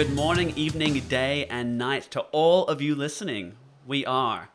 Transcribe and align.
Good 0.00 0.14
morning, 0.14 0.54
evening, 0.56 0.98
day, 1.08 1.44
and 1.50 1.76
night 1.76 2.04
to 2.12 2.20
all 2.32 2.66
of 2.68 2.80
you 2.80 2.94
listening. 2.94 3.56
We 3.86 4.06
are 4.06 4.48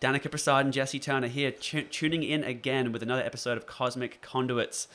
Danica 0.00 0.28
Prasad 0.28 0.64
and 0.64 0.74
Jesse 0.74 0.98
Turner 0.98 1.28
here, 1.28 1.52
tu- 1.52 1.84
tuning 1.84 2.24
in 2.24 2.42
again 2.42 2.90
with 2.90 3.04
another 3.04 3.22
episode 3.22 3.56
of 3.56 3.64
Cosmic 3.64 4.20
Conduits. 4.22 4.88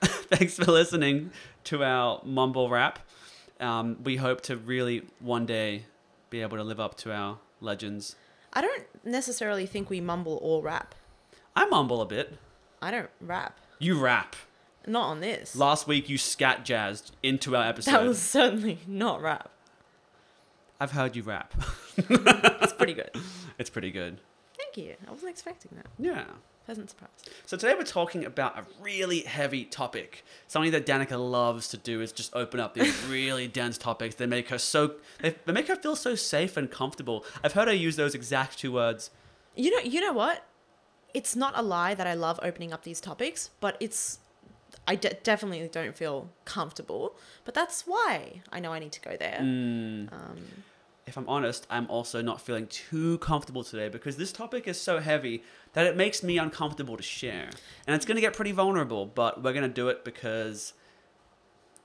Thanks 0.02 0.54
for 0.56 0.64
listening 0.64 1.30
to 1.64 1.84
our 1.84 2.22
mumble 2.24 2.70
rap. 2.70 3.00
Um, 3.60 3.98
we 4.02 4.16
hope 4.16 4.40
to 4.44 4.56
really 4.56 5.02
one 5.20 5.44
day 5.44 5.84
be 6.30 6.40
able 6.40 6.56
to 6.56 6.64
live 6.64 6.80
up 6.80 6.96
to 7.00 7.12
our 7.12 7.40
legends. 7.60 8.16
I 8.54 8.62
don't 8.62 8.84
necessarily 9.04 9.66
think 9.66 9.90
we 9.90 10.00
mumble 10.00 10.38
or 10.40 10.62
rap. 10.62 10.94
I 11.54 11.66
mumble 11.66 12.00
a 12.00 12.06
bit. 12.06 12.38
I 12.80 12.90
don't 12.92 13.10
rap. 13.20 13.60
You 13.78 13.98
rap. 13.98 14.36
Not 14.86 15.04
on 15.04 15.20
this. 15.20 15.56
Last 15.56 15.86
week 15.86 16.08
you 16.08 16.18
scat 16.18 16.64
jazzed 16.64 17.14
into 17.22 17.56
our 17.56 17.64
episode. 17.66 17.90
that 17.92 18.04
was 18.04 18.18
certainly 18.20 18.78
not 18.86 19.22
rap. 19.22 19.50
I've 20.80 20.92
heard 20.92 21.16
you 21.16 21.22
rap. 21.22 21.54
It's 21.96 22.72
pretty 22.72 22.94
good. 22.94 23.10
it's 23.58 23.70
pretty 23.70 23.90
good. 23.90 24.20
Thank 24.56 24.76
you. 24.76 24.94
I 25.06 25.10
wasn't 25.10 25.30
expecting 25.30 25.70
that. 25.76 25.86
Yeah. 25.98 26.24
Pleasant 26.66 26.88
surprise. 26.88 27.10
So 27.44 27.56
today 27.56 27.74
we're 27.74 27.84
talking 27.84 28.24
about 28.24 28.58
a 28.58 28.64
really 28.80 29.20
heavy 29.20 29.64
topic. 29.64 30.24
Something 30.46 30.72
that 30.72 30.86
Danica 30.86 31.18
loves 31.18 31.68
to 31.68 31.76
do 31.76 32.00
is 32.00 32.10
just 32.10 32.34
open 32.34 32.58
up 32.58 32.74
these 32.74 33.04
really 33.08 33.46
dense 33.46 33.76
topics. 33.76 34.14
They 34.14 34.26
make 34.26 34.48
her 34.48 34.58
so 34.58 34.94
they, 35.20 35.34
they 35.44 35.52
make 35.52 35.68
her 35.68 35.76
feel 35.76 35.94
so 35.94 36.14
safe 36.14 36.56
and 36.56 36.70
comfortable. 36.70 37.24
I've 37.42 37.52
heard 37.52 37.68
her 37.68 37.74
use 37.74 37.96
those 37.96 38.14
exact 38.14 38.58
two 38.58 38.72
words. 38.72 39.10
You 39.54 39.70
know, 39.70 39.88
you 39.88 40.00
know 40.00 40.12
what? 40.12 40.44
It's 41.12 41.36
not 41.36 41.52
a 41.54 41.62
lie 41.62 41.94
that 41.94 42.06
I 42.06 42.14
love 42.14 42.40
opening 42.42 42.72
up 42.72 42.82
these 42.82 43.00
topics, 43.00 43.50
but 43.60 43.76
it's 43.78 44.18
I 44.86 44.96
de- 44.96 45.16
definitely 45.22 45.66
don't 45.68 45.96
feel 45.96 46.28
comfortable. 46.44 47.16
But 47.44 47.54
that's 47.54 47.86
why 47.86 48.42
I 48.52 48.60
know 48.60 48.72
I 48.72 48.78
need 48.78 48.92
to 48.92 49.00
go 49.00 49.16
there. 49.16 49.38
Mm. 49.40 50.12
Um, 50.12 50.38
If 51.06 51.16
I'm 51.16 51.28
honest, 51.28 51.66
I'm 51.68 51.88
also 51.90 52.22
not 52.22 52.40
feeling 52.40 52.66
too 52.66 53.18
comfortable 53.18 53.62
today 53.62 53.88
because 53.88 54.16
this 54.16 54.32
topic 54.32 54.66
is 54.66 54.80
so 54.80 55.00
heavy 55.00 55.42
that 55.74 55.86
it 55.86 55.96
makes 55.96 56.22
me 56.22 56.38
uncomfortable 56.38 56.96
to 56.96 57.02
share. 57.02 57.50
And 57.86 57.94
it's 57.94 58.06
going 58.06 58.16
to 58.16 58.22
get 58.22 58.32
pretty 58.34 58.52
vulnerable, 58.52 59.04
but 59.06 59.42
we're 59.42 59.52
going 59.52 59.68
to 59.68 59.74
do 59.74 59.88
it 59.88 60.04
because 60.04 60.72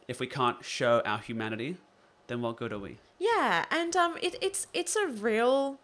if 0.07 0.19
we 0.19 0.27
can't 0.27 0.63
show 0.63 1.01
our 1.05 1.19
humanity, 1.19 1.77
then 2.27 2.41
what 2.41 2.57
good 2.57 2.71
are 2.71 2.79
we? 2.79 2.97
yeah, 3.19 3.65
and 3.69 3.95
um, 3.97 4.15
it, 4.21 4.35
it's 4.41 4.67
it's 4.73 4.95
a 4.95 5.07
real 5.07 5.77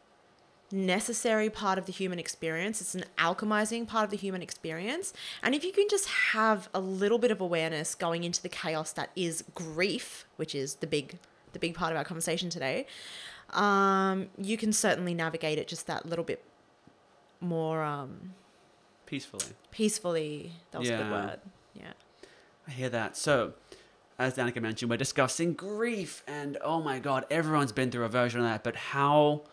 necessary 0.75 1.49
part 1.49 1.77
of 1.77 1.85
the 1.85 1.91
human 1.91 2.19
experience. 2.19 2.81
It's 2.81 2.93
an 2.95 3.05
alchemizing 3.17 3.87
part 3.87 4.03
of 4.03 4.11
the 4.11 4.17
human 4.17 4.41
experience. 4.41 5.13
And 5.41 5.55
if 5.55 5.63
you 5.63 5.71
can 5.71 5.87
just 5.89 6.07
have 6.07 6.69
a 6.73 6.79
little 6.79 7.17
bit 7.17 7.31
of 7.31 7.39
awareness 7.41 7.95
going 7.95 8.23
into 8.23 8.41
the 8.41 8.49
chaos 8.49 8.91
that 8.93 9.09
is 9.15 9.43
grief, 9.55 10.25
which 10.35 10.53
is 10.53 10.75
the 10.75 10.87
big 10.87 11.17
the 11.53 11.59
big 11.59 11.73
part 11.73 11.91
of 11.93 11.97
our 11.97 12.03
conversation 12.03 12.49
today, 12.49 12.85
um, 13.51 14.27
you 14.37 14.57
can 14.57 14.73
certainly 14.73 15.13
navigate 15.13 15.57
it 15.57 15.69
just 15.69 15.87
that 15.87 16.05
little 16.05 16.25
bit 16.25 16.43
more 17.39 17.81
um, 17.81 18.33
Peacefully. 19.05 19.45
peacefully. 19.71 20.51
That 20.71 20.79
was 20.79 20.89
a 20.89 20.97
good 20.97 21.11
word. 21.11 21.39
Yeah. 21.73 21.93
I 22.67 22.71
hear 22.71 22.89
that. 22.89 23.15
So, 23.15 23.53
as 24.19 24.35
Danica 24.35 24.61
mentioned, 24.61 24.89
we're 24.89 24.97
discussing 24.97 25.53
grief, 25.53 26.23
and 26.27 26.57
oh 26.61 26.81
my 26.81 26.99
god, 26.99 27.25
everyone's 27.29 27.71
been 27.71 27.89
through 27.91 28.03
a 28.05 28.09
version 28.09 28.41
of 28.41 28.47
that. 28.47 28.63
But 28.63 28.75
how 28.75 29.43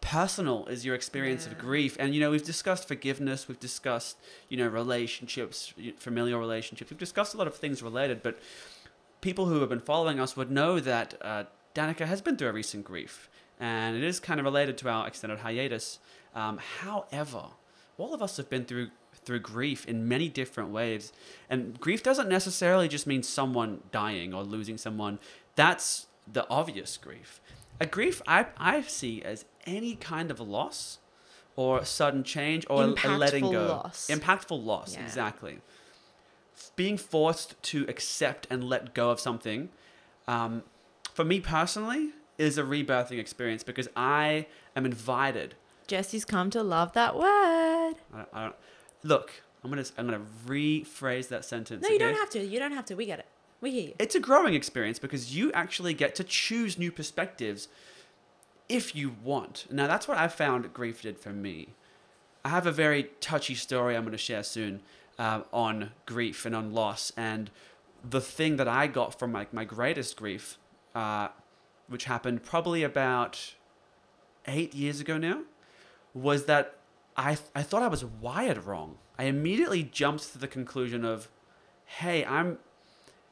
personal 0.00 0.66
is 0.66 0.84
your 0.84 0.94
experience 0.94 1.46
of 1.46 1.58
grief? 1.58 1.96
And 1.98 2.14
you 2.14 2.20
know, 2.20 2.30
we've 2.30 2.44
discussed 2.44 2.88
forgiveness, 2.88 3.48
we've 3.48 3.60
discussed 3.60 4.16
you 4.48 4.56
know 4.56 4.68
relationships, 4.68 5.72
familial 5.96 6.40
relationships, 6.40 6.90
we've 6.90 6.98
discussed 6.98 7.34
a 7.34 7.36
lot 7.36 7.46
of 7.46 7.54
things 7.54 7.82
related. 7.82 8.22
But 8.22 8.38
people 9.20 9.46
who 9.46 9.60
have 9.60 9.68
been 9.68 9.80
following 9.80 10.20
us 10.20 10.36
would 10.36 10.50
know 10.50 10.80
that 10.80 11.14
uh, 11.20 11.44
Danica 11.74 12.06
has 12.06 12.20
been 12.20 12.36
through 12.36 12.48
a 12.48 12.52
recent 12.52 12.84
grief, 12.84 13.28
and 13.58 13.96
it 13.96 14.04
is 14.04 14.20
kind 14.20 14.40
of 14.40 14.44
related 14.44 14.78
to 14.78 14.88
our 14.88 15.06
extended 15.06 15.40
hiatus. 15.40 15.98
Um, 16.34 16.58
however, 16.80 17.44
all 17.96 18.14
of 18.14 18.22
us 18.22 18.36
have 18.36 18.48
been 18.48 18.64
through 18.64 18.90
through 19.24 19.40
grief 19.40 19.84
in 19.86 20.08
many 20.08 20.28
different 20.28 20.70
ways, 20.70 21.12
and 21.50 21.78
grief 21.78 22.02
doesn't 22.02 22.28
necessarily 22.28 22.88
just 22.88 23.06
mean 23.06 23.22
someone 23.22 23.82
dying 23.92 24.32
or 24.32 24.42
losing 24.42 24.78
someone. 24.78 25.18
That's 25.54 26.06
the 26.32 26.48
obvious 26.48 26.96
grief. 26.96 27.40
A 27.80 27.86
grief 27.86 28.20
I, 28.26 28.46
I 28.56 28.82
see 28.82 29.22
as 29.22 29.44
any 29.66 29.94
kind 29.96 30.30
of 30.30 30.40
a 30.40 30.42
loss 30.42 30.98
or 31.56 31.84
sudden 31.84 32.24
change 32.24 32.66
or 32.70 32.82
a- 32.84 32.94
a 33.08 33.16
letting 33.16 33.50
go. 33.50 33.66
loss. 33.66 34.08
Impactful 34.10 34.64
loss, 34.64 34.94
Yeah. 34.94 35.04
exactly. 35.04 35.60
Being 36.76 36.96
forced 36.96 37.60
to 37.64 37.84
accept 37.88 38.46
and 38.50 38.64
let 38.64 38.94
go 38.94 39.10
of 39.10 39.20
something, 39.20 39.68
um, 40.26 40.62
for 41.12 41.24
me 41.24 41.40
personally, 41.40 42.10
is 42.36 42.58
a 42.58 42.62
rebirthing 42.62 43.18
experience 43.18 43.62
because 43.64 43.88
I 43.96 44.46
am 44.76 44.84
invited. 44.86 45.54
Jesse's 45.86 46.24
come 46.24 46.50
to 46.50 46.62
love 46.62 46.92
that 46.92 47.16
word. 47.16 47.94
I, 48.14 48.24
I 48.32 48.42
don't, 48.44 48.56
look, 49.02 49.42
I'm 49.64 49.70
gonna 49.70 49.84
I'm 49.96 50.06
gonna 50.06 50.24
rephrase 50.46 51.28
that 51.28 51.44
sentence. 51.44 51.82
No, 51.82 51.88
you 51.88 51.98
don't 51.98 52.14
have 52.14 52.30
to. 52.30 52.44
You 52.44 52.58
don't 52.60 52.72
have 52.72 52.84
to. 52.86 52.94
We 52.94 53.06
get 53.06 53.18
it. 53.20 53.26
We 53.60 53.70
hear 53.72 53.82
you. 53.88 53.94
it's 53.98 54.14
a 54.14 54.20
growing 54.20 54.54
experience 54.54 54.98
because 54.98 55.34
you 55.34 55.50
actually 55.52 55.94
get 55.94 56.14
to 56.16 56.24
choose 56.24 56.78
new 56.78 56.92
perspectives 56.92 57.68
if 58.68 58.94
you 58.94 59.16
want. 59.22 59.66
Now, 59.70 59.86
that's 59.86 60.06
what 60.06 60.18
I 60.18 60.28
found 60.28 60.72
grief 60.72 61.02
did 61.02 61.18
for 61.18 61.30
me. 61.30 61.68
I 62.44 62.50
have 62.50 62.66
a 62.66 62.72
very 62.72 63.10
touchy 63.20 63.54
story 63.54 63.96
I'm 63.96 64.02
going 64.02 64.12
to 64.12 64.18
share 64.18 64.42
soon 64.42 64.80
uh, 65.18 65.42
on 65.52 65.90
grief 66.06 66.46
and 66.46 66.54
on 66.54 66.72
loss. 66.72 67.12
And 67.16 67.50
the 68.08 68.20
thing 68.20 68.56
that 68.56 68.68
I 68.68 68.86
got 68.86 69.18
from 69.18 69.32
like 69.32 69.52
my 69.52 69.64
greatest 69.64 70.16
grief, 70.16 70.58
uh, 70.94 71.28
which 71.88 72.04
happened 72.04 72.44
probably 72.44 72.82
about 72.82 73.54
eight 74.46 74.74
years 74.74 75.00
ago 75.00 75.18
now, 75.18 75.42
was 76.14 76.44
that 76.44 76.76
I, 77.16 77.36
I 77.54 77.62
thought 77.62 77.82
I 77.82 77.88
was 77.88 78.04
wired 78.04 78.64
wrong. 78.64 78.98
I 79.18 79.24
immediately 79.24 79.82
jumped 79.82 80.32
to 80.32 80.38
the 80.38 80.46
conclusion 80.46 81.04
of, 81.04 81.28
hey, 81.84 82.24
I'm 82.24 82.58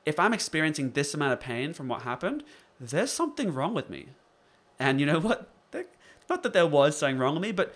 if 0.06 0.18
I'm 0.20 0.32
experiencing 0.32 0.92
this 0.92 1.12
amount 1.12 1.34
of 1.34 1.40
pain 1.40 1.74
from 1.74 1.88
what 1.88 2.02
happened, 2.02 2.44
there's 2.80 3.12
something 3.12 3.52
wrong 3.52 3.74
with 3.74 3.90
me. 3.90 4.06
And 4.78 5.00
you 5.00 5.06
know 5.06 5.18
what? 5.20 5.50
Not 6.28 6.42
that 6.42 6.52
there 6.52 6.66
was 6.66 6.96
something 6.96 7.18
wrong 7.18 7.34
with 7.34 7.42
me, 7.42 7.52
but 7.52 7.74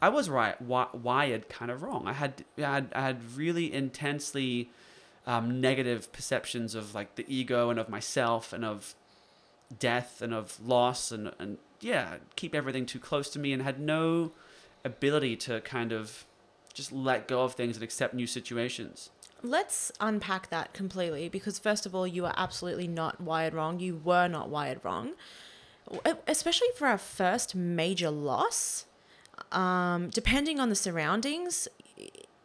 I 0.00 0.08
was 0.08 0.28
right, 0.28 0.60
wired 0.60 1.48
kind 1.48 1.70
of 1.70 1.82
wrong. 1.82 2.06
I 2.06 2.12
had, 2.12 2.44
I 2.58 2.60
had, 2.62 2.92
I 2.94 3.02
had 3.02 3.36
really 3.36 3.72
intensely 3.72 4.70
um, 5.26 5.60
negative 5.60 6.12
perceptions 6.12 6.74
of 6.74 6.94
like 6.94 7.14
the 7.14 7.24
ego 7.28 7.70
and 7.70 7.78
of 7.78 7.88
myself 7.88 8.52
and 8.52 8.64
of 8.64 8.94
death 9.78 10.20
and 10.20 10.34
of 10.34 10.58
loss 10.64 11.10
and, 11.10 11.32
and 11.38 11.58
yeah, 11.80 12.16
keep 12.36 12.54
everything 12.54 12.86
too 12.86 12.98
close 12.98 13.30
to 13.30 13.38
me 13.38 13.52
and 13.52 13.62
had 13.62 13.78
no 13.78 14.32
ability 14.84 15.36
to 15.36 15.60
kind 15.60 15.92
of 15.92 16.24
just 16.72 16.92
let 16.92 17.28
go 17.28 17.42
of 17.42 17.54
things 17.54 17.76
and 17.76 17.84
accept 17.84 18.14
new 18.14 18.26
situations. 18.26 19.10
Let's 19.44 19.92
unpack 20.00 20.48
that 20.48 20.72
completely 20.72 21.28
because, 21.28 21.58
first 21.58 21.84
of 21.84 21.94
all, 21.94 22.06
you 22.06 22.24
are 22.24 22.32
absolutely 22.34 22.88
not 22.88 23.20
wired 23.20 23.52
wrong. 23.52 23.78
You 23.78 24.00
were 24.02 24.26
not 24.26 24.48
wired 24.48 24.80
wrong. 24.82 25.12
Especially 26.26 26.68
for 26.78 26.88
our 26.88 26.96
first 26.96 27.54
major 27.54 28.08
loss, 28.08 28.86
um, 29.52 30.08
depending 30.08 30.58
on 30.58 30.70
the 30.70 30.74
surroundings, 30.74 31.68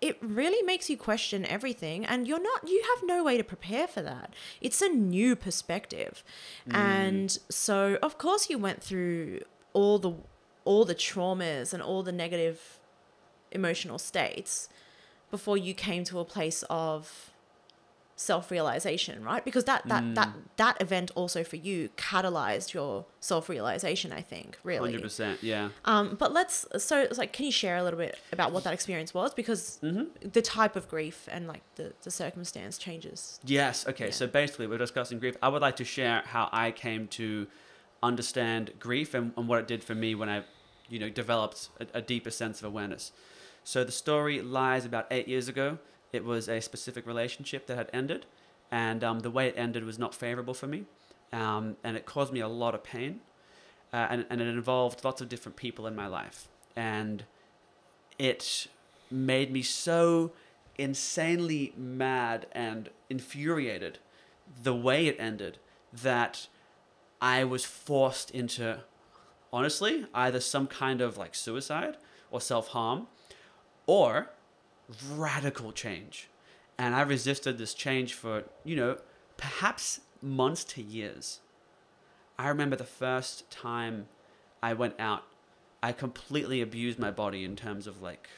it 0.01 0.17
really 0.21 0.61
makes 0.63 0.89
you 0.89 0.97
question 0.97 1.45
everything. 1.45 2.05
And 2.05 2.27
you're 2.27 2.43
not, 2.43 2.67
you 2.67 2.83
have 2.93 3.07
no 3.07 3.23
way 3.23 3.37
to 3.37 3.45
prepare 3.45 3.87
for 3.87 4.01
that. 4.01 4.33
It's 4.59 4.81
a 4.81 4.89
new 4.89 5.37
perspective. 5.37 6.21
And 6.69 7.39
so, 7.49 7.97
of 8.03 8.17
course, 8.17 8.49
you 8.49 8.57
went 8.57 8.83
through 8.83 9.39
all 9.71 9.99
the 9.99 10.13
all 10.65 10.83
the 10.83 10.95
traumas 10.95 11.73
and 11.73 11.81
all 11.81 12.03
the 12.03 12.11
negative 12.11 12.79
emotional 13.51 13.97
states 13.97 14.67
before 15.31 15.57
you 15.57 15.73
came 15.73 16.03
to 16.03 16.19
a 16.19 16.25
place 16.25 16.63
of 16.69 17.31
self-realization 18.15 19.23
right 19.23 19.45
because 19.45 19.63
that 19.63 19.81
that 19.87 20.03
that 20.13 20.29
that 20.57 20.81
event 20.81 21.09
also 21.15 21.41
for 21.41 21.55
you 21.55 21.87
catalyzed 21.95 22.73
your 22.73 23.05
self-realization 23.21 24.11
i 24.11 24.19
think 24.21 24.57
really 24.61 24.93
100%, 24.97 25.37
yeah. 25.41 25.69
um 25.85 26.17
but 26.19 26.33
let's 26.33 26.65
so 26.77 26.99
it's 26.99 27.17
like 27.17 27.31
can 27.31 27.45
you 27.45 27.51
share 27.51 27.77
a 27.77 27.83
little 27.83 27.97
bit 27.97 28.17
about 28.33 28.51
what 28.51 28.65
that 28.65 28.73
experience 28.73 29.13
was 29.13 29.33
because 29.33 29.79
Mm-hmm. 29.81 30.27
the 30.33 30.41
type 30.41 30.75
of 30.75 30.89
grief 30.89 31.29
and 31.31 31.47
like 31.47 31.61
the 31.75 31.93
the 32.03 32.11
circumstance 32.11 32.77
changes 32.77 33.39
Yes. 33.45 33.87
Okay. 33.87 34.05
Yeah. 34.07 34.11
So 34.11 34.27
basically, 34.27 34.67
we're 34.67 34.77
discussing 34.77 35.19
grief. 35.19 35.37
I 35.41 35.47
would 35.47 35.61
like 35.61 35.77
to 35.77 35.85
share 35.85 36.21
how 36.25 36.49
I 36.51 36.71
came 36.71 37.07
to 37.19 37.47
understand 38.03 38.71
grief 38.79 39.13
and, 39.13 39.31
and 39.37 39.47
what 39.47 39.59
it 39.59 39.67
did 39.67 39.83
for 39.83 39.95
me 39.95 40.15
when 40.15 40.29
I, 40.29 40.43
you 40.89 40.99
know, 40.99 41.09
developed 41.09 41.69
a, 41.79 41.99
a 41.99 42.01
deeper 42.01 42.31
sense 42.31 42.59
of 42.59 42.65
awareness. 42.65 43.11
So 43.69 43.83
the 43.83 43.91
story 43.91 44.41
lies 44.41 44.83
about 44.83 45.05
eight 45.11 45.27
years 45.27 45.47
ago. 45.47 45.77
It 46.11 46.25
was 46.25 46.49
a 46.49 46.59
specific 46.59 47.05
relationship 47.05 47.67
that 47.67 47.77
had 47.77 47.87
ended, 47.93 48.25
and 48.71 49.03
um, 49.03 49.19
the 49.19 49.29
way 49.29 49.47
it 49.47 49.53
ended 49.55 49.85
was 49.85 49.99
not 49.99 50.15
favorable 50.15 50.55
for 50.55 50.65
me, 50.65 50.85
um, 51.31 51.77
and 51.83 51.95
it 51.95 52.07
caused 52.07 52.33
me 52.33 52.39
a 52.39 52.47
lot 52.47 52.73
of 52.73 52.83
pain, 52.83 53.19
uh, 53.93 54.07
and, 54.09 54.25
and 54.31 54.41
it 54.41 54.47
involved 54.47 55.03
lots 55.05 55.21
of 55.21 55.29
different 55.29 55.55
people 55.55 55.85
in 55.85 55.95
my 55.95 56.07
life, 56.07 56.47
and 56.75 57.25
it 58.17 58.65
made 59.11 59.51
me 59.51 59.61
so 59.61 60.31
insanely 60.79 61.71
mad 61.77 62.47
and 62.51 62.89
infuriated 63.07 63.99
the 64.63 64.73
way 64.73 65.05
it 65.05 65.15
ended 65.19 65.59
that 65.93 66.47
I 67.21 67.43
was 67.43 67.65
forced 67.65 68.31
into, 68.31 68.79
honestly, 69.53 70.07
either 70.15 70.39
some 70.39 70.65
kind 70.65 71.01
of 71.01 71.19
like 71.19 71.35
suicide 71.35 71.97
or 72.31 72.41
self 72.41 72.69
harm 72.69 73.05
or 73.89 74.29
radical 75.15 75.71
change. 75.71 76.29
And 76.77 76.93
I 76.93 77.01
resisted 77.01 77.57
this 77.57 77.73
change 77.73 78.13
for, 78.13 78.43
you 78.63 78.75
know, 78.75 78.97
perhaps 79.35 80.01
months 80.21 80.63
to 80.65 80.81
years. 80.83 81.39
I 82.37 82.49
remember 82.49 82.75
the 82.75 82.83
first 82.83 83.49
time 83.49 84.05
I 84.61 84.73
went 84.73 84.93
out, 84.99 85.23
I 85.81 85.91
completely 85.91 86.61
abused 86.61 86.99
my 86.99 87.09
body 87.09 87.43
in 87.43 87.55
terms 87.55 87.87
of 87.87 87.99
like, 87.99 88.29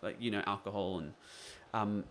like 0.00 0.14
you 0.20 0.30
know, 0.30 0.44
alcohol 0.46 0.98
and 0.98 1.14
um, 1.74 2.04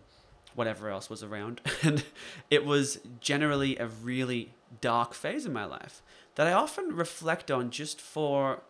whatever 0.54 0.90
else 0.90 1.08
was 1.08 1.22
around. 1.22 1.62
And 1.82 2.04
it 2.50 2.66
was 2.66 3.00
generally 3.18 3.78
a 3.78 3.86
really 3.86 4.52
dark 4.82 5.14
phase 5.14 5.46
in 5.46 5.54
my 5.54 5.64
life 5.64 6.02
that 6.34 6.46
I 6.46 6.52
often 6.52 6.94
reflect 6.94 7.50
on 7.50 7.70
just 7.70 7.98
for 7.98 8.60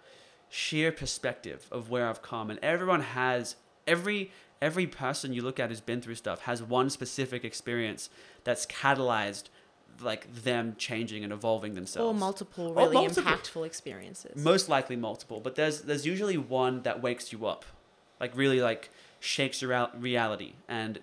sheer 0.48 0.92
perspective 0.92 1.66
of 1.72 1.90
where 1.90 2.08
I've 2.08 2.22
come. 2.22 2.48
And 2.48 2.60
everyone 2.62 3.00
has 3.00 3.56
every 3.88 4.30
every 4.60 4.86
person 4.86 5.32
you 5.32 5.42
look 5.42 5.58
at 5.60 5.68
who's 5.68 5.80
been 5.80 6.00
through 6.00 6.14
stuff 6.16 6.40
has 6.42 6.62
one 6.62 6.90
specific 6.90 7.44
experience 7.44 8.10
that's 8.44 8.66
catalyzed 8.66 9.44
like 10.00 10.32
them 10.44 10.74
changing 10.78 11.24
and 11.24 11.32
evolving 11.32 11.74
themselves. 11.74 12.06
Or 12.08 12.14
multiple 12.14 12.68
Or 12.68 12.74
really 12.84 12.94
multiple. 12.94 13.32
impactful 13.32 13.66
experiences. 13.66 14.36
Most 14.36 14.68
likely 14.68 14.96
multiple, 14.96 15.40
but 15.40 15.54
there's 15.56 15.82
there's 15.82 16.06
usually 16.06 16.36
one 16.36 16.82
that 16.82 17.02
wakes 17.02 17.32
you 17.32 17.46
up, 17.46 17.64
like 18.20 18.36
really 18.36 18.60
like 18.60 18.90
shakes 19.20 19.60
your 19.60 19.88
reality 19.98 20.52
and 20.68 21.00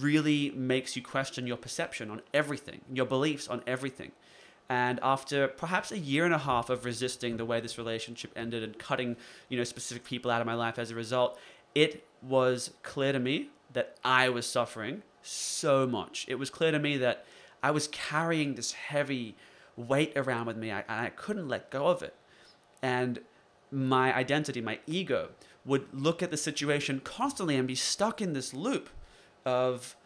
really 0.00 0.50
makes 0.50 0.94
you 0.96 1.02
question 1.02 1.46
your 1.46 1.56
perception 1.56 2.10
on 2.10 2.20
everything, 2.34 2.82
your 2.92 3.06
beliefs 3.06 3.48
on 3.48 3.62
everything. 3.66 4.12
And 4.68 5.00
after 5.02 5.48
perhaps 5.48 5.90
a 5.90 5.98
year 5.98 6.26
and 6.26 6.34
a 6.34 6.38
half 6.38 6.68
of 6.68 6.84
resisting 6.84 7.38
the 7.38 7.44
way 7.46 7.58
this 7.60 7.78
relationship 7.78 8.30
ended 8.36 8.62
and 8.62 8.78
cutting, 8.78 9.16
you 9.48 9.56
know, 9.56 9.64
specific 9.64 10.04
people 10.04 10.30
out 10.30 10.42
of 10.42 10.46
my 10.46 10.54
life 10.54 10.78
as 10.78 10.90
a 10.90 10.94
result, 10.94 11.38
it 11.74 12.04
was 12.22 12.72
clear 12.82 13.12
to 13.12 13.18
me 13.18 13.48
that 13.72 13.96
I 14.04 14.28
was 14.28 14.46
suffering 14.46 15.02
so 15.22 15.86
much. 15.86 16.24
It 16.28 16.36
was 16.36 16.50
clear 16.50 16.70
to 16.72 16.78
me 16.78 16.96
that 16.98 17.24
I 17.62 17.70
was 17.70 17.88
carrying 17.88 18.54
this 18.54 18.72
heavy 18.72 19.36
weight 19.76 20.12
around 20.16 20.46
with 20.46 20.56
me, 20.56 20.70
and 20.70 20.84
I 20.88 21.10
couldn't 21.10 21.48
let 21.48 21.70
go 21.70 21.86
of 21.86 22.02
it. 22.02 22.14
And 22.82 23.20
my 23.70 24.14
identity, 24.14 24.60
my 24.60 24.78
ego, 24.86 25.30
would 25.64 25.86
look 25.92 26.22
at 26.22 26.30
the 26.30 26.36
situation 26.36 27.00
constantly 27.00 27.56
and 27.56 27.68
be 27.68 27.74
stuck 27.74 28.22
in 28.22 28.32
this 28.32 28.54
loop 28.54 28.88
of, 29.44 29.96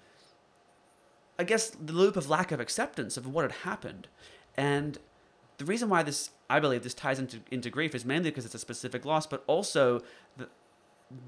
I 1.39 1.45
guess, 1.45 1.71
the 1.71 1.93
loop 1.93 2.17
of 2.17 2.29
lack 2.29 2.53
of 2.53 2.61
acceptance 2.61 3.17
of 3.17 3.27
what 3.27 3.43
had 3.43 3.53
happened. 3.63 4.09
And 4.57 4.99
the 5.59 5.65
reason 5.65 5.89
why 5.89 6.03
this, 6.03 6.31
I 6.51 6.59
believe, 6.59 6.83
this 6.83 6.95
ties 6.95 7.19
into, 7.19 7.41
into 7.51 7.71
grief 7.71 7.95
is 7.95 8.05
mainly 8.05 8.31
because 8.31 8.45
it's 8.45 8.55
a 8.55 8.59
specific 8.59 9.05
loss, 9.05 9.27
but 9.27 9.45
also 9.47 10.01
the, 10.37 10.49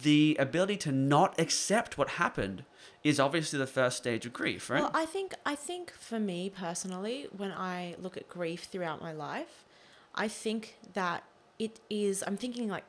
the 0.02 0.36
ability 0.38 0.76
to 0.78 0.92
not 0.92 1.38
accept 1.38 1.96
what 1.98 2.10
happened 2.10 2.64
is 3.02 3.20
obviously 3.20 3.58
the 3.58 3.66
first 3.66 3.96
stage 3.98 4.24
of 4.26 4.32
grief, 4.32 4.70
right? 4.70 4.80
Well, 4.82 4.90
I 4.94 5.04
think 5.06 5.34
I 5.44 5.54
think 5.54 5.92
for 5.92 6.18
me 6.18 6.50
personally, 6.50 7.28
when 7.36 7.52
I 7.52 7.94
look 7.98 8.16
at 8.16 8.28
grief 8.28 8.64
throughout 8.64 9.00
my 9.02 9.12
life, 9.12 9.64
I 10.14 10.28
think 10.28 10.76
that 10.94 11.24
it 11.58 11.80
is. 11.90 12.24
I'm 12.26 12.36
thinking 12.36 12.68
like 12.68 12.84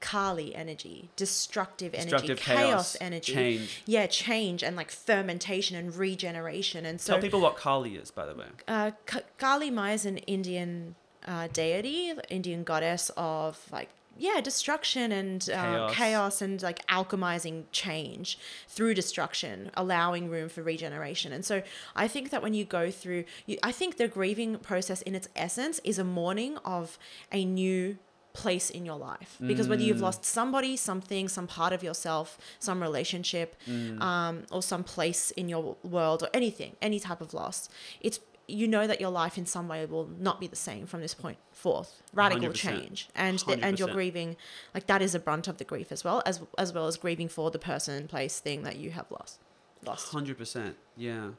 Kali 0.00 0.54
energy, 0.54 1.10
destructive, 1.16 1.92
Destructive 1.92 2.30
energy, 2.30 2.42
chaos, 2.42 2.92
chaos, 2.92 2.96
energy, 3.00 3.32
change. 3.34 3.82
Yeah, 3.84 4.06
change 4.06 4.62
and 4.62 4.76
like 4.76 4.90
fermentation 4.90 5.76
and 5.76 5.94
regeneration. 5.94 6.86
And 6.86 7.00
so, 7.00 7.14
Tell 7.14 7.22
people 7.22 7.40
what 7.40 7.56
Kali 7.56 7.96
is, 7.96 8.10
by 8.10 8.24
the 8.26 8.34
way. 8.34 8.46
uh, 8.68 8.92
Ka- 9.06 9.20
Kali 9.38 9.70
Maya 9.70 9.94
is 9.94 10.06
an 10.06 10.18
Indian 10.18 10.94
uh, 11.26 11.48
deity, 11.52 12.12
Indian 12.30 12.62
goddess 12.64 13.10
of 13.16 13.60
like 13.72 13.90
yeah 14.18 14.40
destruction 14.40 15.12
and 15.12 15.48
uh, 15.50 15.88
Chaos. 15.90 15.94
chaos. 15.94 16.42
and 16.42 16.62
like 16.62 16.84
alchemizing 16.88 17.64
change 17.72 18.38
through 18.68 18.94
destruction, 18.94 19.70
allowing 19.74 20.28
room 20.28 20.48
for 20.48 20.62
regeneration. 20.62 21.32
And 21.32 21.44
so 21.44 21.62
I 21.96 22.08
think 22.08 22.30
that 22.30 22.42
when 22.42 22.54
you 22.54 22.64
go 22.64 22.90
through, 22.90 23.24
you, 23.46 23.58
I 23.62 23.72
think 23.72 23.96
the 23.96 24.08
grieving 24.08 24.58
process 24.58 25.02
in 25.02 25.14
its 25.14 25.28
essence 25.36 25.80
is 25.84 25.98
a 25.98 26.04
mourning 26.04 26.58
of 26.64 26.98
a 27.32 27.44
new 27.44 27.98
place 28.34 28.70
in 28.70 28.84
your 28.86 28.96
life 28.96 29.36
because 29.44 29.66
whether 29.68 29.82
you've 29.82 30.00
lost 30.00 30.24
somebody 30.24 30.76
something 30.76 31.26
some 31.28 31.48
part 31.48 31.72
of 31.72 31.82
yourself 31.82 32.38
some 32.60 32.80
relationship 32.80 33.56
um, 34.00 34.44
or 34.52 34.62
some 34.62 34.84
place 34.84 35.32
in 35.32 35.48
your 35.48 35.76
world 35.82 36.22
or 36.22 36.28
anything 36.32 36.76
any 36.80 37.00
type 37.00 37.20
of 37.20 37.34
loss 37.34 37.68
it's 38.00 38.20
you 38.48 38.66
know 38.66 38.86
that 38.86 39.00
your 39.00 39.10
life 39.10 39.36
in 39.38 39.44
some 39.46 39.68
way 39.68 39.84
will 39.86 40.08
not 40.18 40.40
be 40.40 40.46
the 40.46 40.56
same 40.56 40.86
from 40.86 41.00
this 41.02 41.14
point 41.14 41.36
forth 41.52 42.02
radical 42.14 42.48
100%. 42.48 42.54
change 42.54 43.08
and 43.14 43.38
the, 43.40 43.58
and 43.62 43.78
you're 43.78 43.88
grieving 43.88 44.36
like 44.74 44.86
that 44.86 45.02
is 45.02 45.14
a 45.14 45.18
brunt 45.18 45.46
of 45.46 45.58
the 45.58 45.64
grief 45.64 45.92
as 45.92 46.02
well 46.02 46.22
as 46.24 46.40
as 46.56 46.72
well 46.72 46.86
as 46.86 46.96
grieving 46.96 47.28
for 47.28 47.50
the 47.50 47.58
person 47.58 48.08
place 48.08 48.40
thing 48.40 48.62
that 48.62 48.76
you 48.76 48.90
have 48.90 49.06
lost 49.10 49.38
lost 49.84 50.10
Hundred 50.12 50.38
percent, 50.38 50.76
yeah. 50.96 51.30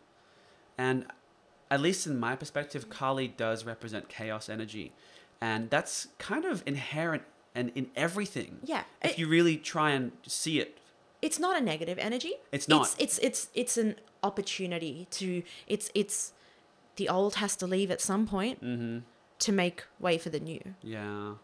And 0.77 1.05
at 1.69 1.81
least 1.81 2.07
in 2.07 2.17
my 2.19 2.35
perspective, 2.35 2.89
Kali 2.89 3.27
does 3.27 3.65
represent 3.65 4.07
chaos 4.07 4.47
energy, 4.49 4.93
and 5.41 5.69
that's 5.69 6.07
kind 6.17 6.45
of 6.45 6.63
inherent 6.65 7.23
and 7.53 7.71
in 7.75 7.87
everything. 7.95 8.59
yeah 8.63 8.83
If 9.03 9.11
it- 9.11 9.17
you 9.19 9.27
really 9.27 9.57
try 9.57 9.91
and 9.91 10.11
see 10.25 10.59
it, 10.59 10.77
it's 11.21 11.37
not 11.39 11.57
a 11.57 11.61
negative 11.61 11.97
energy. 11.99 12.33
It's 12.51 12.67
not. 12.67 12.83
It's 12.83 12.95
it's 12.97 13.17
it's, 13.19 13.49
it's 13.53 13.77
an 13.77 13.95
opportunity 14.23 15.07
to. 15.11 15.43
It's 15.67 15.91
it's 15.93 16.31
the 16.99 17.07
old 17.09 17.33
has 17.43 17.55
to 17.55 17.65
leave 17.75 17.89
at 17.95 18.01
some 18.01 18.27
point 18.27 18.57
mm-hmm. 18.63 18.99
to 19.45 19.51
make 19.51 19.77
way 19.99 20.15
for 20.23 20.29
the 20.29 20.39
new. 20.51 20.61
yeah, 20.83 21.35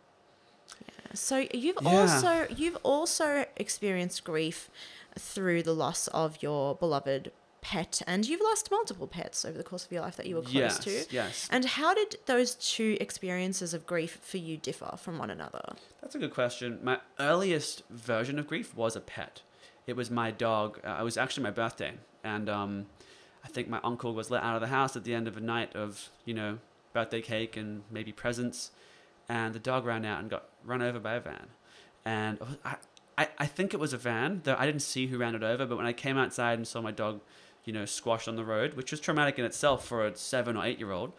So 1.13 1.36
you've 1.63 1.78
Yeah. 1.81 1.98
also 1.98 2.31
you've 2.62 2.78
also 2.84 3.28
experienced 3.66 4.19
grief 4.31 4.69
through 5.18 5.62
the 5.63 5.74
loss 5.74 6.02
of 6.10 6.44
your 6.46 6.75
beloved 6.75 7.31
pet, 7.62 8.02
and 8.06 8.28
you've 8.28 8.42
lost 8.52 8.69
multiple 8.69 9.08
pets 9.08 9.46
over 9.48 9.58
the 9.58 9.63
course 9.63 9.86
of 9.86 9.91
your 9.91 10.01
life 10.01 10.18
that 10.18 10.27
you 10.27 10.36
were 10.36 10.41
close 10.41 10.53
yes, 10.53 10.77
to. 10.88 11.06
yes. 11.10 11.48
And 11.50 11.63
how 11.79 11.91
did 11.96 12.18
those 12.27 12.53
two 12.56 12.91
experiences 13.00 13.74
of 13.74 13.88
grief 13.88 14.20
for 14.22 14.38
you 14.38 14.56
differ 14.58 14.91
from 14.98 15.18
one 15.18 15.32
another? 15.32 15.65
That's 16.01 16.15
a 16.15 16.20
good 16.20 16.34
question. 16.41 16.79
My 16.84 17.00
earliest 17.18 17.84
version 17.89 18.38
of 18.38 18.46
grief 18.46 18.75
was 18.75 18.96
a 18.96 19.01
pet. 19.15 19.41
It 19.88 19.96
was 19.96 20.12
my 20.12 20.29
dog. 20.32 20.79
Uh, 20.84 20.98
it 21.01 21.03
was 21.03 21.18
actually 21.18 21.44
my 21.44 21.51
birthday, 21.63 21.94
and 22.24 22.50
um, 22.50 22.86
I 23.46 23.48
think 23.48 23.70
my 23.70 23.80
uncle 23.84 24.14
was 24.14 24.30
let 24.32 24.44
out 24.44 24.56
of 24.56 24.62
the 24.62 24.68
house 24.68 24.96
at 24.96 25.04
the 25.04 25.14
end 25.14 25.28
of 25.28 25.38
a 25.38 25.40
night 25.40 25.75
of 25.75 26.10
you 26.25 26.34
know 26.34 26.58
birthday 26.94 27.22
cake 27.22 27.56
and 27.56 27.84
maybe 27.92 28.12
presents, 28.12 28.72
and 29.30 29.54
the 29.54 29.60
dog 29.60 29.86
ran 29.86 30.04
out 30.04 30.20
and 30.20 30.30
got 30.30 30.46
run 30.66 30.82
over 30.82 31.00
by 31.00 31.14
a 31.14 31.20
van, 31.20 31.48
and 32.04 32.40
I, 32.66 32.75
I, 33.18 33.28
I 33.38 33.46
think 33.46 33.74
it 33.74 33.80
was 33.80 33.94
a 33.94 33.98
van. 33.98 34.42
Though 34.44 34.56
I 34.58 34.66
didn't 34.66 34.82
see 34.82 35.08
who 35.08 35.18
ran 35.18 35.36
it 35.36 35.44
over, 35.44 35.66
but 35.66 35.78
when 35.78 35.86
I 35.86 35.94
came 35.94 36.18
outside 36.18 36.58
and 36.58 36.68
saw 36.68 36.82
my 36.82 36.92
dog, 36.92 37.22
you 37.64 37.72
know, 37.74 37.86
squashed 37.86 38.28
on 38.28 38.36
the 38.36 38.44
road, 38.44 38.74
which 38.74 38.92
was 38.92 39.00
traumatic 39.00 39.38
in 39.40 39.46
itself 39.46 39.86
for 39.88 40.06
a 40.06 40.16
seven 40.18 40.58
or 40.58 40.66
eight 40.66 40.80
year 40.80 40.92
old. 40.92 41.14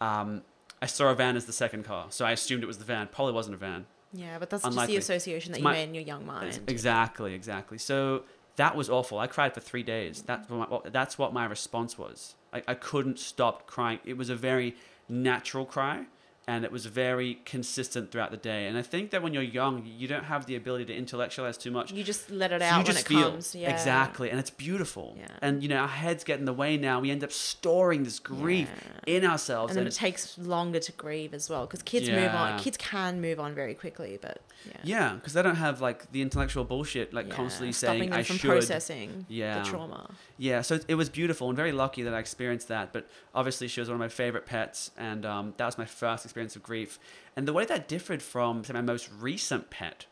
Um, 0.00 0.42
I 0.80 0.86
saw 0.86 1.10
a 1.10 1.14
van 1.14 1.36
as 1.36 1.44
the 1.46 1.52
second 1.52 1.84
car, 1.84 2.06
so 2.10 2.24
I 2.24 2.32
assumed 2.32 2.62
it 2.62 2.66
was 2.66 2.78
the 2.78 2.84
van. 2.84 3.08
Probably 3.10 3.32
wasn't 3.34 3.54
a 3.54 3.58
van. 3.58 3.86
Yeah, 4.12 4.38
but 4.38 4.48
that's 4.48 4.64
Unlikely. 4.64 4.94
just 4.96 5.08
the 5.08 5.14
association 5.14 5.52
that 5.52 5.58
you 5.58 5.64
my- 5.64 5.72
made 5.72 5.88
in 5.88 5.94
your 5.94 6.04
young 6.04 6.24
mind. 6.24 6.60
Exactly, 6.66 7.34
exactly. 7.34 7.78
So 7.78 8.22
that 8.58 8.74
was 8.74 8.90
awful. 8.90 9.18
I 9.20 9.28
cried 9.28 9.54
for 9.54 9.60
three 9.60 9.84
days. 9.84 10.22
That's 10.22 10.50
what 10.50 10.70
my, 10.70 10.90
that's 10.90 11.16
what 11.16 11.32
my 11.32 11.44
response 11.44 11.96
was. 11.96 12.34
I, 12.52 12.62
I 12.66 12.74
couldn't 12.74 13.18
stop 13.18 13.66
crying. 13.66 14.00
It 14.04 14.16
was 14.16 14.30
a 14.30 14.34
very 14.34 14.74
natural 15.08 15.64
cry, 15.64 16.06
and 16.48 16.64
it 16.64 16.72
was 16.72 16.86
very 16.86 17.38
consistent 17.44 18.10
throughout 18.10 18.30
the 18.30 18.36
day. 18.36 18.66
And 18.66 18.76
I 18.78 18.82
think 18.82 19.10
that 19.10 19.22
when 19.22 19.34
you're 19.34 19.42
young, 19.42 19.84
you 19.86 20.08
don't 20.08 20.24
have 20.24 20.46
the 20.46 20.56
ability 20.56 20.86
to 20.86 20.94
intellectualize 20.96 21.58
too 21.58 21.70
much. 21.70 21.92
You 21.92 22.02
just 22.02 22.30
let 22.30 22.50
it 22.52 22.60
So 22.60 22.66
out 22.66 22.70
you 22.72 22.76
when 22.78 22.86
just 22.86 23.00
it 23.00 23.08
feel 23.08 23.30
comes. 23.30 23.54
Yeah. 23.54 23.70
exactly, 23.70 24.30
and 24.30 24.40
it's 24.40 24.50
beautiful. 24.50 25.14
Yeah. 25.18 25.26
And 25.42 25.62
you 25.62 25.68
know, 25.68 25.76
our 25.76 25.88
heads 25.88 26.24
get 26.24 26.38
in 26.38 26.46
the 26.46 26.52
way 26.52 26.76
now. 26.76 27.00
We 27.00 27.10
end 27.10 27.22
up 27.22 27.32
storing 27.32 28.02
this 28.04 28.18
grief 28.18 28.70
in 29.06 29.24
ourselves, 29.24 29.72
And 29.72 29.80
and 29.80 29.88
it 29.88 29.94
takes 29.94 30.36
longer 30.38 30.80
to 30.80 30.92
grieve 30.92 31.34
as 31.34 31.48
well 31.50 31.66
because 31.66 31.82
kids 31.82 32.08
move 32.10 32.32
on. 32.34 32.58
Kids 32.58 32.76
can 32.78 33.20
move 33.20 33.38
on 33.38 33.54
very 33.54 33.74
quickly, 33.74 34.18
but 34.20 34.40
yeah. 34.66 34.72
yeah, 34.82 35.12
because 35.14 35.34
they 35.34 35.42
don't 35.42 35.56
have 35.56 35.80
like 35.80 36.10
the 36.12 36.22
intellectual 36.22 36.64
bullshit 36.64 37.12
like 37.12 37.28
Yeah, 37.28 37.34
constantly 37.34 37.72
stopping 37.72 37.98
saying 38.00 38.10
them 38.10 38.18
I 38.20 38.22
from 38.22 38.36
should. 38.38 38.50
processing 38.50 39.26
Yeah. 39.28 39.62
the 39.62 39.68
trauma. 39.68 40.10
Yeah, 40.38 40.62
so 40.62 40.78
it 40.88 40.94
was 40.94 41.08
beautiful 41.08 41.48
and 41.48 41.56
very 41.56 41.72
lucky 41.72 42.02
that 42.04 42.14
I 42.14 42.18
experienced 42.18 42.68
that. 42.68 42.92
But 42.92 43.06
obviously, 43.34 43.68
she 43.68 43.80
was 43.80 43.88
one 43.88 43.96
of 43.96 44.00
my 44.00 44.08
favorite 44.08 44.46
pets, 44.46 44.90
and 44.96 45.26
um, 45.26 45.54
that 45.56 45.66
was 45.66 45.76
my 45.76 45.84
first 45.84 46.24
experience 46.24 46.37
of 46.40 46.62
grief. 46.62 46.98
And 47.36 47.46
the 47.46 47.52
way 47.52 47.64
that 47.64 47.88
differed 47.88 48.22
from 48.22 48.62
my 48.72 48.80
most 48.80 49.08
recent 49.18 49.70
pet, 49.70 50.06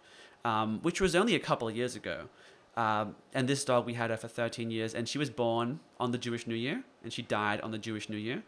um, 0.45 0.81
which 0.83 1.01
was 1.01 1.15
only 1.15 1.35
a 1.35 1.41
couple 1.41 1.69
of 1.69 1.77
years 1.77 1.97
ago. 1.97 2.29
Um, 2.77 3.17
and 3.33 3.49
this 3.49 3.65
dog, 3.65 3.87
we 3.87 3.95
had 3.95 4.11
her 4.11 4.17
for 4.19 4.29
13 4.29 4.71
years, 4.71 4.95
and 4.95 5.09
she 5.09 5.19
was 5.19 5.31
born 5.31 5.81
on 5.99 6.11
the 6.13 6.19
Jewish 6.19 6.47
New 6.47 6.55
Year, 6.55 6.85
and 7.03 7.13
she 7.13 7.23
died 7.23 7.61
on 7.63 7.71
the 7.71 7.79
Jewish 7.79 8.09
New 8.09 8.19
Year. 8.19 8.43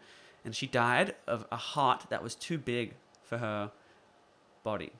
And 0.44 0.54
she 0.54 0.66
died 0.66 1.14
of 1.26 1.46
a 1.50 1.56
heart 1.56 2.06
that 2.10 2.22
was 2.22 2.34
too 2.34 2.58
big 2.58 2.94
for 3.22 3.38
her 3.38 3.70
body. 4.62 4.92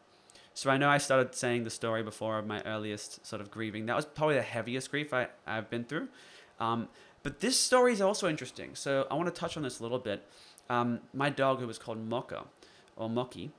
So 0.54 0.70
I 0.70 0.76
know 0.76 0.88
I 0.88 0.98
started 0.98 1.34
saying 1.34 1.64
the 1.64 1.70
story 1.70 2.02
before 2.02 2.38
of 2.38 2.46
my 2.46 2.62
earliest 2.62 3.24
sort 3.24 3.40
of 3.40 3.50
grieving. 3.50 3.86
That 3.86 3.94
was 3.94 4.06
probably 4.06 4.34
the 4.36 4.42
heaviest 4.42 4.90
grief 4.90 5.14
I, 5.14 5.28
I've 5.46 5.70
been 5.70 5.84
through. 5.84 6.08
Um, 6.58 6.88
But 7.22 7.40
this 7.40 7.58
story 7.58 7.92
is 7.92 8.00
also 8.00 8.28
interesting. 8.28 8.74
So 8.74 9.06
I 9.10 9.14
want 9.14 9.32
to 9.32 9.40
touch 9.40 9.56
on 9.56 9.62
this 9.62 9.78
a 9.80 9.82
little 9.82 9.98
bit. 9.98 10.26
Um, 10.70 11.00
my 11.14 11.30
dog, 11.30 11.60
who 11.60 11.66
was 11.66 11.78
called 11.78 11.98
Mocha, 11.98 12.44
or 12.98 13.08
Moki, 13.08 13.50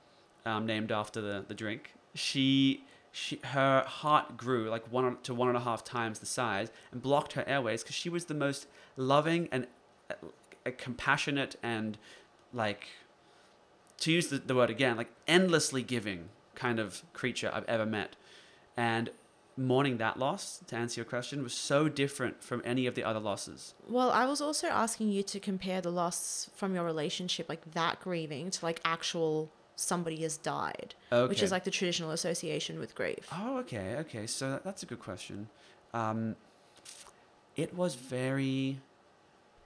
um, 0.46 0.66
named 0.66 0.92
after 0.92 1.20
the, 1.20 1.44
the 1.46 1.54
drink, 1.54 1.94
she, 2.14 2.84
she 3.12 3.40
her 3.44 3.82
heart 3.86 4.36
grew 4.36 4.68
like 4.70 4.90
one 4.92 5.16
to 5.22 5.34
one 5.34 5.48
and 5.48 5.56
a 5.56 5.60
half 5.60 5.82
times 5.82 6.18
the 6.18 6.26
size 6.26 6.70
and 6.92 7.02
blocked 7.02 7.32
her 7.32 7.44
airways 7.46 7.82
because 7.82 7.96
she 7.96 8.08
was 8.08 8.26
the 8.26 8.34
most 8.34 8.66
loving 8.96 9.48
and 9.50 9.66
uh, 10.10 10.14
uh, 10.66 10.70
compassionate 10.76 11.56
and 11.62 11.98
like 12.52 12.88
to 13.98 14.12
use 14.12 14.28
the, 14.28 14.38
the 14.38 14.54
word 14.54 14.70
again 14.70 14.96
like 14.96 15.10
endlessly 15.26 15.82
giving 15.82 16.28
kind 16.54 16.78
of 16.78 17.02
creature 17.12 17.50
I've 17.52 17.64
ever 17.64 17.86
met. 17.86 18.16
And 18.76 19.10
mourning 19.60 19.98
that 19.98 20.18
loss, 20.18 20.60
to 20.66 20.76
answer 20.76 21.00
your 21.00 21.04
question, 21.04 21.42
was 21.42 21.54
so 21.54 21.88
different 21.88 22.42
from 22.42 22.62
any 22.64 22.86
of 22.86 22.94
the 22.94 23.04
other 23.04 23.20
losses. 23.20 23.74
Well, 23.88 24.10
I 24.10 24.26
was 24.26 24.40
also 24.40 24.66
asking 24.68 25.10
you 25.10 25.22
to 25.24 25.38
compare 25.38 25.80
the 25.80 25.90
loss 25.90 26.50
from 26.54 26.74
your 26.74 26.84
relationship, 26.84 27.48
like 27.48 27.72
that 27.72 28.00
grieving, 28.00 28.50
to 28.50 28.64
like 28.64 28.80
actual 28.84 29.50
somebody 29.76 30.22
has 30.22 30.36
died, 30.36 30.94
which 31.10 31.42
is 31.42 31.50
like 31.50 31.64
the 31.64 31.70
traditional 31.70 32.10
association 32.10 32.78
with 32.78 32.94
grief. 32.94 33.28
Oh, 33.32 33.58
okay, 33.58 33.96
okay. 33.96 34.26
So 34.26 34.50
that, 34.50 34.64
that's 34.64 34.82
a 34.82 34.86
good 34.86 35.00
question. 35.00 35.48
Um, 35.94 36.36
it 37.56 37.74
was 37.74 37.94
very 37.94 38.78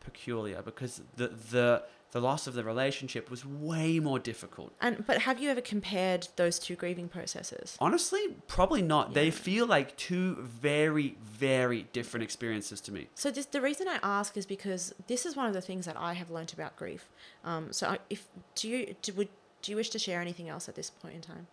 peculiar 0.00 0.62
because 0.62 1.00
the 1.16 1.28
the 1.28 1.82
the 2.14 2.20
loss 2.20 2.46
of 2.46 2.54
the 2.54 2.62
relationship 2.62 3.28
was 3.28 3.44
way 3.44 3.98
more 3.98 4.20
difficult. 4.20 4.72
And 4.80 5.04
but 5.04 5.22
have 5.22 5.40
you 5.40 5.50
ever 5.50 5.60
compared 5.60 6.28
those 6.36 6.60
two 6.60 6.76
grieving 6.76 7.08
processes? 7.08 7.76
Honestly, 7.80 8.20
probably 8.46 8.82
not. 8.82 9.14
They 9.14 9.32
feel 9.32 9.66
like 9.66 9.96
two 9.96 10.36
very, 10.40 11.16
very 11.20 11.88
different 11.92 12.22
experiences 12.22 12.80
to 12.82 12.92
me. 12.92 13.08
So 13.16 13.32
this, 13.32 13.46
the 13.46 13.60
reason 13.60 13.88
I 13.88 13.98
ask 14.00 14.36
is 14.36 14.46
because 14.46 14.94
this 15.08 15.26
is 15.26 15.34
one 15.34 15.46
of 15.46 15.54
the 15.54 15.60
things 15.60 15.86
that 15.86 15.96
I 15.98 16.12
have 16.12 16.30
learnt 16.30 16.52
about 16.52 16.76
grief. 16.76 17.10
Um, 17.44 17.72
so 17.72 17.88
I, 17.88 17.98
if 18.08 18.28
do 18.54 18.68
you 18.68 18.94
do, 19.02 19.12
would 19.14 19.28
do 19.62 19.72
you 19.72 19.76
wish 19.76 19.90
to 19.90 19.98
share 19.98 20.20
anything 20.20 20.48
else 20.48 20.68
at 20.68 20.76
this 20.76 20.90
point 20.90 21.16
in 21.16 21.20
time? 21.20 21.48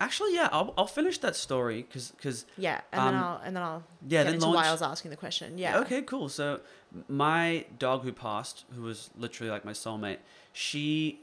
Actually, 0.00 0.34
yeah, 0.34 0.48
I'll, 0.52 0.72
I'll 0.78 0.86
finish 0.86 1.18
that 1.18 1.34
story 1.34 1.82
because 1.82 2.12
because 2.12 2.46
Yeah, 2.56 2.80
and 2.92 3.06
then 3.06 3.14
Um, 3.14 3.24
I'll 3.24 3.40
and 3.44 3.56
then 3.56 3.62
I'll 3.62 3.82
yeah, 4.06 4.22
then 4.22 4.34
into 4.34 4.46
why 4.48 4.66
I 4.68 4.72
was 4.72 4.82
asking 4.82 5.10
the 5.10 5.16
question. 5.16 5.58
Yeah. 5.58 5.78
Okay, 5.80 6.02
cool. 6.02 6.28
So 6.28 6.60
my 7.08 7.66
dog 7.78 8.04
who 8.04 8.12
passed, 8.12 8.64
who 8.74 8.82
was 8.82 9.10
literally 9.16 9.50
like 9.50 9.64
my 9.64 9.72
soulmate, 9.72 10.18
she 10.52 11.20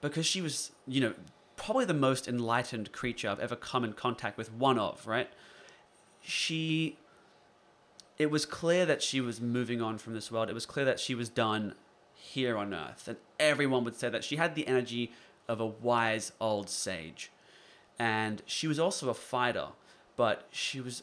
because 0.00 0.26
she 0.26 0.40
was, 0.40 0.72
you 0.88 1.00
know, 1.00 1.14
probably 1.56 1.84
the 1.84 1.94
most 1.94 2.26
enlightened 2.26 2.90
creature 2.90 3.28
I've 3.28 3.38
ever 3.38 3.54
come 3.54 3.84
in 3.84 3.92
contact 3.92 4.36
with 4.36 4.52
one 4.52 4.78
of, 4.78 5.06
right? 5.06 5.28
She 6.20 6.96
it 8.18 8.30
was 8.30 8.44
clear 8.44 8.84
that 8.84 9.02
she 9.02 9.20
was 9.20 9.40
moving 9.40 9.80
on 9.80 9.98
from 9.98 10.14
this 10.14 10.30
world. 10.30 10.50
It 10.50 10.54
was 10.54 10.66
clear 10.66 10.84
that 10.84 11.00
she 11.00 11.14
was 11.14 11.28
done 11.28 11.74
here 12.14 12.58
on 12.58 12.74
earth. 12.74 13.08
And 13.08 13.16
everyone 13.38 13.82
would 13.84 13.96
say 13.96 14.10
that 14.10 14.24
she 14.24 14.36
had 14.36 14.54
the 14.54 14.66
energy 14.66 15.12
of 15.48 15.58
a 15.60 15.66
wise 15.66 16.32
old 16.40 16.68
sage. 16.68 17.30
And 18.00 18.40
she 18.46 18.66
was 18.66 18.78
also 18.78 19.10
a 19.10 19.14
fighter, 19.14 19.66
but 20.16 20.48
she 20.50 20.80
was 20.80 21.02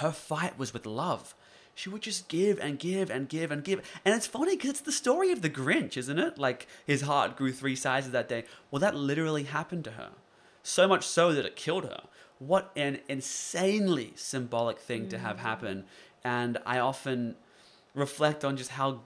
her 0.00 0.12
fight 0.12 0.58
was 0.58 0.74
with 0.74 0.84
love. 0.84 1.34
She 1.74 1.88
would 1.88 2.02
just 2.02 2.28
give 2.28 2.58
and 2.60 2.78
give 2.78 3.08
and 3.08 3.26
give 3.26 3.50
and 3.50 3.64
give. 3.64 3.80
And 4.04 4.14
it's 4.14 4.26
funny 4.26 4.54
because 4.54 4.70
it's 4.70 4.80
the 4.80 4.92
story 4.92 5.32
of 5.32 5.40
the 5.40 5.48
Grinch, 5.48 5.96
isn't 5.96 6.18
it? 6.18 6.36
Like 6.36 6.66
his 6.86 7.02
heart 7.02 7.36
grew 7.36 7.52
three 7.52 7.74
sizes 7.74 8.10
that 8.10 8.28
day. 8.28 8.44
Well, 8.70 8.80
that 8.80 8.94
literally 8.94 9.44
happened 9.44 9.84
to 9.84 9.92
her. 9.92 10.10
So 10.62 10.86
much 10.86 11.06
so 11.06 11.32
that 11.32 11.46
it 11.46 11.56
killed 11.56 11.84
her. 11.84 12.02
What 12.38 12.70
an 12.76 12.98
insanely 13.08 14.12
symbolic 14.14 14.78
thing 14.78 15.08
to 15.08 15.18
have 15.18 15.38
mm. 15.38 15.40
happen. 15.40 15.84
And 16.22 16.58
I 16.66 16.80
often 16.80 17.36
reflect 17.94 18.44
on 18.44 18.58
just 18.58 18.72
how 18.72 19.00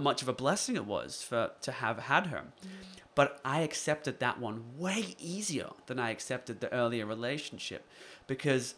much 0.00 0.22
of 0.22 0.28
a 0.28 0.32
blessing 0.32 0.76
it 0.76 0.86
was 0.86 1.22
for 1.22 1.52
to 1.60 1.72
have 1.72 1.98
had 2.00 2.26
her. 2.28 2.44
But 3.14 3.40
I 3.44 3.60
accepted 3.60 4.18
that 4.18 4.40
one 4.40 4.76
way 4.76 5.14
easier 5.18 5.70
than 5.86 6.00
I 6.00 6.10
accepted 6.10 6.60
the 6.60 6.72
earlier 6.72 7.06
relationship 7.06 7.86
because 8.26 8.74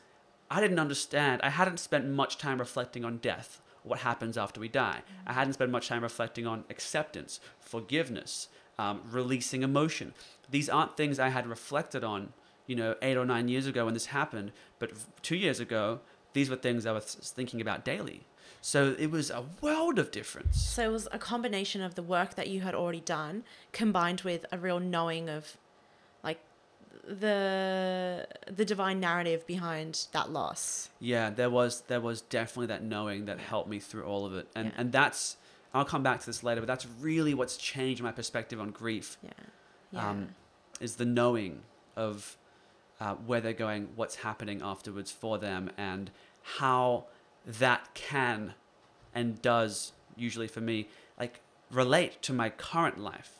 I 0.50 0.60
didn't 0.60 0.78
understand. 0.78 1.40
I 1.42 1.50
hadn't 1.50 1.80
spent 1.80 2.06
much 2.06 2.36
time 2.36 2.58
reflecting 2.58 3.04
on 3.04 3.18
death, 3.18 3.62
what 3.82 4.00
happens 4.00 4.36
after 4.36 4.60
we 4.60 4.68
die. 4.68 5.02
I 5.26 5.32
hadn't 5.32 5.54
spent 5.54 5.70
much 5.70 5.88
time 5.88 6.02
reflecting 6.02 6.46
on 6.46 6.64
acceptance, 6.68 7.40
forgiveness, 7.58 8.48
um, 8.78 9.00
releasing 9.10 9.62
emotion. 9.62 10.12
These 10.50 10.68
aren't 10.68 10.96
things 10.96 11.18
I 11.18 11.30
had 11.30 11.46
reflected 11.46 12.04
on, 12.04 12.32
you 12.66 12.76
know, 12.76 12.94
eight 13.00 13.16
or 13.16 13.24
nine 13.24 13.48
years 13.48 13.66
ago 13.66 13.86
when 13.86 13.94
this 13.94 14.06
happened. 14.06 14.52
But 14.78 14.92
two 15.22 15.36
years 15.36 15.60
ago, 15.60 16.00
these 16.34 16.50
were 16.50 16.56
things 16.56 16.84
I 16.84 16.92
was 16.92 17.14
thinking 17.34 17.60
about 17.60 17.84
daily. 17.84 18.26
So 18.60 18.94
it 18.98 19.10
was 19.10 19.30
a 19.30 19.44
world 19.60 19.98
of 19.98 20.10
difference. 20.10 20.60
So 20.60 20.82
it 20.84 20.92
was 20.92 21.08
a 21.12 21.18
combination 21.18 21.82
of 21.82 21.94
the 21.94 22.02
work 22.02 22.34
that 22.34 22.48
you 22.48 22.60
had 22.62 22.74
already 22.74 23.00
done 23.00 23.44
combined 23.72 24.22
with 24.22 24.44
a 24.50 24.58
real 24.58 24.80
knowing 24.80 25.28
of 25.28 25.56
like 26.24 26.40
the 27.06 28.26
the 28.50 28.64
divine 28.64 29.00
narrative 29.00 29.46
behind 29.46 30.06
that 30.12 30.30
loss. 30.30 30.90
Yeah, 31.00 31.30
there 31.30 31.50
was 31.50 31.82
there 31.82 32.00
was 32.00 32.20
definitely 32.22 32.66
that 32.68 32.82
knowing 32.82 33.26
that 33.26 33.38
helped 33.38 33.68
me 33.68 33.78
through 33.78 34.04
all 34.04 34.26
of 34.26 34.34
it, 34.34 34.48
and 34.54 34.66
Yeah. 34.68 34.72
and 34.78 34.92
that's 34.92 35.36
I'll 35.74 35.84
come 35.84 36.02
back 36.02 36.20
to 36.20 36.26
this 36.26 36.42
later, 36.42 36.60
but 36.60 36.66
that's 36.66 36.86
really 37.00 37.34
what's 37.34 37.56
changed 37.56 38.02
my 38.02 38.12
perspective 38.12 38.60
on 38.60 38.70
grief. 38.70 39.18
Yeah. 39.22 39.30
Yeah. 39.92 40.10
Um, 40.10 40.28
is 40.80 40.96
the 40.96 41.04
knowing 41.04 41.62
of 41.96 42.36
uh, 43.00 43.14
where 43.14 43.40
they're 43.40 43.52
going, 43.52 43.88
what's 43.94 44.16
happening 44.16 44.60
afterwards 44.62 45.10
for 45.10 45.38
them, 45.38 45.70
and 45.76 46.10
how 46.58 47.04
that 47.46 47.94
can 47.94 48.54
and 49.14 49.40
does 49.40 49.92
usually 50.16 50.48
for 50.48 50.60
me 50.60 50.88
like 51.18 51.40
relate 51.70 52.20
to 52.22 52.32
my 52.32 52.50
current 52.50 52.98
life. 52.98 53.32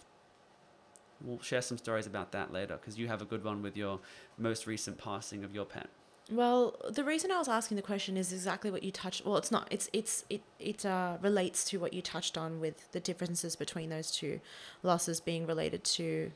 We'll 1.22 1.40
share 1.40 1.62
some 1.62 1.78
stories 1.78 2.06
about 2.06 2.32
that 2.32 2.52
later 2.52 2.76
because 2.76 2.98
you 2.98 3.08
have 3.08 3.22
a 3.22 3.24
good 3.24 3.42
one 3.42 3.62
with 3.62 3.76
your 3.76 4.00
most 4.38 4.66
recent 4.66 4.98
passing 4.98 5.44
of 5.44 5.54
your 5.54 5.64
pet. 5.64 5.88
Well, 6.30 6.74
the 6.90 7.04
reason 7.04 7.30
I 7.30 7.38
was 7.38 7.46
asking 7.48 7.76
the 7.76 7.82
question 7.82 8.16
is 8.16 8.32
exactly 8.32 8.70
what 8.70 8.82
you 8.82 8.90
touched. 8.90 9.24
Well, 9.24 9.36
it's 9.36 9.52
not. 9.52 9.68
It's 9.70 9.88
it's 9.92 10.24
it 10.28 10.42
it 10.58 10.84
uh, 10.84 11.18
relates 11.22 11.64
to 11.66 11.78
what 11.78 11.94
you 11.94 12.02
touched 12.02 12.36
on 12.36 12.58
with 12.58 12.90
the 12.92 13.00
differences 13.00 13.54
between 13.54 13.90
those 13.90 14.10
two 14.10 14.40
losses 14.82 15.20
being 15.20 15.46
related 15.46 15.84
to, 15.84 16.32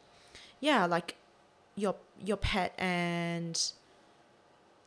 yeah, 0.61 0.87
like 0.87 1.17
your 1.75 1.97
your 2.25 2.37
pet 2.37 2.73
and 2.79 3.73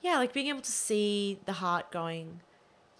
yeah, 0.01 0.15
like 0.15 0.31
being 0.31 0.47
able 0.47 0.61
to 0.61 0.71
see 0.71 1.37
the 1.45 1.53
heart 1.53 1.91
going 1.91 2.39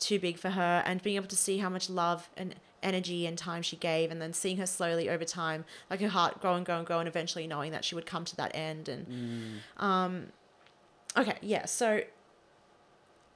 too 0.04 0.20
big 0.20 0.38
for 0.38 0.50
her 0.52 0.84
and 0.86 1.02
being 1.02 1.16
able 1.16 1.28
to 1.28 1.36
see 1.36 1.58
how 1.60 1.70
much 1.70 1.90
love 1.90 2.30
and 2.36 2.56
energy 2.82 3.26
and 3.26 3.38
time 3.38 3.62
she 3.62 3.78
gave 3.78 4.12
and 4.12 4.22
then 4.22 4.34
seeing 4.34 4.58
her 4.58 4.66
slowly 4.66 5.10
over 5.10 5.24
time 5.24 5.64
like 5.90 6.02
her 6.02 6.10
heart 6.10 6.42
grow 6.42 6.56
and 6.56 6.66
grow 6.66 6.78
and 6.78 6.86
grow 6.86 7.00
and 7.00 7.08
eventually 7.08 7.48
knowing 7.48 7.72
that 7.72 7.86
she 7.86 7.96
would 7.96 8.06
come 8.06 8.26
to 8.26 8.36
that 8.36 8.52
end 8.54 8.90
and 8.90 9.62
um 9.78 10.28
okay 11.18 11.36
yeah 11.42 11.66
so 11.66 12.02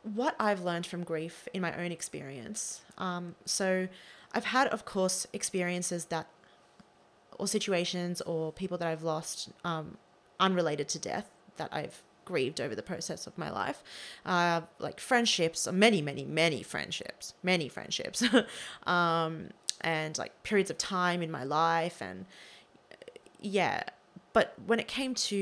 what 0.04 0.36
i've 0.40 0.62
learned 0.62 0.86
from 0.86 1.04
grief 1.04 1.48
in 1.54 1.62
my 1.62 1.74
own 1.82 1.92
experience 1.92 2.82
um 2.98 3.36
so 3.46 3.88
i've 4.34 4.46
had 4.46 4.68
of 4.68 4.84
course 4.84 5.26
experiences 5.32 6.06
that 6.06 6.28
or 7.40 7.48
situations 7.48 8.20
or 8.22 8.52
people 8.52 8.78
that 8.78 8.88
i've 8.88 9.04
lost 9.04 9.50
um 9.64 9.98
unrelated 10.40 10.88
to 10.90 11.00
death 11.00 11.30
that 11.56 11.70
i've 11.72 12.04
grieved 12.32 12.60
over 12.66 12.76
the 12.76 12.88
process 12.92 13.28
of 13.28 13.38
my 13.38 13.50
life. 13.62 13.80
Uh 14.26 14.62
like 14.80 15.00
friendships 15.00 15.68
many 15.72 16.02
many 16.10 16.26
many 16.26 16.62
friendships 16.74 17.34
many 17.52 17.68
friendships. 17.70 18.20
Um 18.96 19.34
and 19.82 20.18
like 20.18 20.34
periods 20.44 20.70
of 20.72 20.78
time 20.78 21.20
in 21.28 21.32
my 21.40 21.44
life 21.44 22.02
and 22.02 22.26
yeah. 23.40 23.84
But 24.34 24.48
when 24.70 24.80
it 24.80 24.88
came 24.88 25.14
to 25.32 25.40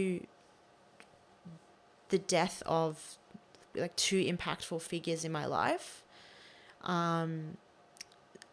the 2.10 2.20
death 2.20 2.62
of 2.65 3.18
like 3.75 3.96
two 3.96 4.22
impactful 4.24 4.82
figures 4.82 5.25
in 5.25 5.32
my 5.32 5.46
life 5.46 6.04
um 6.84 7.58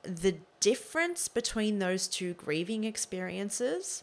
the 0.02 0.34
difference 0.60 1.28
between 1.28 1.78
those 1.78 2.08
two 2.08 2.32
grieving 2.34 2.84
experiences 2.84 4.02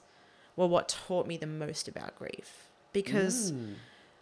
were 0.55 0.67
what 0.67 0.87
taught 0.89 1.25
me 1.27 1.37
the 1.37 1.47
most 1.47 1.87
about 1.87 2.15
grief. 2.17 2.69
Because 2.93 3.51
Mm. 3.51 3.75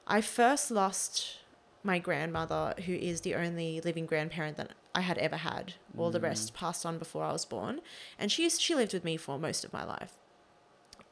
I 0.08 0.22
first 0.22 0.72
lost 0.72 1.40
my 1.84 2.00
grandmother, 2.00 2.74
who 2.86 2.94
is 2.94 3.22
the 3.22 3.36
only 3.36 3.82
living 3.82 4.06
grandparent 4.06 4.58
that 4.58 4.72
I 4.96 5.02
had 5.02 5.18
ever 5.18 5.38
had. 5.38 5.74
All 5.98 6.10
the 6.10 6.20
rest 6.20 6.54
passed 6.54 6.86
on 6.86 6.98
before 6.98 7.24
I 7.24 7.32
was 7.32 7.46
born, 7.46 7.82
and 8.18 8.32
she 8.32 8.50
she 8.50 8.74
lived 8.74 8.94
with 8.94 9.04
me 9.04 9.18
for 9.18 9.38
most 9.38 9.64
of 9.64 9.74
my 9.74 9.84
life. 9.84 10.14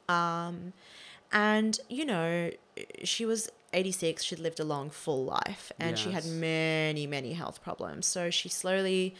Um, 0.08 0.72
and 1.30 1.78
you 1.88 2.04
know, 2.04 2.50
she 3.04 3.24
was 3.24 3.48
eighty 3.72 3.92
six. 3.92 4.24
She'd 4.24 4.38
lived 4.38 4.60
a 4.60 4.64
long, 4.64 4.90
full 4.90 5.24
life, 5.24 5.72
and 5.78 5.98
she 5.98 6.10
had 6.10 6.24
many, 6.24 7.06
many 7.06 7.34
health 7.34 7.62
problems. 7.62 8.06
So 8.06 8.30
she 8.30 8.48
slowly, 8.48 9.14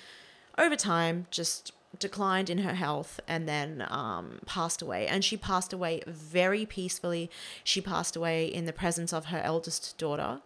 over 0.59 0.77
time, 0.77 1.27
just 1.31 1.73
declined 1.99 2.51
in 2.51 2.59
her 2.59 2.75
health 2.75 3.21
and 3.27 3.49
then 3.49 3.87
um, 3.89 4.41
passed 4.47 4.83
away. 4.83 5.07
And 5.07 5.25
she 5.25 5.37
passed 5.37 5.73
away 5.73 6.03
very 6.07 6.67
peacefully. 6.67 7.31
She 7.65 7.81
passed 7.81 8.17
away 8.17 8.47
in 8.47 8.67
the 8.67 8.73
presence 8.73 9.13
of 9.13 9.27
her 9.27 9.41
eldest 9.43 9.97
daughter. 9.99 10.41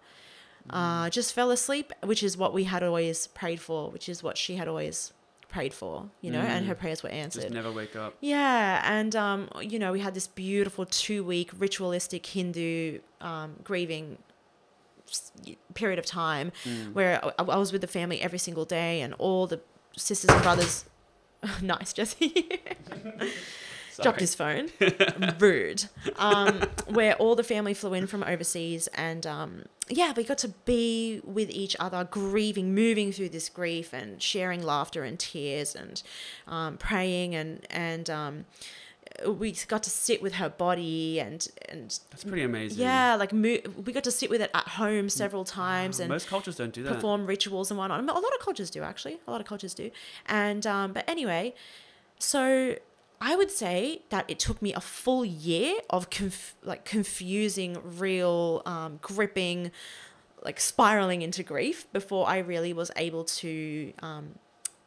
Uh, 0.68 1.10
just 1.10 1.32
fell 1.32 1.50
asleep, 1.50 1.92
which 2.04 2.22
is 2.22 2.36
what 2.36 2.52
we 2.52 2.64
had 2.64 2.82
always 2.82 3.26
prayed 3.28 3.60
for, 3.60 3.90
which 3.90 4.08
is 4.08 4.22
what 4.22 4.36
she 4.36 4.56
had 4.56 4.68
always 4.68 5.12
prayed 5.48 5.74
for, 5.74 6.08
you 6.20 6.30
know, 6.30 6.38
and 6.38 6.66
her 6.66 6.76
prayers 6.76 7.02
were 7.02 7.08
answered. 7.08 7.42
Just 7.42 7.52
never 7.52 7.72
wake 7.72 7.96
up. 7.96 8.14
Yeah, 8.20 8.80
and 8.84 9.16
um, 9.16 9.48
you 9.60 9.78
know, 9.80 9.90
we 9.90 10.00
had 10.00 10.14
this 10.14 10.28
beautiful 10.28 10.86
two-week 10.86 11.50
ritualistic 11.58 12.24
Hindu 12.24 13.00
um, 13.20 13.56
grieving 13.64 14.18
period 15.74 15.98
of 15.98 16.06
time 16.06 16.52
where 16.92 17.24
I, 17.24 17.32
I 17.38 17.56
was 17.56 17.72
with 17.72 17.80
the 17.80 17.88
family 17.88 18.20
every 18.20 18.38
single 18.38 18.64
day, 18.64 19.00
and 19.00 19.12
all 19.14 19.48
the 19.48 19.60
sisters 19.96 20.30
and 20.30 20.42
brothers. 20.42 20.84
nice, 21.62 21.92
Jesse. 21.92 22.48
Dropped 24.02 24.20
his 24.20 24.34
phone. 24.34 24.70
Rude. 25.38 25.84
Um, 26.16 26.62
where 26.88 27.14
all 27.16 27.34
the 27.34 27.44
family 27.44 27.74
flew 27.74 27.92
in 27.92 28.06
from 28.06 28.22
overseas, 28.22 28.86
and 28.94 29.26
um, 29.26 29.64
yeah, 29.90 30.14
we 30.16 30.24
got 30.24 30.38
to 30.38 30.48
be 30.48 31.20
with 31.22 31.50
each 31.50 31.76
other, 31.78 32.04
grieving, 32.10 32.74
moving 32.74 33.12
through 33.12 33.28
this 33.28 33.50
grief, 33.50 33.92
and 33.92 34.22
sharing 34.22 34.62
laughter 34.62 35.04
and 35.04 35.18
tears, 35.18 35.74
and 35.74 36.02
um, 36.48 36.78
praying, 36.78 37.34
and 37.34 37.66
and 37.68 38.08
um, 38.08 38.46
we 39.26 39.52
got 39.68 39.82
to 39.82 39.90
sit 39.90 40.22
with 40.22 40.34
her 40.34 40.48
body, 40.48 41.20
and 41.20 41.46
and 41.68 41.98
That's 42.10 42.24
pretty 42.24 42.42
amazing. 42.42 42.78
yeah, 42.80 43.16
like 43.16 43.32
mo- 43.32 43.58
we 43.84 43.92
got 43.92 44.04
to 44.04 44.10
sit 44.10 44.30
with 44.30 44.40
it 44.40 44.50
at 44.54 44.68
home 44.68 45.08
several 45.08 45.44
times, 45.44 45.98
Wow, 45.98 46.02
and 46.04 46.08
most 46.10 46.28
cultures 46.28 46.56
don't 46.56 46.72
do 46.72 46.82
that. 46.84 46.94
perform 46.94 47.26
rituals 47.26 47.70
and 47.70 47.78
whatnot. 47.78 48.00
A 48.00 48.04
lot 48.04 48.16
of 48.34 48.40
cultures 48.40 48.70
do 48.70 48.82
actually. 48.82 49.18
A 49.26 49.30
lot 49.30 49.40
of 49.40 49.46
cultures 49.46 49.74
do. 49.74 49.90
And 50.26 50.66
um, 50.66 50.92
but 50.92 51.08
anyway, 51.08 51.54
so 52.18 52.76
I 53.20 53.36
would 53.36 53.50
say 53.50 54.02
that 54.10 54.24
it 54.28 54.38
took 54.38 54.62
me 54.62 54.72
a 54.72 54.80
full 54.80 55.24
year 55.24 55.74
of 55.90 56.08
conf- 56.10 56.54
like 56.64 56.84
confusing, 56.84 57.76
real, 57.98 58.62
um, 58.64 58.98
gripping, 59.02 59.70
like 60.42 60.58
spiraling 60.60 61.20
into 61.20 61.42
grief 61.42 61.86
before 61.92 62.26
I 62.28 62.38
really 62.38 62.72
was 62.72 62.90
able 62.96 63.24
to 63.24 63.92
um, 64.02 64.36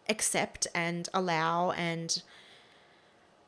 accept 0.10 0.66
and 0.74 1.08
allow 1.14 1.72
and 1.72 2.24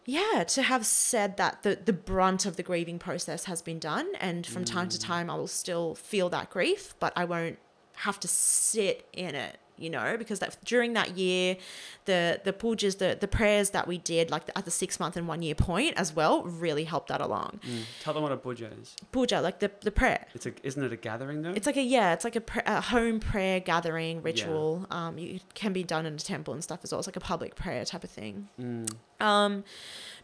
yeah 0.05 0.43
to 0.43 0.61
have 0.61 0.85
said 0.85 1.37
that 1.37 1.63
the 1.63 1.79
the 1.83 1.93
brunt 1.93 2.45
of 2.45 2.55
the 2.55 2.63
grieving 2.63 2.99
process 2.99 3.45
has 3.45 3.61
been 3.61 3.79
done 3.79 4.07
and 4.19 4.45
from 4.45 4.63
time 4.63 4.87
to 4.89 4.97
mm. 4.97 5.03
time 5.03 5.29
I 5.29 5.35
will 5.35 5.47
still 5.47 5.95
feel 5.95 6.29
that 6.29 6.49
grief 6.49 6.93
but 6.99 7.13
I 7.15 7.25
won't 7.25 7.57
have 7.97 8.19
to 8.21 8.27
sit 8.27 9.07
in 9.13 9.35
it 9.35 9.57
you 9.77 9.89
know 9.89 10.15
because 10.17 10.39
that 10.39 10.57
during 10.65 10.93
that 10.93 11.17
year 11.17 11.57
the 12.05 12.39
the 12.43 12.53
pujas 12.53 12.97
the 12.97 13.17
the 13.19 13.27
prayers 13.27 13.71
that 13.71 13.87
we 13.87 13.97
did 13.97 14.29
like 14.31 14.45
the, 14.45 14.57
at 14.57 14.65
the 14.65 14.71
six 14.71 14.99
month 14.99 15.17
and 15.17 15.27
one 15.27 15.41
year 15.41 15.55
point 15.55 15.93
as 15.97 16.15
well 16.15 16.43
really 16.43 16.83
helped 16.85 17.09
that 17.09 17.21
along 17.21 17.59
Mm. 17.65 17.83
Tell 18.01 18.13
them 18.13 18.23
what 18.23 18.31
a 18.31 18.37
puja 18.37 18.69
is. 18.81 18.95
puja 19.11 19.41
like 19.41 19.59
the 19.59 19.71
the 19.81 19.91
prayer 19.91 20.25
It's 20.33 20.45
a, 20.45 20.53
isn't 20.63 20.83
it 20.83 20.91
a 20.91 20.95
gathering 20.97 21.41
though? 21.41 21.51
it's 21.51 21.65
like 21.65 21.77
a 21.77 21.81
yeah, 21.83 22.13
it's 22.13 22.23
like 22.23 22.35
a, 22.35 22.41
pr- 22.41 22.59
a 22.65 22.81
home 22.81 23.19
prayer 23.19 23.59
gathering 23.59 24.21
ritual. 24.21 24.85
Um, 24.91 25.17
you, 25.17 25.35
it 25.35 25.43
can 25.53 25.73
be 25.73 25.83
done 25.83 26.05
in 26.05 26.13
a 26.15 26.17
temple 26.17 26.53
and 26.53 26.63
stuff 26.63 26.79
as 26.83 26.91
well. 26.91 26.99
It's 26.99 27.07
like 27.07 27.15
a 27.15 27.19
public 27.19 27.55
prayer 27.55 27.83
type 27.85 28.03
of 28.03 28.09
thing. 28.09 28.47
Mm. 28.59 28.89
Um, 29.19 29.63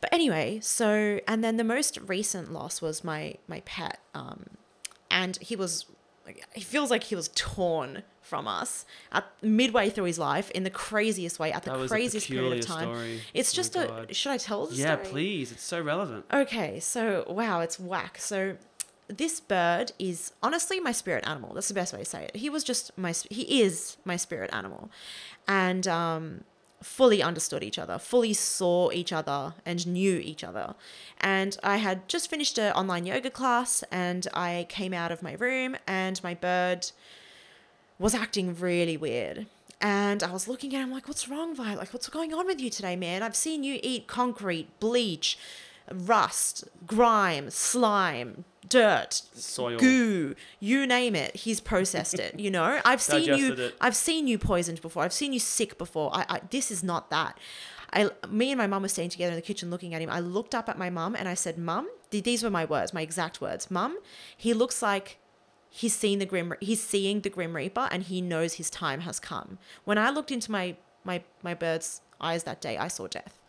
but 0.01 0.11
anyway, 0.13 0.59
so 0.61 1.19
and 1.27 1.43
then 1.43 1.57
the 1.57 1.63
most 1.63 1.97
recent 2.05 2.51
loss 2.51 2.81
was 2.81 3.03
my 3.03 3.35
my 3.47 3.61
pet. 3.61 3.99
Um, 4.13 4.45
and 5.09 5.37
he 5.37 5.55
was, 5.55 5.85
like, 6.25 6.45
he 6.53 6.61
feels 6.61 6.89
like 6.91 7.03
he 7.03 7.15
was 7.15 7.29
torn 7.35 8.03
from 8.21 8.47
us 8.47 8.85
at 9.11 9.25
midway 9.41 9.89
through 9.89 10.05
his 10.05 10.19
life 10.19 10.49
in 10.51 10.63
the 10.63 10.69
craziest 10.69 11.39
way 11.39 11.51
at 11.51 11.63
the 11.63 11.71
That 11.71 11.87
craziest 11.89 12.27
period 12.27 12.59
of 12.59 12.65
time. 12.65 12.83
story. 12.87 13.21
It's 13.33 13.53
Oh 13.53 13.55
just 13.55 13.75
a. 13.75 13.87
God. 13.87 14.15
Should 14.15 14.31
I 14.31 14.37
tell 14.37 14.65
the 14.67 14.75
Yeah, 14.75 14.95
story? 14.95 15.07
please. 15.09 15.51
It's 15.51 15.63
so 15.63 15.81
relevant. 15.81 16.25
Okay, 16.33 16.79
so 16.79 17.25
wow, 17.27 17.59
it's 17.61 17.79
whack. 17.79 18.17
So 18.19 18.55
this 19.07 19.39
bird 19.41 19.91
is 19.99 20.31
honestly 20.41 20.79
my 20.79 20.91
spirit 20.93 21.25
animal. 21.27 21.53
That's 21.53 21.67
the 21.67 21.73
best 21.73 21.91
way 21.93 21.99
to 21.99 22.05
say 22.05 22.25
it. 22.25 22.35
He 22.37 22.49
was 22.49 22.63
just 22.63 22.97
my 22.97 23.13
he 23.29 23.61
is 23.61 23.97
my 24.05 24.15
spirit 24.15 24.49
animal. 24.53 24.89
And 25.47 25.87
um 25.87 26.43
fully 26.81 27.21
understood 27.21 27.63
each 27.63 27.79
other, 27.79 27.97
fully 27.97 28.33
saw 28.33 28.91
each 28.91 29.13
other 29.13 29.53
and 29.65 29.85
knew 29.87 30.17
each 30.17 30.43
other. 30.43 30.75
And 31.19 31.57
I 31.63 31.77
had 31.77 32.07
just 32.07 32.29
finished 32.29 32.57
an 32.57 32.73
online 32.73 33.05
yoga 33.05 33.29
class 33.29 33.83
and 33.91 34.27
I 34.33 34.65
came 34.69 34.93
out 34.93 35.11
of 35.11 35.21
my 35.21 35.33
room 35.33 35.75
and 35.87 36.21
my 36.23 36.33
bird 36.33 36.91
was 37.99 38.15
acting 38.15 38.55
really 38.55 38.97
weird. 38.97 39.45
And 39.79 40.21
I 40.21 40.31
was 40.31 40.47
looking 40.47 40.75
at 40.75 40.83
him 40.83 40.91
like, 40.91 41.07
what's 41.07 41.27
wrong, 41.27 41.55
Violet? 41.55 41.79
Like, 41.79 41.93
what's 41.93 42.07
going 42.09 42.33
on 42.33 42.45
with 42.45 42.61
you 42.61 42.69
today, 42.69 42.95
man? 42.95 43.23
I've 43.23 43.35
seen 43.35 43.63
you 43.63 43.79
eat 43.81 44.07
concrete, 44.07 44.67
bleach, 44.79 45.37
rust, 45.91 46.63
grime, 46.85 47.49
slime, 47.49 48.45
dirt, 48.67 49.21
Soil. 49.33 49.77
goo, 49.79 50.35
you 50.59 50.87
name 50.87 51.15
it. 51.15 51.35
He's 51.35 51.59
processed 51.59 52.19
it. 52.19 52.39
You 52.39 52.51
know, 52.51 52.79
I've 52.85 53.01
seen 53.01 53.37
you. 53.37 53.53
It. 53.53 53.75
I've 53.81 53.95
seen 53.95 54.27
you 54.27 54.37
poisoned 54.37 54.81
before. 54.81 55.03
I've 55.03 55.13
seen 55.13 55.33
you 55.33 55.39
sick 55.39 55.77
before. 55.77 56.11
I, 56.13 56.25
I 56.29 56.41
this 56.49 56.71
is 56.71 56.83
not 56.83 57.09
that. 57.09 57.37
I, 57.93 58.09
me 58.29 58.51
and 58.51 58.57
my 58.57 58.67
mum 58.67 58.83
were 58.83 58.87
staying 58.87 59.09
together 59.09 59.31
in 59.31 59.35
the 59.35 59.41
kitchen 59.41 59.69
looking 59.69 59.93
at 59.93 60.01
him. 60.01 60.09
I 60.09 60.21
looked 60.21 60.55
up 60.55 60.69
at 60.69 60.77
my 60.77 60.89
mum 60.89 61.13
and 61.15 61.27
I 61.27 61.33
said, 61.33 61.57
"Mum, 61.57 61.89
these 62.09 62.41
were 62.41 62.49
my 62.49 62.63
words, 62.63 62.93
my 62.93 63.01
exact 63.01 63.41
words. 63.41 63.69
Mum, 63.69 63.97
he 64.37 64.53
looks 64.53 64.81
like 64.81 65.17
he's 65.71 65.95
seen 65.95 66.19
the 66.19 66.25
grim 66.25 66.53
he's 66.59 66.83
seeing 66.83 67.21
the 67.21 67.29
grim 67.29 67.55
reaper 67.55 67.87
and 67.91 68.03
he 68.03 68.21
knows 68.21 68.55
his 68.55 68.69
time 68.69 69.01
has 69.01 69.19
come 69.19 69.57
when 69.85 69.97
i 69.97 70.09
looked 70.09 70.29
into 70.29 70.51
my 70.51 70.75
my 71.05 71.23
my 71.41 71.53
bird's 71.53 72.01
eyes 72.19 72.43
that 72.43 72.59
day 72.59 72.77
i 72.77 72.89
saw 72.89 73.07
death 73.07 73.40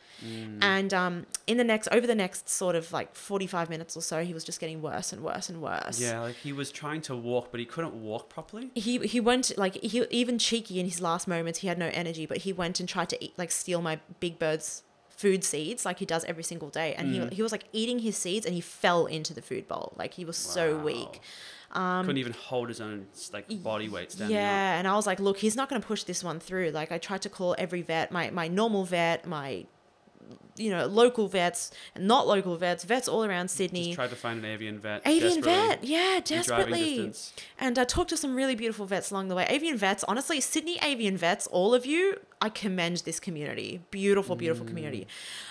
and 0.61 0.95
um 0.95 1.27
in 1.47 1.57
the 1.57 1.65
next 1.65 1.89
over 1.91 2.07
the 2.07 2.15
next 2.15 2.49
sort 2.49 2.77
of 2.77 2.93
like 2.93 3.15
45 3.15 3.69
minutes 3.69 3.97
or 3.97 4.03
so 4.03 4.23
he 4.25 4.33
was 4.33 4.45
just 4.45 4.61
getting 4.61 4.81
worse 4.81 5.13
and 5.13 5.23
worse 5.23 5.49
and 5.49 5.61
worse 5.61 6.01
Yeah, 6.01 6.21
like 6.21 6.37
he 6.37 6.53
was 6.53 6.71
trying 6.71 7.01
to 7.03 7.17
walk, 7.17 7.49
but 7.51 7.59
he 7.59 7.67
couldn't 7.67 7.95
walk 7.95 8.29
properly. 8.29 8.71
he 8.75 8.99
he 8.99 9.19
went 9.21 9.53
like 9.59 9.75
he 9.83 10.05
even 10.11 10.39
cheeky 10.39 10.79
in 10.79 10.87
his 10.87 11.01
last 11.01 11.27
moments 11.27 11.59
he 11.61 11.67
had 11.69 11.79
no 11.79 11.91
energy 11.93 12.25
but 12.27 12.39
he 12.39 12.53
went 12.53 12.79
and 12.81 12.89
tried 12.89 13.09
to 13.09 13.25
eat 13.25 13.33
like 13.37 13.51
steal 13.51 13.83
my 13.83 13.99
big 14.21 14.39
bird's 14.39 14.83
food 15.09 15.43
seeds 15.45 15.85
like 15.85 15.99
he 15.99 16.07
does 16.07 16.25
every 16.25 16.43
single 16.43 16.69
day 16.69 16.95
and 16.95 17.09
he, 17.13 17.37
he 17.37 17.43
was 17.43 17.53
like 17.53 17.65
eating 17.73 17.99
his 18.01 18.17
seeds 18.17 18.45
and 18.47 18.55
he 18.55 18.61
fell 18.61 19.07
into 19.07 19.33
the 19.35 19.43
food 19.43 19.69
bowl 19.69 19.93
like 19.97 20.15
he 20.15 20.25
was 20.25 20.37
so 20.37 20.77
Wow. 20.77 20.85
weak 20.85 21.21
couldn't 21.75 22.17
even 22.19 22.33
hold 22.33 22.69
his 22.69 22.81
own 22.81 23.07
like 23.33 23.47
body 23.63 23.89
weight 23.89 24.13
standing 24.13 24.37
up. 24.37 24.43
Um, 24.43 24.47
Yeah, 24.51 24.79
and 24.79 24.87
I 24.87 24.95
was 24.95 25.07
like, 25.07 25.19
look, 25.21 25.39
he's 25.39 25.57
not 25.57 25.69
going 25.71 25.81
to 25.81 25.87
push 25.89 26.03
this 26.03 26.23
one 26.23 26.39
through. 26.39 26.71
Like, 26.71 26.93
I 26.93 26.99
tried 26.99 27.23
to 27.23 27.31
call 27.31 27.55
every 27.57 27.81
vet, 27.81 28.13
my 28.13 28.29
my 28.31 28.47
normal 28.47 28.85
vet, 28.85 29.27
my 29.27 29.65
you 30.57 30.71
know 30.71 30.87
local 30.87 31.29
vets, 31.29 31.71
and 31.95 32.07
not 32.07 32.27
local 32.27 32.57
vets, 32.57 32.85
vets 32.85 33.09
all 33.09 33.25
around 33.25 33.49
Sydney. 33.49 33.87
Just 33.87 33.97
tried 33.97 34.11
to 34.11 34.17
find 34.17 34.39
an 34.41 34.45
avian 34.45 34.79
vet. 34.79 35.03
Avian 35.07 35.43
vet, 35.43 35.83
yeah, 35.85 36.21
desperately. 36.23 37.13
And 37.59 37.79
I 37.79 37.85
talked 37.85 38.11
to 38.11 38.17
some 38.17 38.35
really 38.35 38.55
beautiful 38.55 38.87
vets 38.87 39.11
along 39.11 39.29
the 39.29 39.35
way. 39.35 39.47
Avian 39.49 39.77
vets, 39.77 40.05
honestly, 40.05 40.41
Sydney 40.41 40.79
avian 40.83 41.17
vets, 41.17 41.47
all 41.47 41.75
of 41.75 41.87
you, 41.87 42.19
I 42.41 42.49
commend 42.49 42.99
this 42.99 43.19
community. 43.19 43.81
Beautiful, 43.91 44.37
beautiful 44.37 44.67
community. 44.67 45.07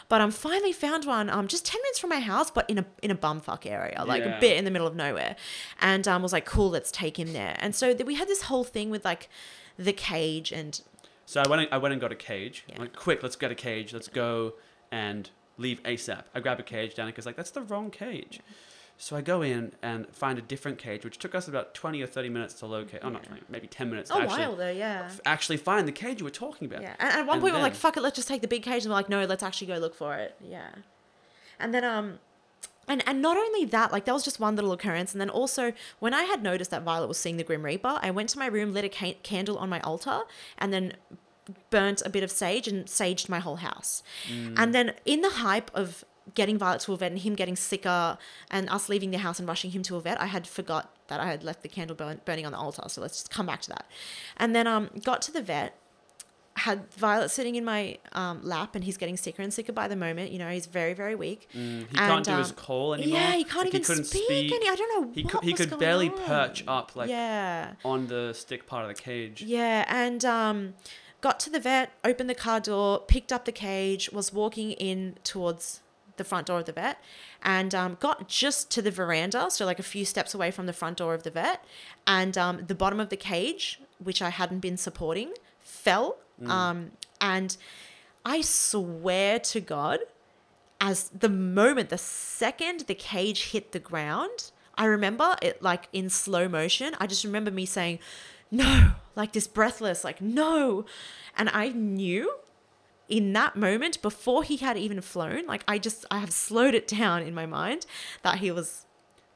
But 0.07 0.21
I 0.21 0.25
um, 0.25 0.31
finally 0.31 0.73
found 0.73 1.05
one 1.05 1.29
um 1.29 1.47
just 1.47 1.65
ten 1.65 1.81
minutes 1.81 1.99
from 1.99 2.09
my 2.09 2.19
house, 2.19 2.51
but 2.51 2.69
in 2.69 2.77
a 2.77 2.85
in 3.01 3.11
a 3.11 3.15
bumfuck 3.15 3.65
area, 3.65 4.03
like 4.05 4.23
Yeah. 4.23 4.37
a 4.37 4.39
bit 4.39 4.57
in 4.57 4.65
the 4.65 4.71
middle 4.71 4.87
of 4.87 4.95
nowhere. 4.95 5.35
And 5.79 6.07
um, 6.07 6.21
was 6.21 6.33
like, 6.33 6.45
cool, 6.45 6.69
let's 6.69 6.91
take 6.91 7.17
him 7.17 7.33
there. 7.33 7.55
And 7.59 7.75
so 7.75 7.93
th- 7.93 8.05
we 8.05 8.15
had 8.15 8.27
this 8.27 8.43
whole 8.43 8.63
thing 8.63 8.89
with 8.89 9.03
like 9.03 9.29
the 9.77 9.93
cage 9.93 10.51
and 10.51 10.79
So 11.31 11.41
I 11.41 11.47
went. 11.47 11.61
And, 11.61 11.73
I 11.73 11.77
went 11.77 11.93
and 11.93 12.01
got 12.01 12.11
a 12.11 12.15
cage. 12.15 12.65
Yeah. 12.67 12.75
I'm 12.75 12.81
like, 12.81 12.93
quick, 12.93 13.23
let's 13.23 13.37
get 13.37 13.51
a 13.51 13.55
cage. 13.55 13.93
Let's 13.93 14.09
go 14.09 14.55
and 14.91 15.29
leave 15.57 15.81
ASAP. 15.83 16.23
I 16.35 16.41
grab 16.41 16.59
a 16.59 16.63
cage. 16.63 16.93
Danica's 16.93 17.25
like, 17.25 17.37
that's 17.37 17.51
the 17.51 17.61
wrong 17.61 17.89
cage. 17.89 18.41
So 18.97 19.15
I 19.15 19.21
go 19.21 19.41
in 19.41 19.71
and 19.81 20.13
find 20.13 20.37
a 20.37 20.41
different 20.41 20.77
cage, 20.77 21.05
which 21.05 21.19
took 21.19 21.33
us 21.33 21.47
about 21.47 21.73
20 21.73 22.01
or 22.01 22.05
30 22.05 22.27
minutes 22.27 22.55
to 22.55 22.65
locate. 22.65 22.99
Oh, 23.01 23.07
not 23.07 23.23
20, 23.23 23.43
maybe 23.47 23.67
10 23.67 23.89
minutes 23.89 24.09
to 24.09 24.17
oh, 24.17 24.21
actually, 24.23 24.39
while 24.41 24.55
though, 24.57 24.71
yeah. 24.71 25.03
f- 25.05 25.21
actually 25.25 25.55
find 25.55 25.87
the 25.87 25.93
cage 25.93 26.19
you 26.19 26.25
were 26.25 26.31
talking 26.31 26.67
about. 26.67 26.81
Yeah. 26.81 26.95
And 26.99 27.09
at 27.09 27.25
one 27.25 27.37
And 27.37 27.41
point, 27.41 27.53
we're 27.53 27.61
like, 27.61 27.75
fuck 27.75 27.95
it, 27.95 28.01
let's 28.01 28.17
just 28.17 28.27
take 28.27 28.41
the 28.41 28.49
big 28.49 28.63
cage. 28.63 28.83
And 28.83 28.91
we're 28.91 28.97
like, 28.97 29.07
no, 29.07 29.23
let's 29.23 29.41
actually 29.41 29.67
go 29.67 29.77
look 29.77 29.95
for 29.95 30.15
it. 30.15 30.35
Yeah. 30.41 30.69
And 31.61 31.73
then, 31.73 31.85
um, 31.85 32.19
and, 32.87 33.03
and 33.07 33.21
not 33.21 33.37
only 33.37 33.65
that, 33.65 33.91
like 33.91 34.05
that 34.05 34.13
was 34.13 34.23
just 34.23 34.39
one 34.39 34.55
little 34.55 34.71
occurrence. 34.71 35.13
And 35.13 35.21
then 35.21 35.29
also, 35.29 35.73
when 35.99 36.13
I 36.13 36.23
had 36.23 36.41
noticed 36.43 36.71
that 36.71 36.83
Violet 36.83 37.07
was 37.07 37.17
seeing 37.17 37.37
the 37.37 37.43
Grim 37.43 37.63
Reaper, 37.63 37.99
I 38.01 38.11
went 38.11 38.29
to 38.29 38.39
my 38.39 38.47
room, 38.47 38.73
lit 38.73 38.85
a 38.85 38.89
ca- 38.89 39.17
candle 39.23 39.57
on 39.57 39.69
my 39.69 39.79
altar, 39.81 40.21
and 40.57 40.73
then 40.73 40.93
burnt 41.69 42.01
a 42.05 42.09
bit 42.09 42.23
of 42.23 42.31
sage 42.31 42.67
and 42.67 42.85
saged 42.85 43.29
my 43.29 43.39
whole 43.39 43.57
house. 43.57 44.03
And 44.57 44.73
then, 44.75 44.93
in 45.05 45.21
the 45.21 45.29
hype 45.29 45.71
of 45.73 46.03
getting 46.35 46.57
Violet 46.57 46.81
to 46.81 46.93
a 46.93 46.97
vet 46.97 47.11
and 47.11 47.19
him 47.19 47.35
getting 47.35 47.55
sicker 47.55 48.17
and 48.49 48.69
us 48.69 48.89
leaving 48.89 49.11
the 49.11 49.17
house 49.17 49.39
and 49.39 49.47
rushing 49.47 49.71
him 49.71 49.83
to 49.83 49.95
a 49.95 50.01
vet, 50.01 50.21
I 50.21 50.27
had 50.27 50.47
forgot 50.47 50.93
that 51.07 51.19
I 51.19 51.25
had 51.25 51.43
left 51.43 51.61
the 51.61 51.67
candle 51.67 51.95
burn- 51.95 52.21
burning 52.25 52.45
on 52.45 52.51
the 52.51 52.57
altar. 52.57 52.83
So 52.87 53.01
let's 53.01 53.15
just 53.15 53.31
come 53.31 53.45
back 53.45 53.61
to 53.63 53.69
that. 53.69 53.85
And 54.37 54.55
then 54.55 54.67
um, 54.67 54.89
got 55.03 55.21
to 55.23 55.31
the 55.31 55.41
vet, 55.41 55.75
had 56.57 56.93
Violet 56.93 57.29
sitting 57.31 57.55
in 57.55 57.63
my 57.65 57.97
um, 58.11 58.41
lap, 58.43 58.75
and 58.75 58.83
he's 58.83 58.97
getting 58.97 59.17
sicker 59.17 59.41
and 59.41 59.53
sicker 59.53 59.71
by 59.71 59.87
the 59.87 59.95
moment. 59.95 60.31
You 60.31 60.39
know, 60.39 60.49
he's 60.49 60.65
very, 60.65 60.93
very 60.93 61.15
weak. 61.15 61.47
Mm, 61.55 61.79
he 61.89 61.97
And, 61.97 61.97
can't 61.97 62.25
do 62.25 62.35
his 62.35 62.49
um, 62.49 62.55
call 62.55 62.93
anymore. 62.93 63.19
Yeah, 63.19 63.31
he 63.33 63.43
can't 63.43 63.57
Like, 63.65 63.67
even 63.69 63.83
couldn't 63.83 64.03
speak. 64.05 64.51
Any, 64.51 64.69
I 64.69 64.75
don't 64.75 65.01
know. 65.05 65.11
He 65.13 65.23
what 65.23 65.31
could, 65.33 65.43
he 65.43 65.53
could 65.53 65.79
barely 65.79 66.09
on. 66.09 66.17
perch 66.19 66.63
up 66.67 66.95
like 66.95 67.09
yeah, 67.09 67.73
on 67.85 68.07
the 68.07 68.33
stick 68.33 68.67
part 68.67 68.83
of 68.89 68.95
the 68.95 69.01
cage. 69.01 69.41
yeah, 69.41 69.85
and 69.87 70.23
um, 70.25 70.73
got 71.21 71.39
to 71.41 71.49
the 71.49 71.59
vet, 71.59 71.91
opened 72.03 72.29
the 72.29 72.35
car 72.35 72.59
door, 72.59 72.99
picked 73.07 73.31
up 73.31 73.45
the 73.45 73.51
cage, 73.51 74.09
was 74.11 74.33
walking 74.33 74.71
in 74.73 75.15
towards 75.23 75.79
the 76.17 76.23
front 76.25 76.47
door 76.47 76.59
of 76.59 76.65
the 76.65 76.73
vet, 76.73 76.99
and 77.41 77.73
um, 77.73 77.97
got 77.99 78.27
just 78.27 78.69
to 78.71 78.81
the 78.81 78.91
veranda, 78.91 79.49
so 79.49 79.65
like 79.65 79.79
a 79.79 79.83
few 79.83 80.03
steps 80.05 80.33
away 80.35 80.51
from 80.51 80.65
the 80.65 80.73
front 80.73 80.97
door 80.97 81.13
of 81.13 81.23
the 81.23 81.31
vet, 81.31 81.63
and 82.05 82.37
um, 82.37 82.65
the 82.67 82.75
bottom 82.75 82.99
of 82.99 83.09
the 83.09 83.17
cage, 83.17 83.79
which 84.03 84.21
I 84.21 84.29
hadn't 84.29 84.59
been 84.59 84.77
supporting, 84.77 85.31
fell. 85.61 86.17
Um, 86.49 86.91
And 87.19 87.55
I 88.25 88.41
swear 88.41 89.39
to 89.39 89.61
God, 89.61 89.99
as 90.79 91.09
the 91.09 91.29
moment, 91.29 91.89
the 91.89 91.97
second 91.97 92.81
the 92.81 92.95
cage 92.95 93.51
hit 93.51 93.71
the 93.71 93.79
ground, 93.79 94.51
I 94.75 94.85
remember 94.85 95.35
it 95.41 95.61
like 95.61 95.87
in 95.93 96.09
slow 96.09 96.47
motion. 96.47 96.95
I 96.99 97.05
just 97.05 97.23
remember 97.23 97.51
me 97.51 97.65
saying, 97.65 97.99
no, 98.49 98.93
like 99.15 99.31
this 99.33 99.47
breathless, 99.47 100.03
like, 100.03 100.21
no. 100.21 100.85
And 101.37 101.49
I 101.49 101.69
knew 101.69 102.31
in 103.07 103.33
that 103.33 103.55
moment, 103.55 104.01
before 104.01 104.43
he 104.43 104.57
had 104.57 104.77
even 104.77 105.01
flown, 105.01 105.45
like, 105.45 105.63
I 105.67 105.77
just, 105.77 106.05
I 106.09 106.19
have 106.19 106.31
slowed 106.31 106.73
it 106.73 106.87
down 106.99 107.21
in 107.21 107.33
my 107.33 107.45
mind 107.45 107.85
that 108.23 108.39
he 108.39 108.51
was, 108.51 108.85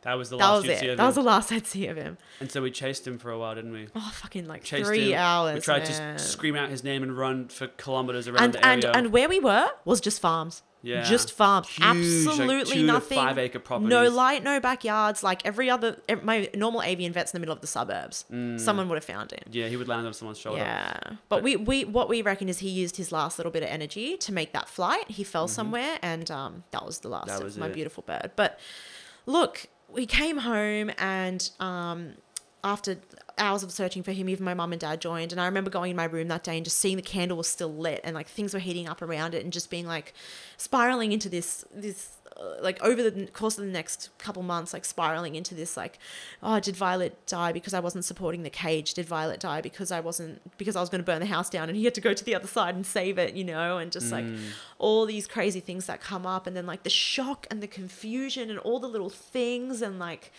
That 0.05 0.13
was 0.13 0.29
the 0.29 0.37
that 0.37 0.43
last 0.45 0.61
was 0.61 0.69
it. 0.69 0.89
of 0.89 0.97
That 0.97 1.03
him. 1.03 1.07
was 1.07 1.15
the 1.15 1.21
last 1.23 1.51
I'd 1.51 1.67
see 1.67 1.87
of 1.87 1.97
him. 1.97 2.17
and 2.39 2.49
so 2.51 2.61
we 2.61 2.71
chased 2.71 3.05
him 3.05 3.17
for 3.17 3.31
a 3.31 3.37
while, 3.37 3.55
didn't 3.55 3.73
we? 3.73 3.87
Oh, 3.95 4.11
fucking 4.13 4.47
like 4.47 4.63
Chased 4.63 4.85
three 4.87 5.11
him. 5.11 5.19
hours. 5.19 5.55
We 5.55 5.61
tried 5.61 5.89
man. 5.89 6.17
to 6.17 6.23
scream 6.23 6.55
out 6.55 6.69
his 6.69 6.83
name 6.83 7.03
and 7.03 7.17
run 7.17 7.47
for 7.49 7.67
kilometers 7.67 8.27
around 8.29 8.43
and 8.43 8.53
the 8.53 8.65
and 8.65 8.85
area. 8.85 8.95
and 8.97 9.11
where 9.11 9.27
we 9.27 9.39
were 9.41 9.67
was 9.83 9.99
just 9.99 10.21
farms. 10.21 10.61
Yeah. 10.83 11.01
Just 11.01 11.31
farms. 11.31 11.67
Huge, 11.67 11.79
like, 11.79 11.95
Absolutely 11.97 12.75
to 12.75 12.83
nothing. 12.83 13.17
five 13.17 13.39
acre 13.39 13.57
properties. 13.57 13.89
No 13.89 14.07
light, 14.07 14.43
no 14.43 14.59
backyards. 14.59 15.23
Like 15.23 15.43
every 15.43 15.67
other, 15.67 15.97
my 16.21 16.47
normal 16.53 16.83
avian 16.83 17.11
vet's 17.11 17.33
in 17.33 17.37
the 17.37 17.39
middle 17.39 17.55
of 17.55 17.61
the 17.61 17.65
suburbs. 17.65 18.25
Mm. 18.31 18.59
Someone 18.59 18.87
would 18.89 18.95
have 18.97 19.03
found 19.03 19.31
him. 19.31 19.39
yeah, 19.51 19.67
he 19.67 19.77
would 19.77 19.87
land 19.87 20.05
on 20.05 20.13
someone's 20.13 20.37
shoulder. 20.37 20.59
Yeah, 20.59 20.95
but, 21.01 21.17
But- 21.29 21.41
we, 21.43 21.55
we 21.55 21.85
what 21.85 22.07
we 22.07 22.21
reckon 22.21 22.47
is 22.49 22.59
he 22.59 22.69
used 22.69 22.97
his 22.97 23.11
last 23.11 23.39
little 23.39 23.51
bit 23.51 23.63
of 23.63 23.69
energy 23.69 24.15
to 24.17 24.31
make 24.31 24.53
that 24.53 24.69
flight. 24.69 25.09
He 25.09 25.23
fell 25.23 25.47
somewhere, 25.47 25.97
and 26.03 26.29
um, 26.29 26.63
that 26.69 26.85
was 26.85 26.99
the 26.99 27.07
last 27.09 27.21
Mm-hmm. 27.29 27.33
That 27.33 27.37
of 27.39 27.43
was 27.45 27.57
my 27.57 27.65
it. 27.65 27.73
beautiful 27.73 28.03
bird. 28.05 28.33
But 28.35 28.59
look, 29.25 29.65
we 29.89 30.05
came 30.05 30.37
home, 30.37 30.91
and 30.97 31.49
um, 31.59 32.13
after 32.63 32.97
hours 33.37 33.63
of 33.63 33.71
searching 33.71 34.03
for 34.03 34.11
him, 34.11 34.29
even 34.29 34.45
my 34.45 34.53
mum 34.53 34.71
and 34.71 34.79
dad 34.81 35.01
joined. 35.01 35.31
And 35.31 35.41
I 35.41 35.45
remember 35.45 35.69
going 35.69 35.91
in 35.91 35.97
my 35.97 36.05
room 36.05 36.27
that 36.29 36.43
day 36.43 36.57
and 36.57 36.65
just 36.65 36.77
seeing 36.79 36.95
the 36.95 37.01
candle 37.01 37.37
was 37.37 37.47
still 37.47 37.73
lit, 37.73 38.01
and 38.03 38.15
like 38.15 38.27
things 38.27 38.53
were 38.53 38.59
heating 38.59 38.87
up 38.87 39.01
around 39.01 39.33
it, 39.33 39.43
and 39.43 39.53
just 39.53 39.69
being 39.69 39.85
like 39.85 40.13
spiraling 40.57 41.11
into 41.11 41.29
this 41.29 41.65
this. 41.73 42.14
Uh, 42.37 42.61
Like 42.61 42.81
over 42.83 43.09
the 43.09 43.27
course 43.27 43.57
of 43.57 43.65
the 43.65 43.71
next 43.71 44.09
couple 44.17 44.43
months, 44.43 44.73
like 44.73 44.85
spiraling 44.85 45.35
into 45.35 45.55
this, 45.55 45.77
like, 45.77 45.99
oh, 46.43 46.59
did 46.59 46.75
Violet 46.75 47.13
die 47.27 47.51
because 47.51 47.73
I 47.73 47.79
wasn't 47.79 48.05
supporting 48.05 48.43
the 48.43 48.49
cage? 48.49 48.93
Did 48.93 49.05
Violet 49.05 49.39
die 49.39 49.61
because 49.61 49.91
I 49.91 49.99
wasn't 49.99 50.41
because 50.57 50.75
I 50.75 50.81
was 50.81 50.89
going 50.89 51.01
to 51.01 51.05
burn 51.05 51.19
the 51.19 51.27
house 51.27 51.49
down 51.49 51.69
and 51.69 51.77
he 51.77 51.85
had 51.85 51.95
to 51.95 52.01
go 52.01 52.13
to 52.13 52.23
the 52.23 52.35
other 52.35 52.47
side 52.47 52.75
and 52.75 52.85
save 52.85 53.17
it, 53.17 53.35
you 53.35 53.43
know? 53.43 53.77
And 53.77 53.91
just 53.91 54.11
like 54.11 54.25
all 54.79 55.05
these 55.05 55.27
crazy 55.27 55.59
things 55.59 55.85
that 55.85 56.01
come 56.01 56.25
up, 56.25 56.47
and 56.47 56.55
then 56.55 56.65
like 56.65 56.83
the 56.83 56.89
shock 56.89 57.47
and 57.49 57.61
the 57.61 57.67
confusion 57.67 58.49
and 58.49 58.59
all 58.59 58.79
the 58.79 58.87
little 58.89 59.09
things, 59.09 59.81
and 59.81 59.99
like 59.99 60.31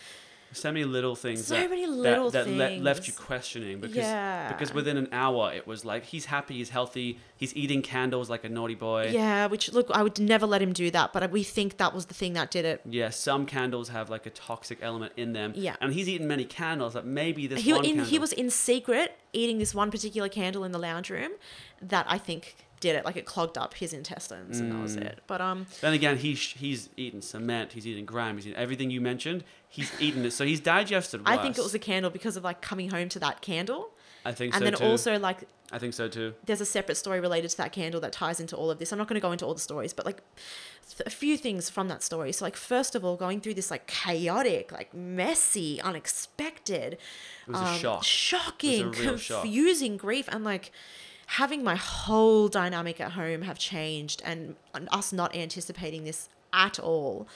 So 0.53 0.71
many 0.71 0.85
little 0.85 1.15
things. 1.15 1.45
So 1.45 1.55
that, 1.55 1.69
many 1.69 1.85
that- 1.85 1.91
little 1.91 2.31
that, 2.31 2.47
le- 2.47 2.79
left 2.81 3.07
you 3.07 3.13
questioning 3.13 3.79
because 3.79 3.97
Yeah. 3.97 4.47
because 4.51 4.73
within 4.73 4.97
an 4.97 5.09
hour 5.11 5.51
it 5.53 5.67
was 5.67 5.83
like 5.85 6.05
he's 6.05 6.25
happy, 6.25 6.55
he's 6.55 6.69
healthy, 6.69 7.19
he's 7.35 7.55
eating 7.55 7.81
candles 7.81 8.29
like 8.29 8.43
a 8.43 8.49
naughty 8.49 8.75
boy. 8.75 9.09
yeah, 9.11 9.47
which 9.47 9.71
look, 9.73 9.87
I 9.91 10.01
would 10.03 10.19
never 10.19 10.45
let 10.45 10.61
him 10.61 10.73
do 10.73 10.89
that, 10.91 11.13
but 11.13 11.29
we 11.31 11.43
think 11.43 11.77
that 11.77 11.93
was 11.93 12.05
the 12.07 12.13
thing 12.13 12.33
that 12.33 12.49
did 12.51 12.65
it. 12.65 12.81
Yeah, 12.85 13.09
some 13.09 13.45
candles 13.45 13.89
have 13.89 14.09
like 14.09 14.25
a 14.25 14.29
toxic 14.31 14.79
element 14.81 15.13
in 15.17 15.33
them. 15.33 15.53
Yeah. 15.55 15.75
And 15.81 15.93
he's 15.93 16.07
eaten 16.09 16.27
many 16.27 16.45
candles, 16.45 16.93
but 16.93 17.05
maybe 17.05 17.47
this 17.47 17.61
He 17.61 17.73
one 17.73 17.85
in, 17.85 17.99
he 18.05 18.17
was 18.19 18.31
in 18.33 18.49
secret 18.49 19.17
eating 19.33 19.57
this 19.59 19.75
one 19.75 19.91
particular 19.91 20.29
candle 20.29 20.63
in 20.63 20.71
the 20.71 20.79
lounge 20.79 21.09
room 21.09 21.31
that 21.81 22.05
I 22.09 22.17
think 22.17 22.55
did 22.79 22.95
it. 22.95 23.05
Like 23.05 23.15
it 23.17 23.25
clogged 23.25 23.57
up 23.57 23.73
his 23.75 23.93
intestines, 23.93 24.59
and 24.59 24.71
that 24.71 24.81
was 24.81 24.95
Mm. 24.97 25.01
it. 25.05 25.19
But 25.27 25.41
um, 25.41 25.65
Then 25.81 25.93
again, 25.93 26.17
he's 26.17 26.39
he's 26.39 26.89
eaten 26.97 27.21
cement, 27.21 27.73
he's 27.73 27.85
eaten 27.87 28.05
grime, 28.05 28.35
he's 28.37 28.47
eaten 28.47 28.59
everything 28.59 28.89
you 28.91 29.01
mentioned. 29.01 29.43
He's 29.69 29.91
eaten 29.99 30.25
it, 30.25 30.31
so 30.31 30.45
he's 30.45 30.59
digested. 30.61 31.21
I 31.25 31.37
think 31.37 31.57
it 31.57 31.61
was 31.63 31.73
a 31.73 31.79
candle 31.79 32.09
because 32.11 32.37
of 32.37 32.43
like 32.43 32.61
coming 32.61 32.89
home 32.89 33.09
to 33.09 33.19
that 33.19 33.41
candle, 33.41 33.89
I 34.25 34.31
think 34.31 34.53
so. 34.53 34.57
and 34.57 34.61
so 34.65 34.71
then 34.71 34.79
too. 34.79 34.85
also 34.91 35.19
like 35.19 35.39
I 35.71 35.79
think 35.79 35.93
so 35.93 36.07
too. 36.07 36.33
there's 36.45 36.61
a 36.61 36.65
separate 36.65 36.95
story 36.95 37.19
related 37.19 37.49
to 37.51 37.57
that 37.57 37.73
candle 37.73 37.99
that 38.01 38.13
ties 38.13 38.39
into 38.39 38.55
all 38.55 38.71
of 38.71 38.79
this. 38.79 38.91
I'm 38.93 38.97
not 38.97 39.07
going 39.09 39.19
to 39.19 39.25
go 39.27 39.33
into 39.33 39.45
all 39.45 39.53
the 39.53 39.59
stories, 39.59 39.91
but 39.91 40.05
like 40.05 40.21
th- 40.89 41.05
a 41.05 41.09
few 41.09 41.35
things 41.37 41.69
from 41.69 41.89
that 41.89 42.01
story. 42.03 42.31
So 42.31 42.45
like 42.45 42.55
first 42.55 42.95
of 42.95 43.03
all, 43.03 43.17
going 43.17 43.41
through 43.41 43.55
this 43.55 43.69
like 43.69 43.87
chaotic, 43.87 44.71
like 44.71 44.93
messy, 44.93 45.81
unexpected, 45.81 46.93
It 46.93 47.51
was 47.51 47.59
a 47.61 47.73
shock. 47.79 48.03
shocking, 48.05 48.79
It 48.81 48.87
was 48.89 48.99
a 48.99 49.01
real 49.03 49.17
shock. 49.17 49.41
confusing 49.43 49.97
grief, 49.97 50.27
and 50.31 50.45
like 50.45 50.71
having 51.27 51.63
my 51.63 51.75
whole 51.75 52.47
dynamic 52.47 52.99
at 53.01 53.11
home 53.13 53.41
have 53.43 53.59
changed, 53.59 54.21
and, 54.25 54.55
and 54.73 54.87
us 54.91 55.11
not 55.13 55.35
anticipating 55.35 56.03
this 56.03 56.29
at 56.53 56.79
all. 56.79 57.27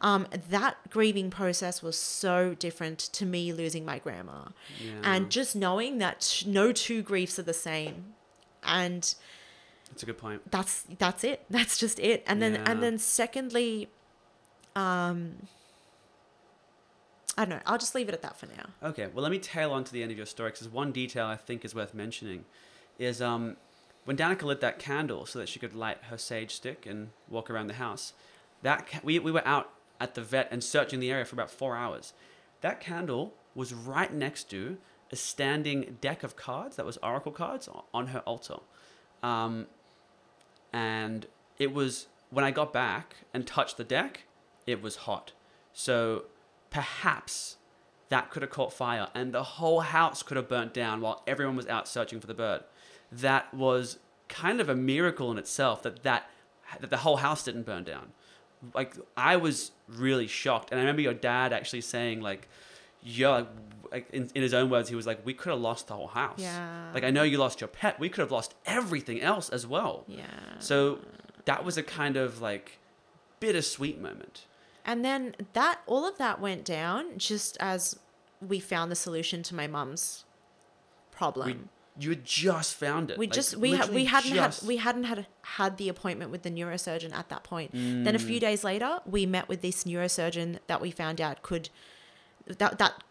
Um, 0.00 0.26
that 0.50 0.76
grieving 0.90 1.30
process 1.30 1.82
was 1.82 1.96
so 1.98 2.54
different 2.54 2.98
to 2.98 3.26
me 3.26 3.52
losing 3.52 3.84
my 3.84 3.98
grandma 3.98 4.46
Yeah. 4.80 4.92
and 5.04 5.30
just 5.30 5.54
knowing 5.54 5.98
that 5.98 6.42
no 6.46 6.72
two 6.72 7.02
griefs 7.02 7.38
are 7.38 7.42
the 7.44 7.54
same 7.54 8.14
and 8.64 9.14
That's 9.90 10.02
a 10.02 10.06
good 10.06 10.18
point. 10.18 10.50
that's 10.50 10.84
that's 10.98 11.22
it 11.22 11.44
that's 11.50 11.78
just 11.78 12.00
it 12.00 12.24
and 12.26 12.42
then 12.42 12.54
Yeah. 12.54 12.64
and 12.66 12.82
then 12.82 12.98
secondly 12.98 13.88
um 14.74 15.46
i 17.38 17.44
don't 17.44 17.50
know 17.50 17.62
i'll 17.66 17.78
just 17.78 17.94
leave 17.94 18.08
it 18.08 18.14
at 18.14 18.22
that 18.22 18.36
for 18.36 18.46
now 18.46 18.88
Okay, 18.88 19.06
well, 19.14 19.22
let 19.22 19.30
me 19.30 19.38
tail 19.38 19.70
on 19.72 19.84
to 19.84 19.92
the 19.92 20.02
end 20.02 20.10
of 20.10 20.16
your 20.16 20.26
story 20.26 20.50
because 20.50 20.68
one 20.68 20.90
detail 20.90 21.26
I 21.26 21.36
think 21.36 21.64
is 21.64 21.74
worth 21.76 21.94
mentioning 21.94 22.44
is 23.02 23.20
um, 23.20 23.56
when 24.04 24.16
Danica 24.16 24.42
lit 24.42 24.60
that 24.60 24.78
candle 24.78 25.26
so 25.26 25.38
that 25.38 25.48
she 25.48 25.58
could 25.58 25.74
light 25.74 25.98
her 26.04 26.18
sage 26.18 26.52
stick 26.52 26.86
and 26.86 27.10
walk 27.28 27.50
around 27.50 27.66
the 27.66 27.74
house. 27.74 28.12
That 28.62 28.86
ca- 28.86 29.00
we, 29.02 29.18
we 29.18 29.32
were 29.32 29.46
out 29.46 29.70
at 30.00 30.14
the 30.14 30.22
vet 30.22 30.48
and 30.50 30.62
searching 30.62 31.00
the 31.00 31.10
area 31.10 31.24
for 31.24 31.34
about 31.34 31.50
four 31.50 31.76
hours. 31.76 32.12
That 32.60 32.80
candle 32.80 33.34
was 33.54 33.74
right 33.74 34.12
next 34.12 34.50
to 34.50 34.78
a 35.10 35.16
standing 35.16 35.98
deck 36.00 36.22
of 36.22 36.36
cards 36.36 36.76
that 36.76 36.86
was 36.86 36.96
oracle 36.98 37.32
cards 37.32 37.68
on 37.92 38.08
her 38.08 38.20
altar, 38.20 38.60
um, 39.22 39.66
and 40.72 41.26
it 41.58 41.74
was 41.74 42.06
when 42.30 42.44
I 42.44 42.50
got 42.50 42.72
back 42.72 43.16
and 43.34 43.46
touched 43.46 43.76
the 43.76 43.84
deck, 43.84 44.24
it 44.66 44.80
was 44.80 44.96
hot. 44.96 45.32
So 45.72 46.24
perhaps 46.70 47.56
that 48.08 48.30
could 48.30 48.42
have 48.42 48.50
caught 48.50 48.72
fire 48.72 49.08
and 49.14 49.32
the 49.32 49.42
whole 49.42 49.80
house 49.80 50.22
could 50.22 50.36
have 50.36 50.48
burnt 50.48 50.72
down 50.72 51.00
while 51.00 51.22
everyone 51.26 51.56
was 51.56 51.66
out 51.66 51.86
searching 51.86 52.20
for 52.20 52.26
the 52.26 52.34
bird. 52.34 52.62
That 53.12 53.52
was 53.54 53.98
kind 54.28 54.60
of 54.60 54.68
a 54.68 54.74
miracle 54.74 55.30
in 55.30 55.38
itself 55.38 55.82
that 55.82 56.02
that, 56.02 56.30
that 56.80 56.90
the 56.90 56.96
whole 56.98 57.18
house 57.18 57.44
didn't 57.44 57.64
burn 57.64 57.84
down. 57.84 58.12
Like 58.74 58.96
I 59.16 59.36
was 59.36 59.72
really 59.88 60.26
shocked, 60.26 60.70
and 60.70 60.78
I 60.80 60.82
remember 60.82 61.02
your 61.02 61.14
dad 61.14 61.52
actually 61.52 61.80
saying 61.82 62.20
like, 62.22 62.48
"Yeah," 63.02 63.44
like, 63.90 64.08
in, 64.10 64.30
in 64.34 64.42
his 64.42 64.54
own 64.54 64.70
words, 64.70 64.88
he 64.88 64.94
was 64.94 65.06
like, 65.06 65.24
"We 65.26 65.34
could 65.34 65.50
have 65.50 65.60
lost 65.60 65.88
the 65.88 65.94
whole 65.94 66.06
house." 66.06 66.38
Yeah. 66.38 66.90
Like 66.94 67.02
I 67.04 67.10
know 67.10 67.24
you 67.24 67.38
lost 67.38 67.60
your 67.60 67.68
pet, 67.68 67.98
we 68.00 68.08
could 68.08 68.20
have 68.20 68.30
lost 68.30 68.54
everything 68.64 69.20
else 69.20 69.48
as 69.48 69.66
well. 69.66 70.04
yeah 70.06 70.24
So 70.60 71.00
that 71.44 71.64
was 71.64 71.76
a 71.76 71.82
kind 71.82 72.16
of 72.16 72.40
like 72.40 72.78
bittersweet 73.40 74.00
moment. 74.00 74.46
and 74.84 75.04
then 75.04 75.34
that 75.54 75.80
all 75.86 76.06
of 76.08 76.16
that 76.18 76.40
went 76.40 76.64
down 76.64 77.18
just 77.18 77.56
as 77.60 77.98
we 78.40 78.58
found 78.60 78.90
the 78.92 78.96
solution 78.96 79.42
to 79.42 79.54
my 79.56 79.66
mum's 79.66 80.24
problem 81.10 81.68
you 81.98 82.10
had 82.10 82.24
just 82.24 82.74
found 82.74 83.10
it. 83.10 83.18
we 83.18 83.26
like, 83.26 83.34
just 83.34 83.56
we 83.56 83.72
had 83.72 83.90
we 83.90 84.04
hadn't 84.06 84.32
just. 84.34 84.60
had 84.60 84.68
we 84.68 84.76
hadn't 84.78 85.04
had 85.04 85.26
had 85.42 85.76
the 85.76 85.88
appointment 85.88 86.30
with 86.30 86.42
the 86.42 86.50
neurosurgeon 86.50 87.12
at 87.14 87.28
that 87.28 87.42
point. 87.44 87.74
Mm. 87.74 88.04
Then 88.04 88.14
a 88.14 88.18
few 88.18 88.40
days 88.40 88.64
later, 88.64 89.00
we 89.06 89.26
met 89.26 89.48
with 89.48 89.60
this 89.62 89.84
neurosurgeon 89.84 90.58
that 90.68 90.80
we 90.80 90.90
found 90.90 91.20
out 91.20 91.42
could 91.42 91.68
that 92.46 92.78
that 92.78 93.02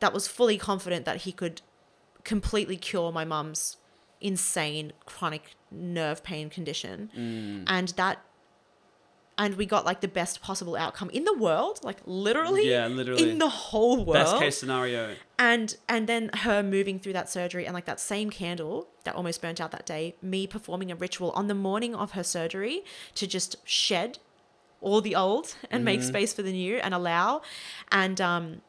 that 0.00 0.12
was 0.12 0.26
fully 0.26 0.58
confident 0.58 1.04
that 1.04 1.18
he 1.18 1.32
could 1.32 1.62
completely 2.24 2.76
cure 2.76 3.12
my 3.12 3.24
mum's 3.24 3.76
insane 4.20 4.92
chronic 5.06 5.54
nerve 5.70 6.22
pain 6.22 6.50
condition, 6.50 7.10
Mm. 7.16 7.64
and 7.66 7.88
that. 7.90 8.18
And 9.38 9.56
we 9.56 9.64
got 9.66 9.86
like 9.86 10.00
the 10.02 10.08
best 10.08 10.42
possible 10.42 10.76
outcome 10.76 11.08
in 11.10 11.24
the 11.24 11.32
world, 11.36 11.80
like 11.82 11.96
literally, 12.04 12.68
Yeah, 12.70 12.86
literally. 12.86 13.30
in 13.30 13.38
the 13.38 13.48
whole 13.48 13.96
world 14.04 14.24
Best 14.26 14.36
case 14.38 14.58
scenario. 14.58 15.16
and 15.38 15.74
and 15.88 16.06
then 16.06 16.30
her 16.34 16.62
moving 16.62 16.98
through 17.00 17.14
that 17.14 17.30
surgery 17.30 17.64
and 17.64 17.72
like 17.74 17.86
that 17.86 17.98
same 17.98 18.28
candle 18.30 18.88
that 19.04 19.14
almost 19.14 19.40
burnt 19.40 19.60
out 19.60 19.70
that 19.72 19.86
day 19.86 20.14
me 20.20 20.46
performing 20.46 20.90
a 20.92 20.94
ritual 20.94 21.30
on 21.30 21.46
the 21.48 21.54
morning 21.54 21.94
of 21.94 22.12
her 22.12 22.22
surgery 22.22 22.84
to 23.14 23.26
just 23.26 23.56
shed 23.64 24.18
all 24.82 25.00
the 25.00 25.14
old 25.16 25.54
and 25.70 25.84
make 25.84 26.02
space 26.02 26.32
for 26.34 26.42
the 26.42 26.52
new 26.52 26.76
and 26.76 26.92
allow 26.92 27.40
and 27.90 28.20
um 28.20 28.60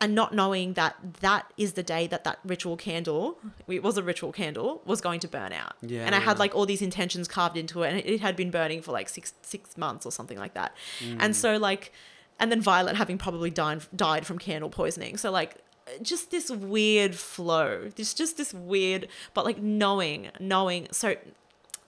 and 0.00 0.14
not 0.14 0.32
knowing 0.32 0.74
that 0.74 0.96
that 1.20 1.52
is 1.56 1.72
the 1.72 1.82
day 1.82 2.06
that 2.06 2.24
that 2.24 2.38
ritual 2.44 2.76
candle 2.76 3.38
it 3.66 3.82
was 3.82 3.96
a 3.98 4.02
ritual 4.02 4.32
candle 4.32 4.80
was 4.84 5.00
going 5.00 5.20
to 5.20 5.28
burn 5.28 5.52
out. 5.52 5.74
Yeah 5.82 6.04
and 6.04 6.14
i 6.14 6.20
had 6.20 6.38
like 6.38 6.54
all 6.54 6.66
these 6.66 6.82
intentions 6.82 7.28
carved 7.28 7.56
into 7.56 7.82
it 7.82 7.90
and 7.90 7.98
it 8.04 8.20
had 8.20 8.36
been 8.36 8.50
burning 8.50 8.82
for 8.82 8.92
like 8.92 9.08
six 9.08 9.32
six 9.42 9.76
months 9.76 10.06
or 10.06 10.12
something 10.12 10.38
like 10.38 10.54
that. 10.54 10.74
And 11.00 11.32
mm. 11.32 11.34
so 11.34 11.56
like 11.56 11.92
and 12.38 12.52
then 12.52 12.60
violet 12.60 12.96
having 12.96 13.18
probably 13.18 13.50
died 13.50 13.82
died 13.94 14.26
from 14.26 14.38
candle 14.38 14.70
poisoning. 14.70 15.16
So 15.16 15.30
like 15.30 15.56
just 16.02 16.30
this 16.30 16.50
weird 16.50 17.14
flow 17.14 17.90
there's 17.96 18.12
just 18.12 18.36
this 18.36 18.52
weird 18.52 19.08
but 19.32 19.46
like 19.46 19.58
knowing 19.58 20.28
knowing 20.38 20.86
so 20.90 21.16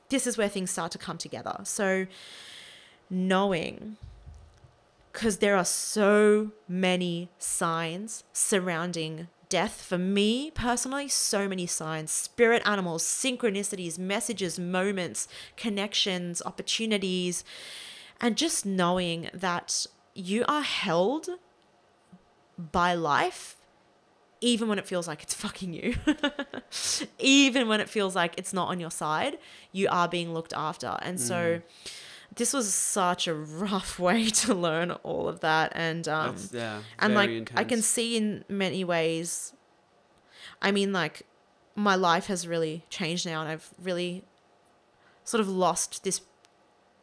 this 0.09 0.27
is 0.27 0.39
where 0.39 0.49
things 0.49 0.71
start 0.71 0.93
to 0.93 0.99
come 0.99 1.19
together. 1.19 1.61
So 1.65 2.07
knowing 3.09 3.97
because 5.13 5.39
there 5.39 5.57
are 5.57 5.65
so 5.65 6.53
many 6.69 7.29
signs 7.39 8.25
surrounding 8.33 9.29
death 9.49 9.83
for 9.83 9.99
me 9.99 10.51
personally, 10.53 11.09
so 11.09 11.49
many 11.49 11.67
signs, 11.67 12.11
spirit 12.11 12.63
animals, 12.65 13.03
synchronicities, 13.03 13.99
messages, 13.99 14.59
moments, 14.59 15.27
connections, 15.57 16.41
opportunities, 16.47 17.45
and 18.21 18.37
just 18.37 18.65
knowing 18.65 19.29
that 19.35 19.87
you 20.15 20.45
are 20.47 20.63
held 20.63 21.29
by 22.57 22.95
life 22.95 23.57
even 24.41 24.69
when 24.69 24.79
it 24.79 24.87
feels 24.87 25.07
like 25.07 25.23
it's 25.23 25.35
fucking 25.35 25.75
you. 25.75 25.95
even 27.19 27.69
when 27.69 27.81
it 27.81 27.89
feels 27.89 28.17
like 28.17 28.35
it's 28.39 28.53
not 28.53 28.69
on 28.69 28.81
your 28.81 28.91
side, 28.91 29.39
you 29.73 29.87
are 29.91 30.09
being 30.09 30.33
looked 30.33 30.55
after. 30.55 30.97
And 31.03 31.21
so 31.21 31.35
mm. 31.35 31.63
This 32.37 32.53
was 32.53 32.73
such 32.73 33.27
a 33.29 33.35
rough 33.65 33.99
way 33.99 34.31
to 34.31 34.55
learn 34.55 34.93
all 35.03 35.29
of 35.29 35.41
that 35.41 35.73
and 35.75 36.07
um 36.09 36.37
That's, 36.37 36.53
yeah. 36.53 36.83
and 36.99 37.15
like 37.15 37.53
I 37.57 37.65
can 37.65 37.83
see 37.83 38.17
in 38.17 38.45
many 38.49 38.85
ways 38.85 39.53
I 40.63 40.71
mean 40.71 40.93
like 40.93 41.27
my 41.75 41.95
life 41.95 42.27
has 42.27 42.47
really 42.47 42.85
changed 42.91 43.27
now 43.27 43.41
and 43.41 43.49
I've 43.51 43.71
really 43.83 44.25
sort 45.25 45.41
of 45.41 45.49
lost 45.49 46.05
this 46.05 46.21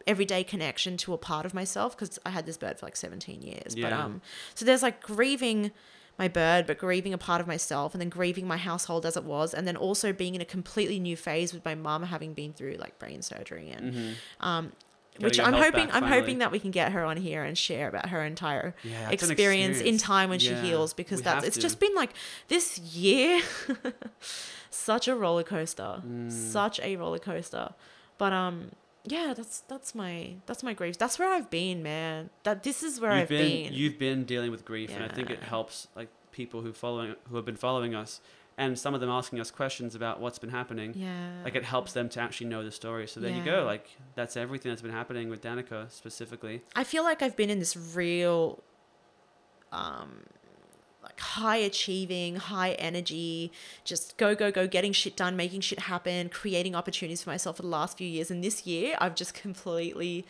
everyday 0.05 0.43
connection 0.43 0.95
to 0.97 1.13
a 1.13 1.17
part 1.17 1.45
of 1.45 1.53
myself 1.53 1.97
because 1.97 2.17
I 2.25 2.29
had 2.29 2.45
this 2.45 2.57
bird 2.57 2.79
for 2.79 2.85
like 2.85 2.95
17 2.95 3.41
years 3.41 3.75
but 3.75 3.89
Yeah. 3.91 4.03
um 4.05 4.21
so 4.55 4.63
there's 4.65 4.81
like 4.83 5.01
grieving 5.01 5.71
my 6.17 6.27
bird 6.27 6.65
but 6.65 6.77
grieving 6.77 7.13
a 7.13 7.17
part 7.17 7.41
of 7.41 7.47
myself 7.47 7.93
and 7.93 8.01
then 8.01 8.09
grieving 8.09 8.47
my 8.47 8.57
household 8.57 9.05
as 9.05 9.15
it 9.17 9.23
was 9.23 9.53
and 9.53 9.67
then 9.67 9.75
also 9.75 10.11
being 10.13 10.33
in 10.35 10.41
a 10.41 10.45
completely 10.45 10.99
new 10.99 11.15
phase 11.17 11.53
with 11.53 11.63
my 11.65 11.75
mum 11.75 12.03
having 12.03 12.33
been 12.33 12.53
through 12.53 12.75
like 12.79 12.97
brain 12.97 13.21
surgery 13.21 13.69
and 13.69 13.93
Mhm. 13.93 14.13
um 14.39 14.71
which 15.19 15.39
I'm 15.39 15.53
hoping 15.53 15.83
I'm 15.91 16.01
finally. 16.03 16.11
hoping 16.19 16.37
that 16.39 16.51
we 16.51 16.59
can 16.59 16.71
get 16.71 16.91
her 16.91 17.03
on 17.03 17.17
here 17.17 17.43
and 17.43 17.57
share 17.57 17.87
about 17.89 18.09
her 18.09 18.23
entire 18.23 18.75
Yeah, 18.83 19.07
an 19.07 19.13
experience, 19.13 19.79
in 19.81 19.97
time 19.97 20.29
when 20.29 20.39
Yeah, 20.39 20.61
she 20.61 20.67
heals 20.67 20.93
because 20.93 21.21
that's 21.21 21.45
it's 21.45 21.55
to. 21.55 21.61
just 21.61 21.79
been 21.79 21.95
like 21.95 22.11
this 22.47 22.77
year 22.79 23.41
such 24.69 25.07
a 25.07 25.15
roller 25.15 25.43
coaster. 25.43 26.01
Mm. 26.05 26.31
such 26.31 26.79
a 26.81 26.95
roller 26.95 27.19
coaster. 27.19 27.73
But 28.17 28.33
um 28.33 28.71
yeah 29.05 29.33
that's 29.35 29.61
that's 29.61 29.95
my 29.95 30.35
that's 30.45 30.63
my 30.63 30.73
grief. 30.73 30.97
That's 30.97 31.17
where 31.19 31.29
I've 31.29 31.49
been 31.49 31.81
man. 31.83 32.29
That 32.43 32.63
this 32.63 32.83
is 32.83 32.99
where 32.99 33.11
you've 33.13 33.21
I've 33.23 33.29
been, 33.29 33.63
been, 33.65 33.73
you've 33.73 33.99
been 33.99 34.23
dealing 34.25 34.51
with 34.51 34.65
grief 34.65 34.91
and 34.93 35.03
i 35.03 35.07
think 35.07 35.29
it 35.29 35.43
helps 35.43 35.87
like 35.95 36.09
people 36.31 36.61
who 36.61 36.71
following 36.73 37.15
who 37.29 37.35
have 37.35 37.45
been 37.45 37.55
following 37.55 37.95
us 37.95 38.21
and 38.57 38.77
some 38.77 38.93
of 38.93 39.01
them 39.01 39.09
asking 39.09 39.39
us 39.39 39.51
questions 39.51 39.93
about 39.93 40.19
what's 40.19 40.39
been 40.39 40.49
happening 40.49 40.93
yeah. 40.95 41.43
like 41.43 41.55
it 41.55 41.63
helps 41.63 41.93
them 41.93 42.09
to 42.09 42.19
actually 42.19 42.47
know 42.47 42.63
the 42.63 42.71
story. 42.71 43.07
So 43.07 43.19
there 43.19 43.31
you 43.31 43.43
go 43.43 43.63
like 43.63 43.89
that's 44.15 44.35
everything 44.35 44.71
that's 44.71 44.81
been 44.81 44.91
happening 44.91 45.29
with 45.29 45.41
danica 45.41 45.91
specifically. 45.91 46.63
I 46.75 46.83
feel 46.83 47.03
like 47.03 47.21
I've 47.21 47.35
been 47.35 47.49
in 47.49 47.59
this 47.59 47.77
real 47.77 48.63
um 49.71 50.23
like 51.03 51.19
high 51.19 51.57
achieving, 51.57 52.35
high 52.35 52.71
energy, 52.71 53.51
just 53.85 54.17
go 54.17 54.35
go 54.35 54.51
go 54.51 54.67
getting 54.67 54.91
shit 54.91 55.15
done, 55.15 55.35
making 55.35 55.61
shit 55.61 55.79
happen, 55.79 56.29
creating 56.29 56.75
opportunities 56.75 57.23
for 57.23 57.29
myself 57.29 57.57
for 57.57 57.61
the 57.61 57.69
last 57.69 57.97
few 57.97 58.07
years. 58.07 58.31
And 58.31 58.43
this 58.43 58.65
year 58.65 58.97
I've 58.99 59.15
just 59.15 59.33
completely 59.33 60.25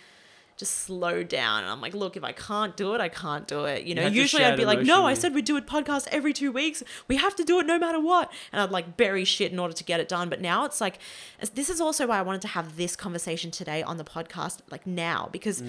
just 0.58 0.80
slow 0.80 1.24
down 1.24 1.62
and 1.64 1.72
I'm 1.72 1.80
like, 1.80 1.94
look, 1.94 2.18
if 2.18 2.24
I 2.24 2.32
can't 2.32 2.76
do 2.76 2.96
it, 2.96 3.02
I 3.02 3.10
can't 3.10 3.48
do 3.48 3.66
it. 3.66 3.84
You 3.84 3.94
know, 3.94 4.10
to 4.10 4.16
usually 4.16 4.44
I'd 4.44 4.58
be 4.58 4.66
like, 4.66 4.80
no, 4.82 5.06
I 5.06 5.14
said 5.14 5.34
we'd 5.36 5.46
do 5.46 5.56
a 5.56 5.62
podcast 5.62 6.08
every 6.12 6.34
two 6.34 6.52
weeks. 6.52 6.82
We 7.08 7.18
have 7.18 7.36
to 7.36 7.44
do 7.44 7.60
it 7.60 7.68
no 7.68 7.78
matter 7.78 8.00
what. 8.00 8.32
And 8.52 8.60
I'd 8.60 8.72
like 8.72 8.98
bury 8.98 9.24
shit 9.24 9.52
in 9.52 9.60
order 9.60 9.74
to 9.76 9.84
get 9.84 10.00
it 10.00 10.10
done. 10.10 10.30
But 10.30 10.42
now 10.42 10.66
it's 10.66 10.82
like, 10.82 10.98
this 11.54 11.70
is 11.70 11.80
also 11.80 12.08
why 12.08 12.18
I 12.18 12.24
wanted 12.24 12.42
to 12.42 12.48
have 12.50 12.76
this 12.76 12.96
conversation 12.96 13.52
today 13.52 13.84
on 13.84 13.98
the 13.98 14.04
podcast, 14.04 14.60
like 14.72 14.88
now, 14.88 15.30
because 15.32 15.62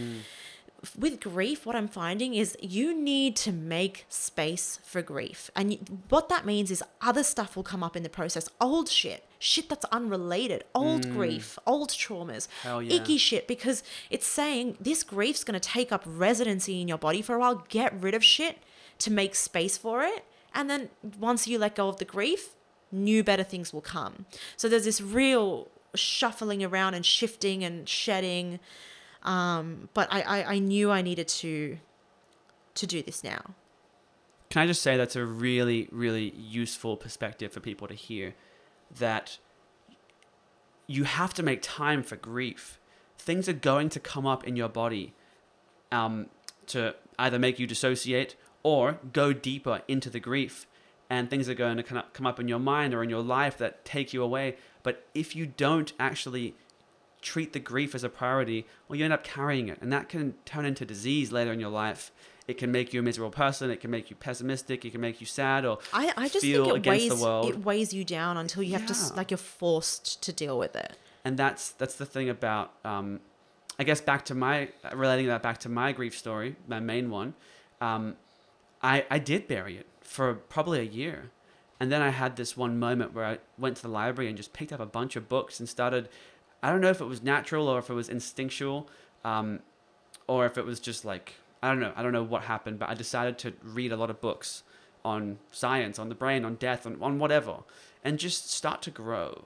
with 0.97 1.21
grief, 1.21 1.67
what 1.67 1.75
I'm 1.75 1.89
finding 1.89 2.35
is 2.35 2.57
you 2.61 2.95
need 2.95 3.35
to 3.37 3.53
make 3.53 4.07
space 4.09 4.79
for 4.85 5.03
grief. 5.03 5.51
And 5.57 6.01
what 6.09 6.29
that 6.29 6.47
means 6.47 6.71
is 6.71 6.85
other 7.01 7.25
stuff 7.25 7.57
will 7.57 7.65
come 7.65 7.83
up 7.83 7.97
in 7.97 8.05
the 8.05 8.09
process 8.09 8.49
old 8.61 8.89
shit, 8.89 9.25
shit 9.41 9.69
that's 9.69 9.85
unrelated, 9.87 10.65
old 10.75 11.07
mm. 11.07 11.13
grief, 11.13 11.59
old 11.67 11.91
traumas, 11.91 12.47
yeah. 12.65 12.81
icky 12.81 13.19
shit, 13.19 13.49
because 13.49 13.83
it's 14.09 14.27
saying 14.27 14.77
this 14.81 15.03
grief's 15.03 15.43
going 15.43 15.59
to 15.59 15.69
take 15.69 15.91
up 15.91 16.05
residency 16.07 16.81
in 16.81 16.87
your 16.87 16.99
body 16.99 17.23
for 17.23 17.35
a 17.35 17.41
while. 17.41 17.65
Get 17.69 17.93
rid 18.01 18.15
of 18.15 18.25
shit 18.25 18.59
to 19.01 19.11
make 19.11 19.35
space 19.35 19.77
for 19.77 20.03
it. 20.03 20.25
And 20.55 20.71
then 20.71 20.91
once 21.19 21.49
you 21.49 21.59
let 21.59 21.75
go 21.75 21.89
of 21.89 21.99
the 21.99 22.05
grief, 22.05 22.51
new, 22.93 23.25
better 23.25 23.45
things 23.45 23.73
will 23.73 23.81
come. 23.81 24.27
So 24.57 24.69
there's 24.69 24.85
this 24.85 25.01
real 25.01 25.69
shuffling 25.95 26.65
around 26.65 26.95
and 26.95 27.05
shifting 27.05 27.65
and 27.65 27.89
shedding 27.89 28.61
um, 29.23 29.89
but 29.95 30.09
I, 30.13 30.21
I, 30.23 30.45
I 30.55 30.59
knew 30.59 30.91
I 30.91 31.03
needed 31.03 31.29
to 31.29 31.79
to 32.75 32.87
do 32.87 33.03
this 33.03 33.25
now. 33.25 33.43
can 34.51 34.63
i 34.63 34.67
just 34.67 34.81
say 34.83 34.97
that's 34.97 35.17
a 35.17 35.25
really 35.25 35.89
really 35.91 36.33
useful 36.37 36.97
perspective 36.97 37.53
for 37.53 37.61
people 37.61 37.89
to 37.89 37.95
hear 37.95 38.35
that 38.97 39.39
you 40.87 41.05
have 41.05 41.35
to 41.35 41.43
make 41.43 41.61
time 41.61 42.03
for 42.03 42.17
grief 42.17 42.79
things 43.19 43.49
are 43.49 43.53
going 43.53 43.89
to 43.91 44.01
come 44.01 44.27
up 44.27 44.47
in 44.47 44.57
your 44.57 44.69
body 44.69 45.13
um, 45.91 46.27
to 46.67 46.95
either 47.19 47.39
make 47.39 47.59
you 47.59 47.67
dissociate 47.67 48.37
or 48.63 48.99
go 49.13 49.33
deeper 49.33 49.83
into 49.89 50.09
the 50.09 50.21
grief 50.21 50.67
and 51.11 51.29
things 51.29 51.49
are 51.49 51.55
going 51.55 51.77
to 51.77 51.83
come 51.83 51.99
up- 51.99 52.13
come 52.15 52.27
up 52.27 52.39
in 52.39 52.47
your 52.49 52.59
mind 52.61 52.95
or 52.95 53.03
in 53.03 53.11
your 53.11 53.23
life 53.23 53.59
that 53.59 53.85
take 53.85 54.13
you 54.13 54.23
away 54.23 54.57
but 54.83 55.05
if 55.15 55.35
you 55.35 55.47
don't 55.47 55.93
actually 55.99 56.55
treat 57.21 57.53
the 57.53 57.59
grief 57.59 57.95
as 57.95 58.05
a 58.05 58.09
priority 58.09 58.67
well 58.89 58.97
you 58.97 59.05
end 59.05 59.13
up 59.13 59.25
carrying 59.25 59.69
it 59.69 59.79
and 59.81 59.93
that 59.93 60.09
can 60.09 60.35
turn 60.45 60.65
into 60.65 60.85
disease 60.85 61.33
later 61.33 61.53
in 61.53 61.61
your 61.61 61.71
life 61.71 62.11
it 62.47 62.57
can 62.57 62.71
make 62.71 62.95
you 62.95 63.01
a 63.01 63.03
miserable 63.03 63.31
person 63.31 63.71
it 63.71 63.81
can 63.81 63.91
make 63.91 64.09
you 64.11 64.17
pessimistic 64.17 64.85
it 64.85 64.91
can 64.93 65.01
make 65.01 65.21
you 65.21 65.27
sad 65.27 65.65
or 65.65 65.79
I, 65.93 66.13
I 66.17 66.29
just 66.29 66.45
feel 66.45 66.65
think 66.65 66.77
it 66.77 66.79
against 66.79 67.11
weighs 67.11 67.19
the 67.19 67.25
world 67.25 67.49
it 67.51 67.65
weighs 67.65 67.93
you 67.93 68.05
down 68.05 68.37
until 68.37 68.63
you 68.63 68.73
have 68.75 68.87
to 68.87 69.15
like 69.15 69.31
you're 69.31 69.39
forced 69.39 70.23
to 70.23 70.33
deal 70.33 70.59
with 70.59 70.77
it. 70.77 70.97
and 71.25 71.37
that's 71.37 71.71
that's 71.71 71.97
the 71.97 72.07
thing 72.07 72.29
about 72.29 72.73
um, 72.85 73.21
I 73.79 73.85
guess 73.85 74.01
back 74.01 74.25
to 74.27 74.35
my 74.35 74.69
relating 74.93 75.27
that 75.29 75.43
back 75.43 75.59
to 75.59 75.69
my 75.69 75.93
grief 75.93 76.17
story, 76.19 76.57
my 76.67 76.81
main 76.81 77.11
one. 77.11 77.35
Um, 77.81 78.17
I 78.83 79.05
I 79.09 79.19
did 79.19 79.47
bury 79.47 79.77
it 79.77 79.87
for 80.01 80.35
probably 80.35 80.81
a 80.81 80.91
year, 80.91 81.31
and 81.79 81.93
then 81.93 82.03
I 82.03 82.09
had 82.09 82.37
this 82.37 82.57
one 82.57 82.79
moment 82.79 83.15
where 83.15 83.25
I 83.25 83.39
went 83.57 83.77
to 83.77 83.83
the 83.83 83.89
library 83.89 84.29
and 84.29 84.37
just 84.37 84.53
picked 84.53 84.73
up 84.73 84.81
a 84.81 84.87
bunch 84.87 85.15
of 85.17 85.29
books 85.29 85.61
and 85.61 85.69
started. 85.69 86.09
I 86.63 86.71
don't 86.71 86.81
know 86.81 86.91
if 86.91 87.01
it 87.01 87.07
was 87.07 87.23
natural 87.23 87.69
or 87.69 87.79
if 87.79 87.89
it 87.91 87.95
was 87.95 88.09
instinctual, 88.09 88.89
um, 89.25 89.61
or 90.27 90.47
if 90.47 90.59
it 90.59 90.65
was 90.65 90.81
just 90.81 91.05
like 91.05 91.35
I 91.63 91.69
don't 91.69 91.81
know. 91.81 91.93
I 91.97 92.03
don't 92.03 92.13
know 92.13 92.23
what 92.23 92.43
happened, 92.43 92.79
but 92.79 92.89
I 92.89 92.95
decided 92.95 93.39
to 93.39 93.53
read 93.63 93.93
a 93.93 93.97
lot 93.97 94.11
of 94.11 94.21
books 94.21 94.63
on 95.05 95.39
science, 95.51 95.99
on 95.99 96.09
the 96.09 96.15
brain, 96.15 96.45
on 96.45 96.55
death, 96.57 96.87
on, 96.87 96.99
on 97.01 97.19
whatever, 97.19 97.59
and 98.05 98.19
just 98.19 98.51
start 98.51 98.83
to 98.83 98.91
grow. 98.91 99.45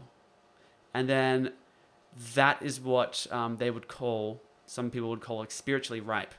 And 0.92 1.09
then 1.09 1.53
that 2.35 2.62
is 2.62 2.81
what 2.81 3.27
um, 3.31 3.57
they 3.57 3.70
would 3.70 3.88
call, 3.88 4.42
some 4.66 4.90
people 4.90 5.09
would 5.11 5.20
call 5.20 5.38
like 5.38 5.51
spiritually 5.51 6.01
ripe. 6.01 6.35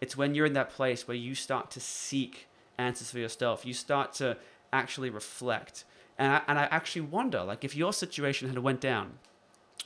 It's 0.00 0.16
when 0.16 0.34
you're 0.34 0.46
in 0.46 0.54
that 0.54 0.70
place 0.70 1.06
where 1.06 1.16
you 1.16 1.36
start 1.36 1.70
to 1.72 1.80
seek 1.80 2.48
answers 2.76 3.10
for 3.10 3.20
yourself. 3.20 3.64
You 3.64 3.74
start 3.74 4.12
to 4.14 4.36
actually 4.72 5.10
reflect. 5.10 5.84
And 6.18 6.32
I, 6.32 6.42
and 6.48 6.58
I 6.58 6.64
actually 6.64 7.02
wonder, 7.02 7.44
like, 7.44 7.64
if 7.64 7.76
your 7.76 7.92
situation 7.92 8.48
had 8.48 8.58
went 8.58 8.80
down 8.80 9.18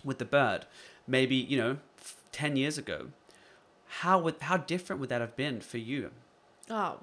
with 0.05 0.19
the 0.19 0.25
bird, 0.25 0.67
maybe, 1.07 1.37
you 1.37 1.57
know, 1.57 1.79
10 2.33 2.57
years 2.57 2.77
ago, 2.79 3.09
how 4.01 4.19
would 4.19 4.37
how 4.41 4.57
different 4.57 5.01
would 5.01 5.09
that 5.09 5.21
have 5.21 5.37
been 5.37 5.61
for 5.61 5.79
you? 5.79 6.11
Oh, 6.71 6.99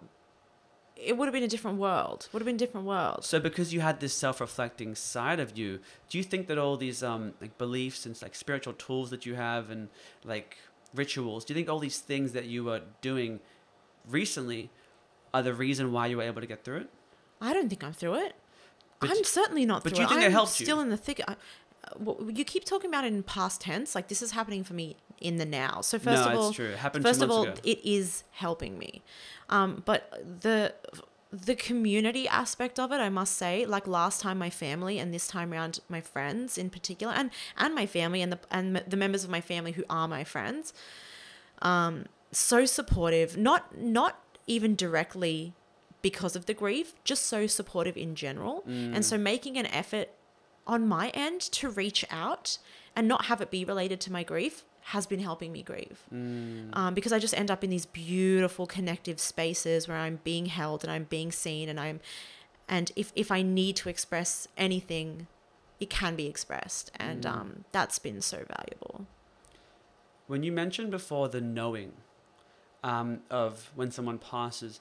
it 0.95 1.17
would 1.17 1.25
have 1.25 1.34
been 1.34 1.43
a 1.43 1.47
different 1.47 1.79
world. 1.79 2.29
Would 2.34 2.41
have 2.41 2.45
been 2.45 2.56
a 2.56 2.60
different 2.60 2.86
world. 2.86 3.25
So 3.25 3.39
because 3.39 3.73
you 3.73 3.82
had 3.82 3.99
this 3.99 4.13
self-reflecting 4.13 4.93
side 4.95 5.39
of 5.39 5.58
you, 5.58 5.79
do 6.10 6.17
you 6.17 6.23
think 6.23 6.47
that 6.47 6.58
all 6.58 6.77
these 6.77 7.01
um 7.01 7.34
like 7.41 7.58
beliefs 7.58 8.06
and 8.06 8.19
like 8.21 8.36
spiritual 8.36 8.73
tools 8.73 9.10
that 9.10 9.25
you 9.25 9.36
have 9.36 9.69
and 9.69 9.89
like 10.23 10.58
rituals, 10.93 11.45
do 11.45 11.53
you 11.53 11.56
think 11.58 11.69
all 11.69 11.79
these 11.79 11.99
things 11.99 12.34
that 12.34 12.45
you 12.45 12.63
were 12.65 12.82
doing 13.01 13.39
recently 14.08 14.69
are 15.34 15.41
the 15.41 15.53
reason 15.53 15.91
why 15.91 16.08
you 16.08 16.17
were 16.17 16.23
able 16.23 16.41
to 16.41 16.47
get 16.47 16.63
through 16.63 16.77
it? 16.77 16.89
I 17.41 17.53
don't 17.53 17.69
think 17.69 17.84
I'm 17.84 17.93
through 17.93 18.15
it. 18.25 18.36
But- 18.99 19.10
I'm 19.12 19.23
certainly 19.23 19.65
not 19.65 19.84
but 19.84 19.89
through 19.89 19.95
do 19.97 20.01
you 20.01 20.06
it. 20.06 20.10
think 20.10 20.21
it 20.21 20.25
I'm 20.27 20.32
helped 20.32 20.60
you? 20.60 20.65
still 20.65 20.79
in 20.79 20.89
the 20.89 20.97
thick. 20.97 21.19
I, 21.27 21.36
you 22.34 22.46
keep 22.46 22.65
talking 22.65 22.89
about 22.89 23.06
it 23.06 23.13
in 23.13 23.24
past 23.24 23.62
tense. 23.62 23.96
Like 23.96 24.08
this 24.08 24.22
is 24.22 24.32
happening 24.32 24.63
for 24.63 24.74
me 24.74 24.96
in 25.19 25.38
the 25.38 25.46
now. 25.46 25.82
So 25.82 26.00
first 26.00 26.24
no, 26.24 26.32
of 26.32 26.38
all, 26.38 26.48
it's 26.50 26.56
true. 26.56 26.69
It 26.69 26.78
happened 26.78 27.04
first 27.04 27.22
of 27.22 27.32
all, 27.32 27.43
ago. 27.43 27.56
it 27.63 27.80
is 27.84 28.24
helping 28.32 28.78
me. 28.78 29.02
Um, 29.50 29.84
but 29.86 30.41
the 30.41 30.74
the 31.32 31.56
community 31.56 32.28
aspect 32.28 32.80
of 32.80 32.91
it, 32.91 32.98
I 32.98 33.10
must 33.10 33.36
say, 33.38 33.65
like 33.65 33.88
last 33.88 34.22
time 34.22 34.38
my 34.38 34.52
family 34.52 35.00
and 35.00 35.12
this 35.13 35.28
time 35.28 35.52
around 35.52 35.80
my 35.89 36.02
friends 36.02 36.58
in 36.58 36.69
particular, 36.69 37.13
and 37.13 37.32
and 37.58 37.74
my 37.74 37.86
family 37.86 38.22
and 38.22 38.32
the 38.32 38.39
and 38.52 38.76
the 38.76 38.98
members 38.98 39.24
of 39.24 39.30
my 39.30 39.41
family 39.41 39.72
who 39.72 39.84
are 39.89 40.08
my 40.08 40.24
friends, 40.24 40.74
um, 41.62 42.06
so 42.32 42.65
supportive. 42.65 43.38
Not 43.38 43.78
not 43.78 44.19
even 44.46 44.76
directly 44.76 45.54
because 46.02 46.36
of 46.36 46.46
the 46.46 46.54
grief, 46.54 46.93
just 47.04 47.26
so 47.26 47.48
supportive 47.48 47.96
in 47.96 48.13
general. 48.13 48.63
Mm. 48.67 48.96
And 48.96 49.06
so 49.06 49.17
making 49.17 49.58
an 49.58 49.65
effort 49.67 50.10
on 50.65 50.88
my 50.88 51.10
end 51.10 51.41
to 51.41 51.69
reach 51.69 52.06
out 52.10 52.58
and 52.95 53.08
not 53.08 53.26
have 53.26 53.41
it 53.41 53.52
be 53.52 53.65
related 53.65 53.99
to 54.02 54.12
my 54.12 54.23
grief 54.23 54.63
has 54.88 55.06
been 55.06 55.19
helping 55.19 55.52
me 55.52 55.63
grieve. 55.63 56.04
Mm. 56.13 56.76
Um, 56.76 56.93
because 56.93 57.13
I 57.13 57.19
just 57.19 57.34
end 57.38 57.49
up 57.49 57.63
in 57.63 57.69
these 57.69 57.86
beautiful 57.86 58.67
connective 58.67 59.19
spaces 59.19 59.88
where 59.88 59.97
I'm 59.97 60.19
being 60.23 60.47
held 60.47 60.84
and 60.84 60.91
I'm 60.91 61.06
being 61.06 61.32
seen 61.32 61.69
and 61.69 61.80
I'm 61.80 62.02
and 62.67 62.91
if 62.95 63.12
if 63.15 63.32
I 63.32 63.41
need 63.41 63.76
to 63.78 63.89
express 63.89 64.47
anything, 64.58 65.28
it 65.80 65.89
can 65.89 66.15
be 66.15 66.28
expressed, 66.28 66.91
and 66.95 67.23
Mm. 67.23 67.30
um, 67.32 67.65
that's 67.73 67.99
been 67.99 68.21
so 68.21 68.45
valuable. 68.58 69.06
When 70.28 70.43
you 70.43 70.52
mentioned 70.54 70.89
before 70.91 71.28
the 71.28 71.41
knowing 71.41 71.91
um, 72.84 73.21
of 73.30 73.69
when 73.76 73.91
someone 73.91 74.17
passes, 74.17 74.80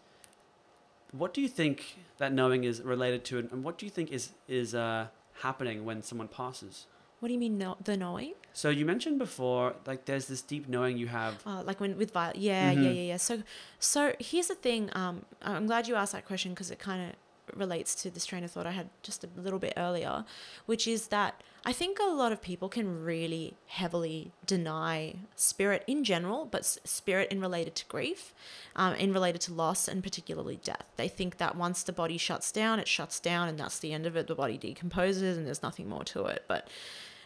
what 1.11 1.35
do 1.35 1.40
you 1.40 1.49
think 1.49 1.97
that 2.18 2.33
knowing 2.33 2.62
is 2.64 2.81
related 2.83 3.25
to, 3.27 3.38
and 3.38 3.64
what 3.64 3.79
do 3.79 3.85
you 3.87 3.90
think 3.90 4.11
is 4.12 4.31
is 4.47 4.75
uh, 4.77 5.09
happening 5.42 5.85
when 5.85 6.02
someone 6.02 6.28
passes? 6.28 6.87
What 7.20 7.28
do 7.28 7.35
you 7.35 7.38
mean, 7.40 7.57
no, 7.59 7.76
the 7.85 7.96
knowing? 7.96 8.35
So 8.52 8.68
you 8.68 8.85
mentioned 8.85 9.18
before, 9.18 9.74
like 9.87 10.07
there's 10.07 10.26
this 10.26 10.42
deep 10.42 10.68
knowing 10.68 10.98
you 10.98 11.07
have. 11.07 11.35
Uh, 11.46 11.62
like 11.62 11.78
when 11.81 11.96
with 11.96 12.11
Violet, 12.12 12.37
yeah, 12.37 12.70
yeah, 12.72 12.78
Mhm. 12.81 12.85
yeah, 12.96 13.02
yeah. 13.12 13.16
So, 13.16 13.42
so 13.78 14.00
here's 14.18 14.48
the 14.48 14.57
thing. 14.57 14.90
Um, 14.92 15.24
I'm 15.40 15.66
glad 15.66 15.87
you 15.88 15.94
asked 15.94 16.12
that 16.12 16.26
question 16.26 16.50
because 16.52 16.70
it 16.70 16.78
kind 16.78 17.00
of 17.11 17.16
relates 17.55 17.95
to 17.97 18.11
this 18.11 18.27
train 18.27 18.45
of 18.45 18.51
thought 18.51 18.67
I 18.67 18.73
had 18.73 18.88
just 19.03 19.25
a 19.25 19.29
little 19.37 19.59
bit 19.59 19.75
earlier, 19.77 20.25
which 20.67 20.87
is 20.87 21.09
that 21.09 21.43
I 21.65 21.73
think 21.73 21.99
a 22.01 22.07
lot 22.07 22.33
of 22.33 22.43
people 22.43 22.69
can 22.69 23.05
really 23.05 23.55
heavily 23.67 24.33
deny 24.47 25.17
spirit 25.37 25.85
in 25.87 26.03
general, 26.03 26.45
but 26.45 26.65
spirit 26.65 27.31
in 27.31 27.41
related 27.41 27.77
to 27.77 27.87
grief, 27.87 28.35
um, 28.75 28.95
in 28.95 29.12
related 29.12 29.43
to 29.43 29.55
loss, 29.55 29.87
and 29.87 30.03
particularly 30.03 30.59
death. 30.65 30.85
They 30.97 31.09
think 31.09 31.37
that 31.37 31.55
once 31.55 31.85
the 31.85 31.93
body 31.93 32.19
shuts 32.19 32.51
down, 32.51 32.81
it 32.81 32.88
shuts 32.88 33.21
down, 33.21 33.49
and 33.49 33.59
that's 33.59 33.79
the 33.79 33.93
end 33.93 34.07
of 34.07 34.17
it. 34.17 34.27
The 34.27 34.35
body 34.35 34.59
decomposes, 34.59 35.37
and 35.37 35.47
there's 35.47 35.62
nothing 35.62 35.88
more 35.88 36.05
to 36.05 36.25
it. 36.27 36.45
But, 36.49 36.69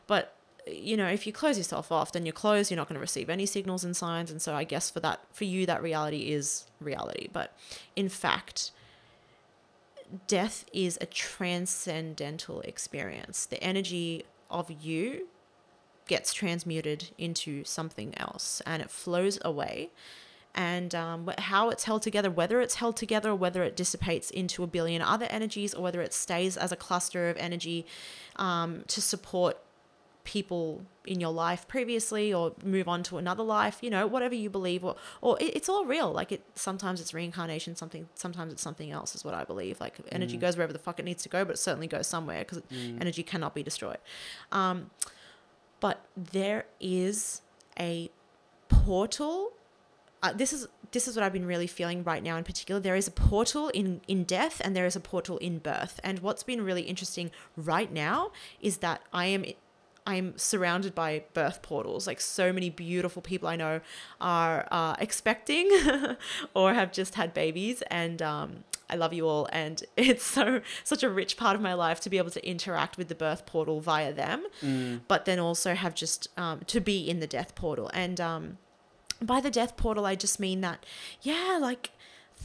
but 0.06 0.34
you 0.66 0.96
know, 0.96 1.06
if 1.06 1.26
you 1.26 1.32
close 1.32 1.56
yourself 1.56 1.90
off, 1.90 2.12
then 2.12 2.26
you're 2.26 2.32
closed. 2.32 2.70
You're 2.70 2.76
not 2.76 2.88
going 2.88 2.96
to 2.96 3.00
receive 3.00 3.30
any 3.30 3.46
signals 3.46 3.84
and 3.84 3.96
signs. 3.96 4.30
And 4.30 4.42
so 4.42 4.54
I 4.54 4.64
guess 4.64 4.90
for 4.90 5.00
that, 5.00 5.20
for 5.32 5.44
you, 5.44 5.64
that 5.66 5.82
reality 5.82 6.32
is 6.32 6.66
reality. 6.80 7.28
But 7.32 7.56
in 7.94 8.08
fact, 8.08 8.72
death 10.26 10.64
is 10.72 10.98
a 11.00 11.06
transcendental 11.06 12.60
experience. 12.62 13.46
The 13.46 13.62
energy 13.62 14.24
of 14.50 14.70
you 14.70 15.28
gets 16.06 16.32
transmuted 16.32 17.10
into 17.18 17.64
something 17.64 18.16
else 18.16 18.62
and 18.64 18.82
it 18.82 18.90
flows 18.90 19.38
away. 19.44 19.90
And 20.54 20.94
um, 20.94 21.30
how 21.36 21.68
it's 21.68 21.84
held 21.84 22.00
together, 22.00 22.30
whether 22.30 22.60
it's 22.62 22.76
held 22.76 22.96
together 22.96 23.34
whether 23.34 23.62
it 23.62 23.76
dissipates 23.76 24.30
into 24.30 24.62
a 24.62 24.66
billion 24.66 25.02
other 25.02 25.26
energies 25.28 25.74
or 25.74 25.82
whether 25.82 26.00
it 26.00 26.14
stays 26.14 26.56
as 26.56 26.72
a 26.72 26.76
cluster 26.76 27.28
of 27.28 27.36
energy 27.36 27.84
um, 28.36 28.84
to 28.88 29.02
support 29.02 29.58
people 30.26 30.84
in 31.06 31.20
your 31.20 31.30
life 31.30 31.66
previously 31.68 32.34
or 32.34 32.52
move 32.64 32.88
on 32.88 33.00
to 33.02 33.16
another 33.16 33.44
life 33.44 33.78
you 33.80 33.88
know 33.88 34.06
whatever 34.08 34.34
you 34.34 34.50
believe 34.50 34.84
or 34.84 34.96
or 35.20 35.38
it, 35.40 35.54
it's 35.56 35.68
all 35.68 35.84
real 35.84 36.10
like 36.12 36.32
it 36.32 36.42
sometimes 36.56 37.00
it's 37.00 37.14
reincarnation 37.14 37.76
something 37.76 38.08
sometimes 38.14 38.52
it's 38.52 38.60
something 38.60 38.90
else 38.90 39.14
is 39.14 39.24
what 39.24 39.32
i 39.32 39.44
believe 39.44 39.80
like 39.80 39.94
energy 40.10 40.36
Mm. 40.36 40.40
goes 40.40 40.56
wherever 40.56 40.72
the 40.72 40.80
fuck 40.80 40.98
it 40.98 41.04
needs 41.04 41.22
to 41.22 41.28
go 41.28 41.44
but 41.44 41.52
it 41.54 41.58
certainly 41.58 41.86
goes 41.86 42.06
somewhere 42.08 42.40
because 42.40 42.58
Mm. 42.72 43.00
energy 43.00 43.22
cannot 43.22 43.54
be 43.54 43.62
destroyed 43.62 43.98
um 44.50 44.90
but 45.78 46.04
there 46.16 46.66
is 46.80 47.42
a 47.78 48.10
portal 48.68 49.52
uh, 50.22 50.32
this 50.32 50.52
is 50.52 50.66
this 50.92 51.06
is 51.08 51.14
what 51.16 51.22
I've 51.24 51.32
been 51.32 51.46
really 51.46 51.66
feeling 51.66 52.02
right 52.04 52.22
now 52.22 52.36
in 52.36 52.44
particular. 52.44 52.80
There 52.80 52.96
is 52.96 53.06
a 53.06 53.10
portal 53.10 53.68
in 53.70 54.00
in 54.08 54.24
death 54.24 54.62
and 54.64 54.74
there 54.74 54.86
is 54.86 54.96
a 54.96 55.00
portal 55.00 55.36
in 55.38 55.58
birth. 55.58 56.00
And 56.02 56.20
what's 56.20 56.42
been 56.42 56.62
really 56.64 56.82
interesting 56.82 57.30
right 57.56 57.92
now 57.92 58.30
is 58.60 58.78
that 58.78 59.02
I 59.12 59.26
am 59.26 59.44
I'm 60.06 60.38
surrounded 60.38 60.94
by 60.94 61.24
birth 61.34 61.62
portals. 61.62 62.06
Like 62.06 62.20
so 62.20 62.52
many 62.52 62.70
beautiful 62.70 63.20
people 63.22 63.48
I 63.48 63.56
know 63.56 63.80
are 64.20 64.66
uh, 64.70 64.94
expecting 65.00 65.68
or 66.54 66.74
have 66.74 66.92
just 66.92 67.16
had 67.16 67.34
babies, 67.34 67.82
and 67.90 68.22
um, 68.22 68.64
I 68.88 68.94
love 68.96 69.12
you 69.12 69.26
all. 69.26 69.48
And 69.52 69.82
it's 69.96 70.24
so 70.24 70.60
such 70.84 71.02
a 71.02 71.08
rich 71.10 71.36
part 71.36 71.56
of 71.56 71.60
my 71.62 71.74
life 71.74 71.98
to 72.00 72.10
be 72.10 72.18
able 72.18 72.30
to 72.30 72.48
interact 72.48 72.96
with 72.96 73.08
the 73.08 73.14
birth 73.16 73.46
portal 73.46 73.80
via 73.80 74.12
them 74.12 74.44
Mm. 74.62 75.00
but 75.08 75.24
then 75.24 75.38
also 75.38 75.74
have 75.74 75.94
just 75.94 76.28
um, 76.38 76.60
to 76.66 76.80
be 76.80 77.08
in 77.10 77.20
the 77.20 77.26
death 77.26 77.54
portal. 77.54 77.90
And 77.92 78.20
um, 78.20 78.58
by 79.20 79.40
the 79.40 79.50
death 79.50 79.76
portal, 79.76 80.06
I 80.06 80.14
just 80.14 80.38
mean 80.38 80.60
that, 80.60 80.84
yeah, 81.22 81.58
like 81.60 81.90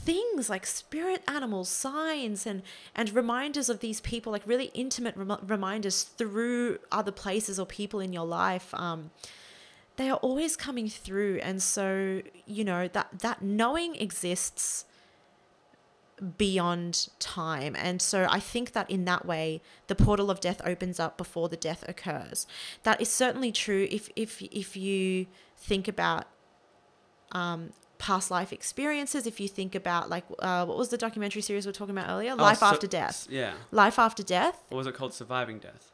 things 0.04 0.50
like 0.50 0.66
spirit 0.66 1.22
animals, 1.28 1.68
signs, 1.68 2.46
and 2.46 2.62
and 2.94 3.14
reminders 3.14 3.68
of 3.68 3.80
these 3.80 4.00
people, 4.00 4.32
like 4.32 4.42
really 4.46 4.70
intimate 4.74 5.16
rem- 5.16 5.44
reminders 5.46 6.02
through 6.02 6.78
other 6.90 7.12
places 7.12 7.58
or 7.58 7.66
people 7.66 8.00
in 8.00 8.12
your 8.12 8.26
life. 8.26 8.72
Um, 8.74 9.10
they 9.96 10.08
are 10.10 10.16
always 10.18 10.56
coming 10.56 10.88
through, 10.88 11.40
and 11.42 11.62
so 11.62 12.22
you 12.46 12.64
know 12.64 12.88
that 12.88 13.20
that 13.20 13.42
knowing 13.42 13.96
exists 13.96 14.84
beyond 16.38 17.08
time. 17.18 17.74
And 17.76 18.00
so 18.00 18.26
I 18.30 18.38
think 18.38 18.72
that 18.72 18.88
in 18.88 19.04
that 19.06 19.26
way, 19.26 19.60
the 19.88 19.94
portal 19.94 20.30
of 20.30 20.40
death 20.40 20.60
opens 20.64 21.00
up 21.00 21.18
before 21.18 21.48
the 21.48 21.56
death 21.56 21.84
occurs. 21.88 22.46
That 22.84 23.00
is 23.00 23.08
certainly 23.10 23.52
true 23.52 23.88
if 23.90 24.08
if 24.16 24.42
if 24.42 24.76
you 24.76 25.26
think 25.56 25.88
about 25.88 26.26
um, 27.32 27.72
past 28.08 28.30
life 28.30 28.52
experiences. 28.52 29.26
If 29.26 29.36
you 29.42 29.48
think 29.58 29.72
about 29.82 30.10
like 30.10 30.24
uh, 30.40 30.64
what 30.66 30.76
was 30.76 30.88
the 30.88 30.98
documentary 30.98 31.42
series 31.42 31.64
we 31.64 31.70
were 31.70 31.80
talking 31.80 31.96
about 31.96 32.10
earlier, 32.10 32.32
Oh, 32.32 32.42
Life 32.50 32.58
so- 32.58 32.66
After 32.66 32.86
Death. 32.88 33.26
Yeah. 33.30 33.52
Life 33.70 33.98
After 34.06 34.22
Death. 34.22 34.56
What 34.68 34.78
was 34.78 34.86
it 34.86 34.94
called? 34.94 35.14
Surviving 35.14 35.58
Death. 35.60 35.84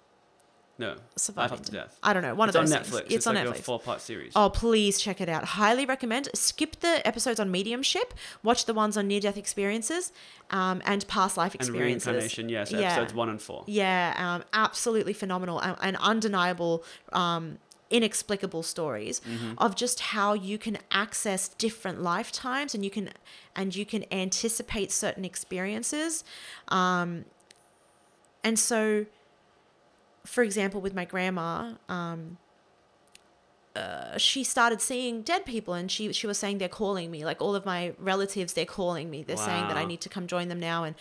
No. 0.81 0.95
Surviving 1.17 1.51
Life 1.51 1.61
After 1.61 1.73
Death. 1.73 1.99
I 2.05 2.13
don't 2.13 2.23
know. 2.23 2.35
One 2.37 2.49
it's 2.49 2.57
of 2.57 2.63
those 2.63 2.73
on. 2.73 2.83
Netflix. 2.83 3.07
It's, 3.11 3.27
on 3.27 3.35
like 3.35 3.47
Netflix. 3.49 3.59
a 3.59 3.63
four-part 3.63 4.01
series. 4.01 4.33
Oh, 4.37 4.49
please 4.49 5.01
check 5.01 5.21
it 5.21 5.29
out. 5.29 5.45
Highly 5.45 5.85
recommend. 5.87 6.29
Skip 6.35 6.79
the 6.81 6.95
episodes 7.05 7.41
on 7.41 7.51
mediumship. 7.51 8.15
Watch 8.45 8.65
the 8.65 8.75
ones 8.75 8.97
on 8.97 9.09
near-death 9.09 9.37
experiences, 9.37 10.13
um, 10.51 10.81
and 10.87 11.01
past 11.09 11.37
life 11.37 11.55
experiences. 11.57 12.07
and 12.07 12.15
reincarnation. 12.17 12.49
Yeah. 12.49 12.63
So 12.65 12.79
Yeah. 12.79 12.93
episodes 12.93 13.13
one 13.13 13.29
and 13.29 13.43
four. 13.43 13.65
Yeah, 13.67 14.15
um, 14.17 14.45
absolutely 14.53 15.15
phenomenal 15.15 15.59
and, 15.59 15.77
and 15.83 15.97
undeniable, 15.97 16.85
um, 17.13 17.59
inexplicable 17.91 18.63
stories 18.63 19.21
Mm-hmm. 19.21 19.55
of 19.59 19.75
just 19.75 20.01
how 20.01 20.35
you 20.35 20.59
can 20.59 20.79
access 20.91 21.49
different 21.49 22.03
lifetimes 22.03 22.75
and 22.75 22.85
you 22.85 22.91
can 22.91 23.11
and 23.57 23.75
you 23.75 23.85
can 23.87 24.05
anticipate 24.13 24.93
certain 24.93 25.25
experiences. 25.25 26.25
Um, 26.69 27.25
and 28.45 28.59
so, 28.59 29.07
for 30.25 30.43
example, 30.45 30.81
with 30.81 30.95
my 30.95 31.05
grandma, 31.05 31.75
um, 31.89 32.39
uh, 33.79 34.19
she 34.19 34.43
started 34.45 34.81
seeing 34.81 35.23
dead 35.23 35.45
people 35.45 35.75
and 35.75 35.91
she 35.91 36.13
she 36.13 36.27
was 36.27 36.39
saying 36.39 36.59
they're 36.59 36.69
calling 36.69 37.11
me 37.11 37.25
like 37.25 37.41
all 37.41 37.55
of 37.55 37.65
my 37.65 37.93
relatives 37.99 38.53
they're 38.53 38.65
calling 38.65 39.11
me. 39.11 39.23
They're 39.23 39.37
saying 39.37 39.69
that 39.69 39.77
I 39.77 39.85
need 39.85 40.01
to 40.03 40.09
come 40.09 40.27
join 40.27 40.49
them 40.49 40.61
now. 40.61 40.85
And 40.85 40.97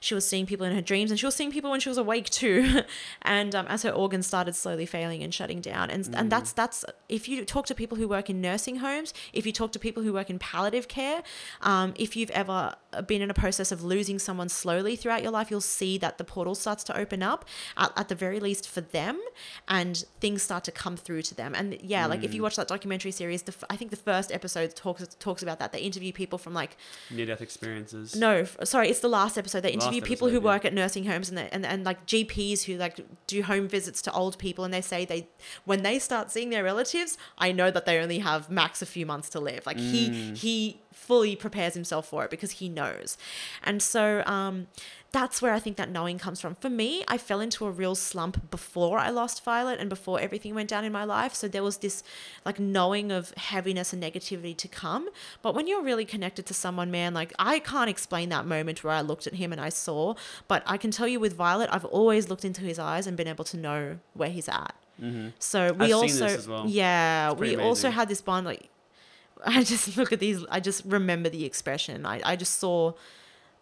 she 0.00 0.14
was 0.14 0.26
seeing 0.26 0.46
people 0.46 0.66
in 0.66 0.74
her 0.74 0.80
dreams 0.80 1.10
and 1.10 1.20
she 1.20 1.26
was 1.26 1.34
seeing 1.34 1.52
people 1.52 1.70
when 1.70 1.80
she 1.80 1.88
was 1.88 1.98
awake 1.98 2.30
too. 2.30 2.82
And 3.22 3.54
um, 3.54 3.66
as 3.68 3.82
her 3.82 3.90
organs 3.90 4.26
started 4.26 4.54
slowly 4.56 4.86
failing 4.86 5.22
and 5.22 5.32
shutting 5.32 5.60
down. 5.60 5.90
And 5.90 6.08
and 6.14 6.30
that's 6.30 6.52
that's 6.52 6.84
if 7.08 7.28
you 7.28 7.44
talk 7.44 7.66
to 7.66 7.74
people 7.74 7.98
who 7.98 8.08
work 8.08 8.30
in 8.30 8.40
nursing 8.40 8.76
homes 8.76 9.12
if 9.32 9.46
you 9.46 9.52
talk 9.52 9.72
to 9.72 9.78
people 9.78 10.02
who 10.02 10.12
work 10.12 10.30
in 10.30 10.38
palliative 10.38 10.88
care 10.88 11.22
um, 11.60 11.94
if 11.96 12.16
you've 12.16 12.30
ever 12.30 12.74
been 13.06 13.22
in 13.22 13.30
a 13.30 13.34
process 13.34 13.72
of 13.72 13.82
losing 13.82 14.18
someone 14.18 14.48
slowly 14.48 14.96
throughout 14.96 15.22
your 15.22 15.32
life 15.32 15.50
you'll 15.50 15.60
see 15.60 15.98
that 15.98 16.18
the 16.18 16.24
portal 16.24 16.54
starts 16.54 16.84
to 16.84 16.96
open 16.96 17.22
up 17.22 17.44
at, 17.76 17.92
at 17.96 18.08
the 18.08 18.14
very 18.14 18.40
least 18.40 18.68
for 18.68 18.80
them 18.80 19.20
and 19.68 20.04
things 20.20 20.42
start 20.42 20.64
to 20.64 20.72
come 20.72 20.96
through 20.96 21.22
to 21.22 21.34
them. 21.34 21.54
And 21.54 21.78
yeah 21.82 22.06
like 22.06 22.21
if 22.24 22.34
you 22.34 22.42
watch 22.42 22.56
that 22.56 22.68
documentary 22.68 23.10
series 23.10 23.42
the, 23.42 23.52
f- 23.52 23.64
i 23.70 23.76
think 23.76 23.90
the 23.90 23.96
first 23.96 24.30
episode 24.32 24.74
talks 24.76 25.06
talks 25.18 25.42
about 25.42 25.58
that 25.58 25.72
they 25.72 25.78
interview 25.80 26.12
people 26.12 26.38
from 26.38 26.54
like 26.54 26.76
Near-death 27.10 27.40
experiences. 27.40 28.14
no, 28.16 28.44
sorry, 28.64 28.88
it's 28.88 29.00
the 29.00 29.08
last 29.08 29.36
episode. 29.38 29.60
They 29.60 29.72
Last 29.72 29.84
interview 29.84 30.02
people 30.02 30.28
who 30.28 30.34
yeah. 30.38 30.40
work 30.52 30.64
at 30.64 30.72
nursing 30.72 31.04
homes 31.06 31.28
and, 31.28 31.36
they, 31.38 31.48
and 31.50 31.64
and 31.66 31.84
like 31.84 32.06
GPs 32.06 32.64
who 32.64 32.76
like 32.76 33.00
do 33.26 33.42
home 33.42 33.68
visits 33.68 34.00
to 34.02 34.12
old 34.12 34.38
people, 34.38 34.64
and 34.64 34.72
they 34.72 34.80
say 34.80 35.04
they 35.04 35.28
when 35.64 35.82
they 35.82 35.98
start 35.98 36.30
seeing 36.30 36.50
their 36.50 36.64
relatives, 36.64 37.18
I 37.38 37.52
know 37.52 37.70
that 37.70 37.84
they 37.86 37.98
only 37.98 38.18
have 38.20 38.50
max 38.50 38.82
a 38.82 38.86
few 38.86 39.06
months 39.06 39.28
to 39.30 39.40
live. 39.40 39.66
Like 39.66 39.78
he 39.78 40.02
Mm. 40.10 40.36
he 40.36 40.80
fully 40.92 41.34
prepares 41.36 41.74
himself 41.74 42.06
for 42.08 42.24
it 42.24 42.30
because 42.30 42.52
he 42.52 42.68
knows, 42.68 43.16
and 43.62 43.82
so 43.82 44.22
um, 44.26 44.66
that's 45.12 45.42
where 45.42 45.52
I 45.52 45.58
think 45.58 45.76
that 45.76 45.90
knowing 45.90 46.18
comes 46.18 46.40
from. 46.40 46.54
For 46.54 46.70
me, 46.70 47.04
I 47.06 47.18
fell 47.18 47.40
into 47.40 47.66
a 47.66 47.70
real 47.70 47.94
slump 47.94 48.50
before 48.50 48.98
I 48.98 49.10
lost 49.10 49.44
Violet 49.44 49.78
and 49.78 49.90
before 49.90 50.18
everything 50.18 50.54
went 50.54 50.70
down 50.70 50.86
in 50.86 50.92
my 50.92 51.04
life. 51.04 51.34
So 51.34 51.48
there 51.48 51.62
was 51.62 51.78
this 51.78 52.02
like 52.46 52.58
knowing 52.58 53.12
of 53.12 53.32
heaviness 53.36 53.92
and 53.92 54.02
negativity 54.02 54.56
to 54.56 54.68
come. 54.68 55.10
But 55.42 55.54
when 55.54 55.66
you're 55.66 55.82
really 55.82 56.06
connected 56.06 56.46
to 56.46 56.54
someone, 56.54 56.90
man, 56.90 57.12
like 57.12 57.34
I 57.38 57.58
can't 57.58 57.90
explain 57.90 58.30
that 58.30 58.46
moment 58.46 58.82
where 58.82 58.94
I 58.94 59.02
looked 59.02 59.26
at 59.26 59.34
him 59.34 59.52
and 59.52 59.60
I 59.60 59.68
saw, 59.68 60.14
but 60.48 60.62
I 60.66 60.78
can 60.78 60.90
tell 60.90 61.06
you 61.06 61.20
with 61.20 61.34
Violet, 61.34 61.68
I've 61.70 61.84
always 61.84 62.30
looked 62.30 62.46
into 62.46 62.62
his 62.62 62.78
eyes 62.78 63.06
and 63.06 63.14
been 63.14 63.28
able 63.28 63.44
to 63.44 63.58
know 63.58 63.98
where 64.14 64.30
he's 64.30 64.48
at. 64.48 64.74
Mm-hmm. 65.00 65.28
So 65.38 65.74
we 65.74 65.86
I've 65.86 65.92
also, 65.92 66.50
well. 66.50 66.64
yeah, 66.66 67.32
we 67.32 67.56
also 67.56 67.90
had 67.90 68.08
this 68.08 68.22
bond. 68.22 68.46
Like, 68.46 68.70
I 69.44 69.62
just 69.62 69.94
look 69.98 70.12
at 70.12 70.20
these. 70.20 70.42
I 70.50 70.60
just 70.60 70.84
remember 70.86 71.28
the 71.28 71.44
expression. 71.44 72.06
I, 72.06 72.20
I 72.24 72.36
just 72.36 72.58
saw 72.58 72.92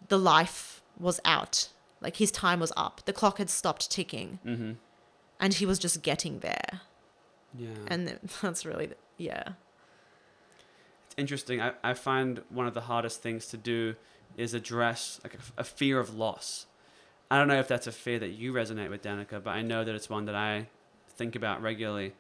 the 0.09 0.19
life 0.19 0.80
was 1.01 1.21
out. 1.25 1.69
Like 2.01 2.17
his 2.17 2.31
time 2.31 2.61
was 2.61 2.73
up. 2.77 3.03
The 3.05 3.13
clock 3.13 3.39
had 3.39 3.51
stopped 3.51 3.91
ticking, 3.91 4.39
Mm-hmm. 4.47 4.73
and 5.39 5.55
he 5.55 5.67
was 5.67 5.79
just 5.79 6.03
getting 6.03 6.41
there. 6.41 6.81
Yeah. 7.59 7.69
And 7.89 8.19
that's 8.43 8.65
really, 8.65 8.87
the, 8.87 8.97
yeah, 9.19 9.43
It's 11.07 11.15
interesting. 11.17 11.61
I, 11.61 11.73
I 11.83 11.95
find 11.95 12.43
one 12.49 12.67
of 12.67 12.75
the 12.75 12.83
hardest 12.83 13.23
things 13.23 13.47
to 13.49 13.57
do 13.57 13.97
is 14.37 14.55
address 14.55 15.21
like 15.25 15.35
a, 15.35 15.39
a 15.61 15.65
fear 15.65 15.99
of 15.99 16.15
loss. 16.15 16.67
I 17.31 17.39
don't 17.39 17.49
know 17.49 17.59
if 17.61 17.69
that's 17.69 17.87
a 17.87 17.93
fear 17.93 18.19
that 18.21 18.31
you 18.31 18.53
resonate 18.53 18.91
with, 18.91 19.03
Danica, 19.03 19.43
but 19.43 19.51
I 19.51 19.63
know 19.63 19.85
that 19.85 19.95
it's 19.95 20.09
one 20.11 20.25
that 20.27 20.35
I 20.35 20.69
think 21.09 21.37
about 21.37 21.61
regularly. 21.63 22.13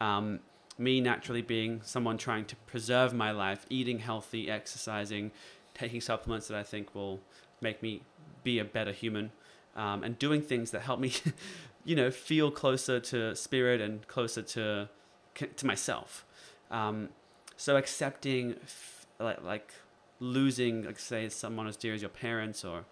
Um, 0.00 0.40
me 0.78 1.00
naturally 1.00 1.42
being 1.42 1.82
someone 1.84 2.16
trying 2.18 2.46
to 2.46 2.56
preserve 2.56 3.12
my 3.12 3.30
life, 3.30 3.66
eating 3.68 3.98
healthy, 3.98 4.50
exercising, 4.50 5.30
taking 5.74 6.00
supplements 6.00 6.48
that 6.48 6.56
I 6.56 6.62
think 6.62 6.94
will 6.94 7.20
make 7.60 7.82
me 7.82 8.02
be 8.42 8.58
a 8.58 8.64
better 8.64 8.92
human, 8.92 9.32
um, 9.76 10.02
and 10.02 10.18
doing 10.18 10.42
things 10.42 10.70
that 10.70 10.82
help 10.82 11.00
me, 11.00 11.12
you 11.84 11.96
know, 11.96 12.10
feel 12.10 12.50
closer 12.50 13.00
to 13.00 13.34
spirit 13.36 13.80
and 13.80 14.06
closer 14.06 14.42
to 14.42 14.88
to 15.34 15.66
myself. 15.66 16.26
Um, 16.70 17.08
so 17.56 17.76
accepting, 17.76 18.56
f- 18.62 19.06
like, 19.18 19.42
like 19.42 19.74
losing, 20.18 20.84
like 20.84 20.98
say, 20.98 21.28
someone 21.28 21.66
as 21.66 21.76
dear 21.76 21.94
as 21.94 22.02
your 22.02 22.10
parents 22.10 22.64
or 22.64 22.84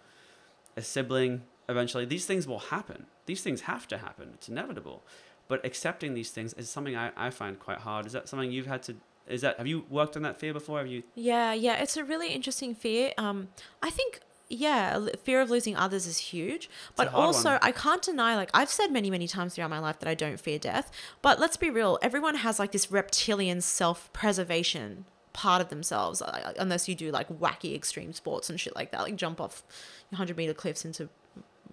a 0.75 0.81
sibling. 0.81 1.43
Eventually, 1.67 2.05
these 2.05 2.25
things 2.25 2.47
will 2.47 2.59
happen. 2.59 3.05
These 3.25 3.41
things 3.41 3.61
have 3.61 3.87
to 3.89 3.99
happen. 3.99 4.31
It's 4.33 4.49
inevitable. 4.49 5.03
But 5.47 5.65
accepting 5.65 6.13
these 6.13 6.31
things 6.31 6.53
is 6.53 6.69
something 6.69 6.95
I, 6.95 7.11
I 7.15 7.29
find 7.29 7.59
quite 7.59 7.79
hard. 7.79 8.05
Is 8.05 8.13
that 8.13 8.29
something 8.29 8.51
you've 8.51 8.67
had 8.67 8.83
to? 8.83 8.95
Is 9.27 9.41
that 9.41 9.57
have 9.57 9.67
you 9.67 9.85
worked 9.89 10.15
on 10.15 10.23
that 10.23 10.39
fear 10.39 10.53
before? 10.53 10.79
Have 10.79 10.87
you? 10.87 11.03
Yeah, 11.15 11.53
yeah, 11.53 11.81
it's 11.81 11.97
a 11.97 12.03
really 12.03 12.29
interesting 12.33 12.73
fear. 12.73 13.13
Um, 13.17 13.49
I 13.81 13.89
think 13.89 14.21
yeah, 14.49 14.99
fear 15.23 15.41
of 15.41 15.49
losing 15.49 15.75
others 15.75 16.07
is 16.07 16.17
huge. 16.17 16.69
But 16.95 17.13
also, 17.13 17.51
one. 17.51 17.59
I 17.61 17.71
can't 17.71 18.01
deny, 18.01 18.35
like, 18.35 18.49
I've 18.53 18.69
said 18.69 18.91
many, 18.91 19.11
many 19.11 19.27
times 19.27 19.53
throughout 19.53 19.69
my 19.69 19.79
life 19.79 19.99
that 19.99 20.09
I 20.09 20.15
don't 20.15 20.39
fear 20.39 20.57
death. 20.57 20.91
But 21.21 21.39
let's 21.39 21.55
be 21.55 21.69
real, 21.69 21.99
everyone 22.01 22.35
has 22.35 22.57
like 22.57 22.71
this 22.71 22.91
reptilian 22.91 23.61
self 23.61 24.11
preservation 24.11 25.05
part 25.33 25.61
of 25.61 25.69
themselves, 25.69 26.21
uh, 26.21 26.53
unless 26.57 26.89
you 26.89 26.95
do 26.95 27.11
like 27.11 27.29
wacky 27.29 27.75
extreme 27.75 28.11
sports 28.11 28.49
and 28.49 28.59
shit 28.59 28.75
like 28.75 28.91
that, 28.91 29.01
like 29.01 29.15
jump 29.15 29.39
off 29.39 29.63
100 30.09 30.35
meter 30.35 30.53
cliffs 30.53 30.83
into 30.83 31.07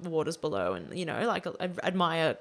waters 0.02 0.36
below 0.36 0.74
and, 0.74 0.96
you 0.96 1.06
know, 1.06 1.26
like, 1.26 1.46
I 1.46 1.70
admire 1.82 2.36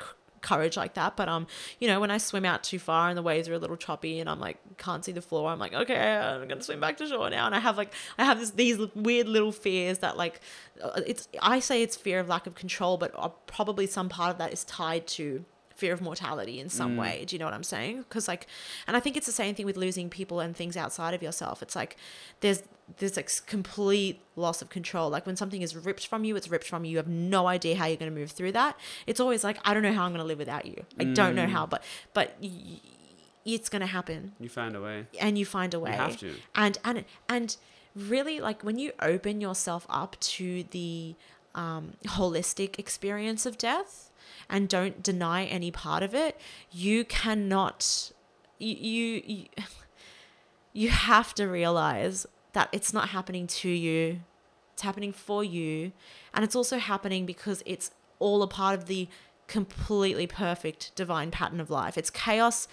courage 0.46 0.78
like 0.78 0.94
that 0.94 1.18
but 1.18 1.28
um 1.28 1.48
you 1.80 1.88
know 1.88 2.00
when 2.00 2.12
i 2.12 2.20
swim 2.20 2.46
out 2.46 2.64
too 2.64 2.78
far 2.78 3.10
and 3.10 3.18
the 3.18 3.22
waves 3.22 3.50
are 3.50 3.56
a 3.56 3.58
little 3.58 3.76
choppy 3.76 4.20
and 4.20 4.30
i'm 4.30 4.40
like 4.40 4.58
can't 4.78 5.04
see 5.04 5.12
the 5.12 5.22
floor 5.22 5.50
i'm 5.50 5.58
like 5.58 5.74
okay 5.74 6.18
i'm 6.18 6.48
gonna 6.48 6.62
swim 6.62 6.80
back 6.80 6.98
to 6.98 7.08
shore 7.08 7.30
now. 7.32 7.48
And 7.48 7.56
i 7.56 7.60
have 7.60 7.78
like 7.78 7.92
i 8.20 8.24
have 8.24 8.40
this 8.40 8.52
these 8.52 8.78
weird 8.94 9.28
little 9.28 9.52
fears 9.52 9.98
that 10.00 10.18
like 10.18 10.40
uh, 10.84 11.02
it's 11.08 11.28
i 11.42 11.60
say 11.60 11.82
it's 11.82 11.96
fear 11.96 12.20
of 12.20 12.28
lack 12.28 12.46
of 12.46 12.54
control 12.54 12.98
but 12.98 13.12
uh, 13.16 13.30
probably 13.48 13.88
some 13.88 14.08
part 14.08 14.32
of 14.32 14.38
that 14.38 14.54
is 14.54 14.64
tied 14.66 15.08
to 15.08 15.44
fear 15.76 15.94
of 15.94 16.02
mortality 16.02 16.60
in 16.60 16.70
some 16.70 16.96
way. 16.98 17.24
Do 17.28 17.36
you 17.36 17.40
know 17.40 17.46
what 17.46 17.54
i'm 17.54 17.64
saying? 17.64 17.98
Because 18.04 18.28
like 18.28 18.48
and 18.88 18.96
i 18.96 19.00
think 19.00 19.18
it's 19.18 19.26
the 19.26 19.32
same 19.44 19.54
thing 19.56 19.66
with 19.66 19.78
losing 19.78 20.10
people 20.10 20.40
and 20.40 20.56
things 20.56 20.76
outside 20.78 21.14
of 21.14 21.22
yourself. 21.22 21.62
It's 21.62 21.76
like 21.76 21.98
there's 22.40 22.64
there's 22.98 23.16
like 23.18 23.30
complete 23.48 24.22
loss 24.36 24.62
of 24.62 24.70
control. 24.70 25.10
Like 25.10 25.26
when 25.26 25.36
something 25.36 25.62
is 25.62 25.76
ripped 25.76 26.08
from 26.08 26.24
you 26.24 26.36
it's 26.36 26.48
ripped 26.50 26.68
from 26.68 26.86
you. 26.86 26.92
You 26.92 26.98
have 26.98 27.08
no 27.08 27.48
idea 27.48 27.76
how 27.76 27.86
you're 27.88 27.98
going 27.98 28.14
to 28.14 28.20
move 28.20 28.32
through 28.32 28.54
that. 28.54 28.78
It's 29.06 29.20
always 29.20 29.44
like 29.44 29.58
i 29.68 29.74
don't 29.74 29.84
know 29.84 29.94
how 29.94 30.04
i'm 30.06 30.12
going 30.12 30.20
to 30.22 30.26
live 30.34 30.40
without 30.40 30.66
you. 30.66 30.86
I 31.00 31.04
don't 31.06 31.36
know 31.36 31.48
how 31.48 31.66
but 31.66 31.84
but 32.14 32.36
y- 32.42 32.80
it's 33.46 33.70
going 33.70 33.82
to 33.82 33.88
happen. 33.88 34.32
You 34.40 34.50
find 34.50 34.76
a 34.76 34.82
way. 34.82 35.06
and 35.20 35.38
you 35.38 35.46
find 35.46 35.74
a 35.74 35.80
way. 35.80 35.92
You 35.92 35.98
have 35.98 36.18
to. 36.20 36.34
and 36.56 36.78
and 36.84 37.06
and 37.30 37.58
really 37.96 38.40
like 38.40 38.64
when 38.64 38.78
you 38.80 38.92
open 39.02 39.40
yourself 39.42 39.86
up 39.90 40.18
to 40.20 40.64
the 40.72 41.16
um, 41.54 41.94
holistic 42.06 42.78
experience 42.80 43.46
of 43.46 43.58
death 43.58 44.12
and 44.50 44.70
don't 44.70 45.02
deny 45.04 45.46
any 45.46 45.72
part 45.72 46.04
of 46.04 46.14
it 46.14 46.40
you 46.72 47.04
cannot 47.06 48.12
you 48.60 49.22
you 49.26 49.46
you, 50.74 50.90
have 50.90 51.34
to 51.36 51.46
realize 51.46 52.26
that 52.54 52.70
it's 52.72 52.94
not 52.94 53.10
happening 53.10 53.48
to 53.48 53.70
you. 53.70 54.22
It's 54.74 54.82
happening 54.82 55.12
for 55.14 55.44
you. 55.44 55.92
And 56.34 56.44
it's 56.44 56.56
also 56.56 56.78
happening 56.78 57.26
because 57.26 57.64
it's 57.66 57.92
all 58.20 58.44
a 58.44 58.48
part 58.48 58.78
of 58.78 58.86
the 58.86 59.08
completely 59.48 60.28
perfect 60.28 60.94
divine 60.96 61.32
pattern 61.32 61.60
of 61.60 61.70
life. 61.70 61.98
It's 61.98 62.10
chaos 62.10 62.68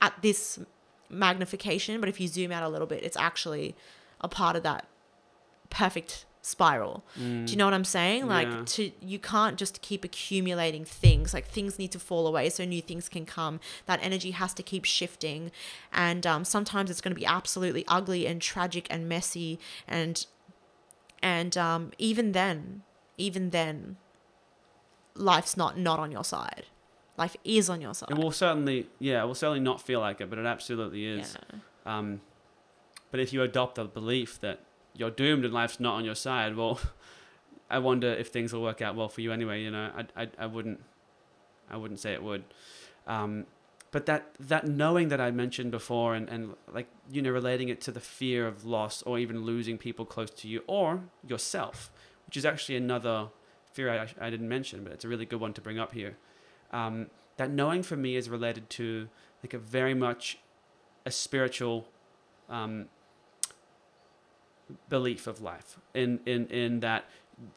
at 0.00 0.14
this 0.22 0.58
magnification, 1.08 2.00
but 2.00 2.08
if 2.08 2.20
you 2.20 2.28
zoom 2.28 2.52
out 2.52 2.62
a 2.62 2.68
little 2.68 2.86
bit, 2.86 3.02
it's 3.02 3.16
actually 3.16 3.74
a 4.20 4.28
part 4.28 4.56
of 4.56 4.62
that 4.62 4.86
perfect 5.70 6.26
spiral. 6.44 7.04
Do 7.16 7.22
you 7.46 7.56
know 7.56 7.64
what 7.64 7.72
I'm 7.72 7.84
saying? 7.84 8.26
Like 8.26 8.48
Yeah. 8.48 8.62
to 8.66 8.90
you 9.00 9.18
can't 9.18 9.56
just 9.56 9.80
keep 9.80 10.04
accumulating 10.04 10.84
things. 10.84 11.32
Like 11.32 11.46
things 11.46 11.78
need 11.78 11.92
to 11.92 12.00
fall 12.00 12.26
away 12.26 12.50
so 12.50 12.64
new 12.64 12.82
things 12.82 13.08
can 13.08 13.24
come. 13.24 13.60
That 13.86 14.00
energy 14.02 14.32
has 14.32 14.52
to 14.54 14.62
keep 14.62 14.84
shifting, 14.84 15.52
and 15.92 16.26
um, 16.26 16.44
sometimes 16.44 16.90
it's 16.90 17.00
going 17.00 17.14
to 17.14 17.18
be 17.20 17.26
absolutely 17.26 17.84
ugly 17.86 18.26
and 18.26 18.42
tragic 18.42 18.86
and 18.90 19.08
messy, 19.08 19.58
and 19.86 20.26
and 21.22 21.56
um, 21.56 21.92
even 21.98 22.32
then, 22.32 22.82
even 23.16 23.50
then, 23.50 23.96
life's 25.14 25.56
not 25.56 25.78
not 25.78 25.98
on 26.00 26.10
your 26.10 26.24
side. 26.24 26.66
Life 27.16 27.36
is 27.44 27.68
on 27.68 27.80
your 27.80 27.94
side. 27.94 28.10
It 28.10 28.16
will 28.18 28.32
certainly, 28.32 28.88
yeah, 28.98 29.22
it 29.22 29.26
will 29.26 29.34
certainly 29.34 29.60
not 29.60 29.80
feel 29.82 30.00
like 30.00 30.20
it, 30.20 30.30
but 30.30 30.38
it 30.38 30.46
absolutely 30.46 31.04
is. 31.04 31.36
Yeah. 31.52 31.98
Um, 31.98 32.20
but 33.10 33.20
if 33.20 33.32
you 33.32 33.42
adopt 33.42 33.74
the 33.74 33.84
belief 33.84 34.40
that 34.40 34.60
you're 34.94 35.10
doomed 35.10 35.44
and 35.44 35.52
life's 35.52 35.80
not 35.80 35.94
on 35.94 36.04
your 36.04 36.14
side, 36.14 36.56
well, 36.56 36.80
I 37.70 37.78
wonder 37.78 38.12
if 38.12 38.28
things 38.28 38.52
will 38.52 38.62
work 38.62 38.82
out 38.82 38.94
well 38.96 39.08
for 39.08 39.22
you 39.22 39.32
anyway. 39.32 39.62
You 39.62 39.70
know, 39.70 39.90
I, 39.96 40.22
I, 40.22 40.28
I 40.38 40.46
wouldn't, 40.46 40.80
I 41.70 41.76
wouldn't 41.76 42.00
say 42.00 42.12
it 42.12 42.22
would. 42.22 42.44
Um, 43.06 43.46
but 43.90 44.06
that 44.06 44.34
that 44.40 44.66
knowing 44.66 45.08
that 45.08 45.20
I 45.20 45.30
mentioned 45.30 45.70
before, 45.70 46.14
and, 46.14 46.28
and 46.28 46.54
like 46.72 46.88
you 47.10 47.22
know, 47.22 47.30
relating 47.30 47.68
it 47.68 47.80
to 47.82 47.92
the 47.92 48.00
fear 48.00 48.46
of 48.46 48.64
loss 48.64 49.02
or 49.02 49.18
even 49.18 49.44
losing 49.44 49.78
people 49.78 50.04
close 50.04 50.30
to 50.30 50.48
you 50.48 50.62
or 50.66 51.02
yourself, 51.26 51.90
which 52.26 52.36
is 52.36 52.46
actually 52.46 52.76
another 52.76 53.28
fear 53.72 53.90
I, 53.90 54.26
I 54.26 54.30
didn't 54.30 54.48
mention, 54.48 54.82
but 54.82 54.92
it's 54.92 55.04
a 55.04 55.08
really 55.08 55.26
good 55.26 55.40
one 55.40 55.52
to 55.54 55.60
bring 55.60 55.78
up 55.78 55.92
here. 55.92 56.16
Um, 56.72 57.08
that 57.36 57.50
knowing 57.50 57.82
for 57.82 57.96
me 57.96 58.16
is 58.16 58.28
related 58.28 58.70
to 58.70 59.08
like 59.42 59.54
a 59.54 59.58
very 59.58 59.94
much 59.94 60.38
a 61.04 61.10
spiritual 61.10 61.86
um, 62.48 62.86
belief 64.88 65.26
of 65.26 65.40
life 65.40 65.78
in, 65.94 66.20
in, 66.26 66.46
in 66.46 66.80
that 66.80 67.04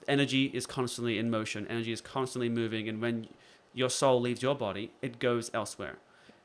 energy 0.07 0.45
is 0.45 0.65
constantly 0.65 1.19
in 1.19 1.29
motion 1.29 1.67
energy 1.67 1.91
is 1.91 2.01
constantly 2.01 2.49
moving 2.49 2.89
and 2.89 3.01
when 3.01 3.27
your 3.75 3.89
soul 3.89 4.19
leaves 4.19 4.41
your 4.41 4.55
body 4.55 4.91
it 5.01 5.19
goes 5.19 5.51
elsewhere. 5.53 5.97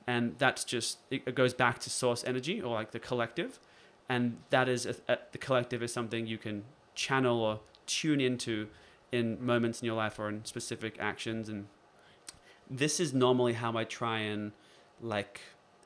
And 0.07 0.35
that's 0.39 0.65
just 0.65 0.99
it, 1.11 1.35
goes 1.35 1.55
back 1.55 1.79
to 1.81 1.91
source 1.91 2.25
energy 2.25 2.61
or 2.61 2.75
like 2.75 2.91
the 2.91 2.99
collective 2.99 3.61
and 4.09 4.39
that 4.51 4.69
is 4.69 4.85
a, 4.85 4.97
a, 5.09 5.19
the 5.33 5.39
collective 5.39 5.83
is 5.83 5.93
something 5.93 6.27
you 6.27 6.37
can 6.37 6.65
channel 6.95 7.41
or 7.41 7.61
tune 7.87 8.21
into 8.21 8.69
in 9.13 9.45
moments 9.45 9.81
in 9.81 9.87
your 9.87 9.95
life 9.95 10.19
or 10.19 10.29
in 10.29 10.45
specific 10.45 10.97
actions 10.99 11.49
and 11.49 11.69
this 12.69 13.01
is 13.01 13.15
normally 13.15 13.55
how 13.55 13.77
I 13.77 13.85
try 13.85 14.19
and 14.19 14.53
like 15.01 15.41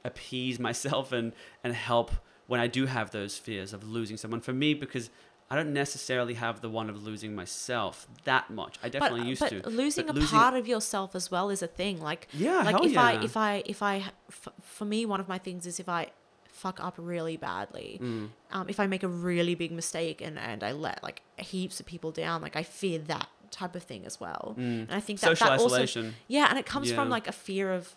appease 0.04 0.58
myself 0.68 1.12
and 1.12 1.32
and 1.62 1.74
help 1.74 2.12
when 2.46 2.60
I 2.60 2.66
do 2.66 2.86
have 2.86 3.10
those 3.10 3.38
fears 3.38 3.72
of 3.72 3.86
losing 3.88 4.16
someone. 4.16 4.40
For 4.40 4.52
me, 4.52 4.74
because 4.74 5.10
I 5.50 5.56
don't 5.56 5.72
necessarily 5.72 6.34
have 6.34 6.60
the 6.62 6.70
one 6.70 6.88
of 6.90 7.02
losing 7.04 7.34
myself 7.34 8.06
that 8.24 8.50
much. 8.50 8.78
I 8.82 8.88
definitely 8.88 9.20
but, 9.20 9.28
used 9.28 9.40
but 9.40 9.48
to. 9.64 9.68
losing 9.70 10.06
But 10.06 10.16
a 10.16 10.20
losing- 10.20 10.38
part 10.38 10.54
of 10.54 10.66
yourself 10.66 11.14
as 11.14 11.30
well 11.30 11.50
is 11.50 11.62
a 11.62 11.66
thing. 11.66 12.00
Like 12.00 12.28
Yeah, 12.32 12.62
like 12.62 12.82
if 12.84 12.96
I 12.96 13.12
if 13.22 13.36
I 13.36 13.62
if 13.66 13.82
I 13.82 13.96
f- 14.30 14.48
for 14.62 14.84
me 14.84 15.04
one 15.06 15.20
of 15.20 15.28
my 15.28 15.38
things 15.38 15.66
is 15.66 15.78
if 15.78 15.88
I 15.88 16.08
fuck 16.48 16.78
up 16.82 16.94
really 16.96 17.36
badly, 17.36 17.98
Mm. 18.00 18.28
um, 18.52 18.68
if 18.68 18.78
I 18.80 18.86
make 18.86 19.02
a 19.02 19.08
really 19.08 19.54
big 19.54 19.70
mistake 19.72 20.20
and 20.22 20.38
and 20.38 20.62
I 20.64 20.72
let 20.72 21.02
like 21.02 21.20
heaps 21.38 21.78
of 21.80 21.86
people 21.86 22.10
down, 22.10 22.40
like 22.42 22.56
I 22.56 22.62
fear 22.62 22.98
that 23.00 23.28
type 23.50 23.76
of 23.76 23.82
thing 23.84 24.04
as 24.06 24.18
well. 24.18 24.54
And 24.56 24.90
I 24.90 24.98
think 25.00 25.20
that 25.20 25.28
Social 25.28 25.46
that 25.48 25.60
also 25.60 25.74
isolation. 25.76 26.14
yeah, 26.26 26.46
and 26.48 26.58
it 26.58 26.66
comes 26.66 26.90
from 26.90 27.08
like 27.10 27.28
a 27.28 27.32
fear 27.32 27.72
of 27.72 27.94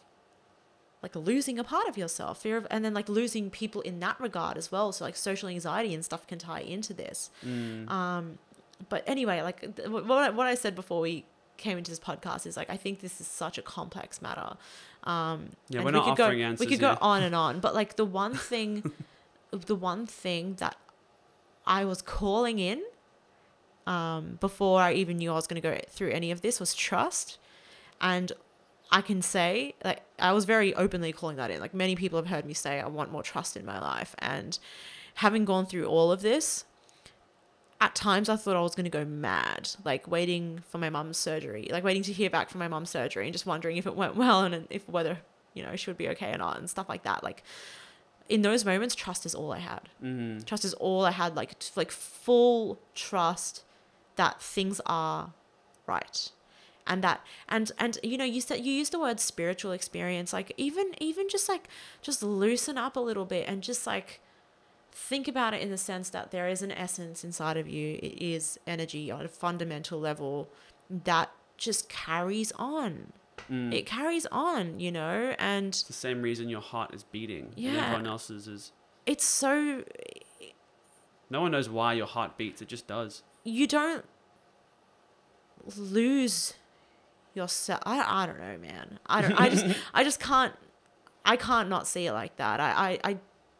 like 1.04 1.16
losing 1.16 1.60
a 1.60 1.64
part 1.64 1.88
of 1.88 1.98
yourself, 1.98 2.41
fear 2.41 2.58
of, 2.58 2.68
and 2.72 2.84
then 2.84 2.93
like 2.93 3.08
losing 3.08 3.50
people 3.50 3.82
in 3.82 4.00
that 4.00 4.20
regard 4.20 4.58
as 4.58 4.72
well. 4.72 4.91
So 4.91 5.06
like 5.06 5.16
social 5.16 5.48
anxiety 5.50 5.93
and 5.93 6.04
stuff 6.04 6.26
can 6.26 6.39
tie 6.39 6.62
into 6.62 6.93
this. 6.93 7.30
Mm. 7.45 7.89
Um, 7.89 8.38
but 8.89 9.04
anyway, 9.08 9.41
like 9.41 9.76
th- 9.76 9.89
what 9.89 10.12
I, 10.12 10.30
what 10.30 10.48
I 10.48 10.56
said 10.56 10.76
before 10.76 11.00
we 11.00 11.26
came 11.58 11.78
into 11.78 11.91
this 11.91 12.00
podcast 12.00 12.45
is 12.45 12.58
like 12.58 12.70
I 12.70 12.78
think 12.78 13.02
this 13.02 13.20
is 13.22 13.28
such 13.28 13.58
a 13.58 13.62
complex 13.62 14.22
matter. 14.22 14.58
Um, 15.04 15.50
Yeah, 15.70 15.80
we're 15.82 15.86
we 15.86 15.91
not 15.91 16.06
could 16.06 16.18
go, 16.18 16.24
offering 16.26 16.39
We 16.39 16.45
answers 16.45 16.68
could 16.68 16.80
go 16.80 16.98
on 17.02 17.24
and 17.24 17.36
on, 17.36 17.60
but 17.66 17.76
like 17.76 17.95
the 17.95 18.06
one 18.06 18.34
thing, 18.34 18.91
the 19.52 19.76
one 19.76 20.06
thing 20.06 20.56
that 20.56 20.78
I 21.66 21.86
was 21.86 22.02
calling 22.02 22.60
in 22.60 22.82
um, 23.86 24.38
before 24.39 24.82
I 24.82 24.93
even 24.93 25.18
knew 25.18 25.32
I 25.32 25.36
was 25.36 25.48
going 25.48 25.62
to 25.62 25.68
go 25.68 25.80
through 25.89 26.12
any 26.12 26.32
of 26.32 26.41
this 26.41 26.60
was 26.60 26.74
trust. 26.74 27.38
And 28.00 28.32
I 28.91 29.01
can 29.01 29.21
say, 29.21 29.75
like, 29.83 30.01
I 30.17 30.31
was 30.31 30.45
very 30.45 30.73
openly 30.75 31.11
calling 31.11 31.38
that 31.38 31.51
in. 31.51 31.59
Like, 31.59 31.73
many 31.73 31.95
people 31.95 32.17
have 32.17 32.27
heard 32.27 32.45
me 32.45 32.53
say, 32.53 32.79
I 32.79 32.88
want 32.88 33.11
more 33.11 33.23
trust 33.23 33.57
in 33.57 33.65
my 33.65 33.79
life. 33.79 34.15
And 34.19 34.57
having 35.15 35.45
gone 35.45 35.65
through 35.65 35.85
all 35.85 36.11
of 36.11 36.21
this, 36.21 36.63
at 37.79 37.95
times 37.95 38.29
I 38.29 38.38
thought 38.38 38.55
I 38.55 38.61
was 38.61 38.75
going 38.75 38.85
to 38.85 38.89
go 38.89 39.05
mad, 39.05 39.69
like 39.83 40.07
waiting 40.07 40.61
for 40.69 40.77
my 40.77 40.89
mum's 40.89 41.17
surgery, 41.17 41.67
like 41.71 41.83
waiting 41.83 42.03
to 42.03 42.13
hear 42.13 42.29
back 42.29 42.49
from 42.49 42.59
my 42.59 42.67
mum's 42.67 42.89
surgery 42.89 43.25
and 43.25 43.33
just 43.33 43.45
wondering 43.45 43.77
if 43.77 43.85
it 43.85 43.95
went 43.95 44.15
well 44.15 44.41
and 44.41 44.67
if 44.69 44.88
whether, 44.89 45.19
you 45.53 45.63
know, 45.63 45.75
she 45.75 45.89
would 45.89 45.97
be 45.97 46.09
okay 46.09 46.33
or 46.33 46.38
not 46.38 46.57
and 46.57 46.69
stuff 46.69 46.89
like 46.89 47.03
that. 47.03 47.23
Like, 47.23 47.43
in 48.29 48.41
those 48.41 48.65
moments, 48.65 48.95
trust 48.95 49.25
is 49.25 49.35
all 49.35 49.53
I 49.53 49.59
had. 49.59 49.89
Mm. 50.03 50.45
Trust 50.45 50.65
is 50.65 50.73
all 50.75 51.05
I 51.05 51.11
had, 51.11 51.35
like 51.35 51.55
like 51.75 51.91
full 51.91 52.79
trust 52.93 53.63
that 54.15 54.41
things 54.41 54.81
are 54.85 55.33
right 55.85 56.31
and 56.88 57.03
that 57.03 57.21
and 57.49 57.71
and 57.77 57.97
you 58.03 58.17
know 58.17 58.23
you 58.25 58.41
said 58.41 58.65
you 58.65 58.71
used 58.73 58.91
the 58.93 58.99
word 58.99 59.19
spiritual 59.19 59.71
experience 59.71 60.31
like 60.33 60.51
even 60.57 60.93
even 60.99 61.27
just 61.29 61.47
like 61.49 61.67
just 62.01 62.23
loosen 62.23 62.77
up 62.77 62.95
a 62.95 62.99
little 62.99 63.25
bit 63.25 63.47
and 63.47 63.61
just 63.61 63.85
like 63.85 64.21
think 64.91 65.27
about 65.27 65.53
it 65.53 65.61
in 65.61 65.69
the 65.69 65.77
sense 65.77 66.09
that 66.09 66.31
there 66.31 66.47
is 66.47 66.61
an 66.61 66.71
essence 66.71 67.23
inside 67.23 67.57
of 67.57 67.67
you 67.67 67.99
it 68.01 68.17
is 68.21 68.57
energy 68.65 69.11
on 69.11 69.23
a 69.25 69.27
fundamental 69.27 69.99
level 69.99 70.49
that 70.89 71.29
just 71.57 71.88
carries 71.89 72.51
on 72.53 73.13
Mm. 73.51 73.71
it 73.73 73.85
carries 73.85 74.25
on 74.31 74.79
you 74.79 74.91
know 74.91 75.33
and 75.38 75.67
It's 75.67 75.83
the 75.83 75.93
same 75.93 76.21
reason 76.23 76.49
your 76.49 76.59
heart 76.59 76.93
is 76.93 77.03
beating. 77.03 77.45
And 77.55 77.59
Yeah. 77.59 77.83
everyone 77.83 78.07
else's 78.07 78.47
is. 78.47 78.71
it's 79.05 79.23
so 79.23 79.83
No 81.29 81.41
one 81.41 81.51
knows 81.51 81.69
why 81.69 81.93
your 81.93 82.07
heart 82.07 82.35
beats. 82.38 82.61
It 82.63 82.67
just 82.67 82.88
does. 82.88 83.21
you 83.43 83.67
don't 83.67 84.03
lose 85.75 86.53
yourself 87.38 87.81
I, 87.85 88.23
I 88.23 88.25
don't 88.25 88.39
know 88.39 88.57
man. 88.57 88.99
I 89.05 89.21
don't 89.21 89.39
i 89.39 89.49
just 89.49 89.65
i 89.93 90.03
just 90.03 90.19
can't 90.19 90.53
i 91.23 91.38
can't 91.38 91.69
not 91.69 91.88
see 91.88 92.07
it 92.07 92.11
like 92.11 92.35
that. 92.38 92.59
I, 92.59 92.71
I 92.71 92.99
i 93.11 93.17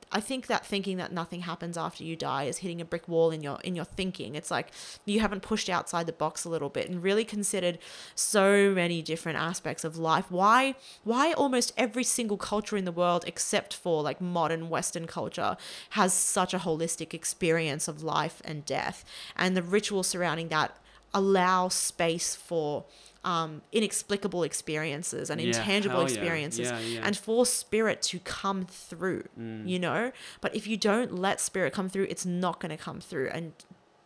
i 0.10 0.22
think 0.22 0.48
that 0.48 0.66
thinking 0.66 0.96
that 0.96 1.12
nothing 1.12 1.42
happens 1.42 1.78
after 1.78 2.02
you 2.02 2.16
die 2.16 2.46
is 2.46 2.60
hitting 2.60 2.80
a 2.80 2.86
brick 2.86 3.10
wall 3.10 3.30
in 3.30 3.44
your 3.44 3.60
in 3.64 3.76
your 3.76 3.86
thinking. 3.86 4.36
It's 4.36 4.50
like 4.50 4.72
you 5.06 5.20
haven't 5.20 5.42
pushed 5.44 5.70
outside 5.70 6.06
the 6.08 6.14
box 6.14 6.44
a 6.44 6.50
little 6.50 6.70
bit 6.70 6.90
and 6.90 7.04
really 7.04 7.24
considered 7.24 7.78
so 8.16 8.72
many 8.72 9.02
different 9.02 9.38
aspects 9.38 9.84
of 9.84 9.98
life. 9.98 10.32
Why 10.32 10.76
why 11.04 11.34
almost 11.34 11.74
every 11.78 12.04
single 12.04 12.38
culture 12.38 12.78
in 12.78 12.86
the 12.86 12.92
world 12.92 13.24
except 13.28 13.74
for 13.74 14.02
like 14.02 14.20
modern 14.20 14.70
western 14.70 15.08
culture 15.08 15.56
has 15.92 16.14
such 16.14 16.54
a 16.54 16.60
holistic 16.60 17.14
experience 17.14 17.88
of 17.88 18.02
life 18.02 18.42
and 18.44 18.66
death? 18.66 19.06
And 19.36 19.56
the 19.56 19.64
rituals 19.64 20.08
surrounding 20.08 20.48
that 20.50 20.76
allow 21.14 21.68
space 21.70 22.36
for 22.36 22.86
um, 23.34 23.62
inexplicable 23.72 24.44
experiences 24.44 25.30
and 25.30 25.42
Yeah, 25.42 25.48
intangible 25.48 26.02
experiences 26.02 26.68
Yeah, 26.72 26.80
yeah. 26.80 27.02
and 27.06 27.16
for 27.18 27.46
spirit 27.46 28.02
to 28.12 28.20
come 28.20 28.66
through 28.66 29.24
Mm. 29.38 29.68
you 29.68 29.80
know 29.80 30.12
but 30.44 30.56
if 30.56 30.66
you 30.66 30.78
don't 30.78 31.12
let 31.14 31.42
spirit 31.42 31.74
come 31.74 31.90
through 31.90 32.08
it's 32.14 32.26
not 32.26 32.56
going 32.62 32.70
to 32.78 32.82
come 32.88 33.00
through 33.02 33.30
and 33.36 33.52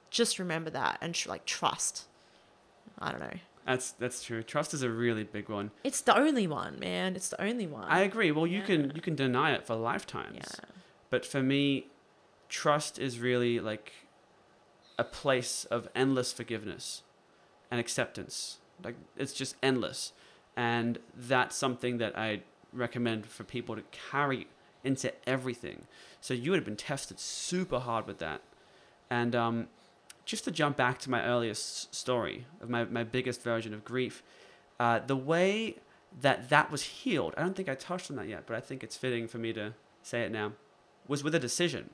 just 0.09 0.39
remember 0.39 0.69
that 0.71 0.97
and 1.01 1.13
tr- 1.13 1.29
like 1.29 1.45
trust 1.45 2.05
i 2.99 3.11
don't 3.11 3.19
know 3.27 3.37
That's 3.65 3.91
that's 4.03 4.23
true. 4.23 4.41
Trust 4.43 4.73
is 4.73 4.81
a 4.81 4.89
really 4.89 5.23
big 5.23 5.47
one. 5.49 5.69
it's 5.83 6.01
the 6.01 6.15
only 6.17 6.47
one 6.47 6.79
man 6.79 7.15
it's 7.15 7.29
the 7.29 7.41
only 7.49 7.67
one 7.67 7.85
I 7.87 7.99
agree. 8.09 8.31
Well, 8.31 8.47
you 8.55 8.61
can 8.69 8.91
you 8.95 9.01
can 9.07 9.15
deny 9.15 9.49
it 9.57 9.61
for 9.67 9.75
lifetimes. 9.75 10.37
yeah 10.41 10.65
But 11.13 11.23
for 11.33 11.41
me, 11.53 11.63
trust 12.49 12.93
is 13.07 13.19
really 13.27 13.59
like 13.71 13.87
a 14.97 15.03
place 15.03 15.55
of 15.75 15.87
endless 16.03 16.29
forgiveness 16.33 17.03
and 17.69 17.79
acceptance. 17.79 18.57
Like 18.83 18.95
it's 19.17 19.33
just 19.33 19.55
endless. 19.61 20.13
And 20.55 20.99
that's 21.15 21.55
something 21.55 21.97
that 21.99 22.17
I 22.17 22.41
recommend 22.73 23.25
for 23.25 23.43
people 23.43 23.75
to 23.75 23.83
carry 23.91 24.47
into 24.83 25.13
everything. 25.27 25.83
So 26.19 26.33
you 26.33 26.51
would 26.51 26.57
have 26.57 26.65
been 26.65 26.75
tested 26.75 27.19
super 27.19 27.79
hard 27.79 28.07
with 28.07 28.19
that. 28.19 28.41
And 29.09 29.35
um, 29.35 29.67
just 30.25 30.45
to 30.45 30.51
jump 30.51 30.77
back 30.77 30.99
to 30.99 31.09
my 31.09 31.23
earliest 31.23 31.93
story 31.93 32.45
of 32.61 32.69
my, 32.69 32.85
my 32.85 33.03
biggest 33.03 33.43
version 33.43 33.73
of 33.73 33.83
grief, 33.83 34.23
uh, 34.79 34.99
the 35.05 35.15
way 35.15 35.75
that 36.21 36.49
that 36.49 36.71
was 36.71 36.83
healed, 36.83 37.33
I 37.37 37.41
don't 37.41 37.55
think 37.55 37.69
I 37.69 37.75
touched 37.75 38.09
on 38.09 38.17
that 38.17 38.27
yet, 38.27 38.43
but 38.45 38.55
I 38.55 38.59
think 38.59 38.83
it's 38.83 38.97
fitting 38.97 39.27
for 39.27 39.37
me 39.37 39.53
to 39.53 39.73
say 40.03 40.23
it 40.23 40.31
now, 40.31 40.53
was 41.07 41.23
with 41.23 41.35
a 41.35 41.39
decision. 41.39 41.89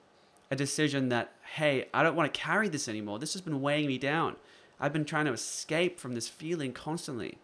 A 0.49 0.55
decision 0.55 1.09
that, 1.09 1.33
hey, 1.55 1.87
I 1.93 2.03
don't 2.03 2.15
want 2.15 2.33
to 2.33 2.39
carry 2.39 2.69
this 2.69 2.87
anymore. 2.87 3.19
This 3.19 3.33
has 3.33 3.41
been 3.41 3.61
weighing 3.61 3.87
me 3.87 3.97
down. 3.97 4.37
I've 4.79 4.93
been 4.93 5.05
trying 5.05 5.25
to 5.25 5.33
escape 5.33 5.99
from 5.99 6.13
this 6.13 6.27
feeling 6.27 6.73
constantly, 6.73 7.37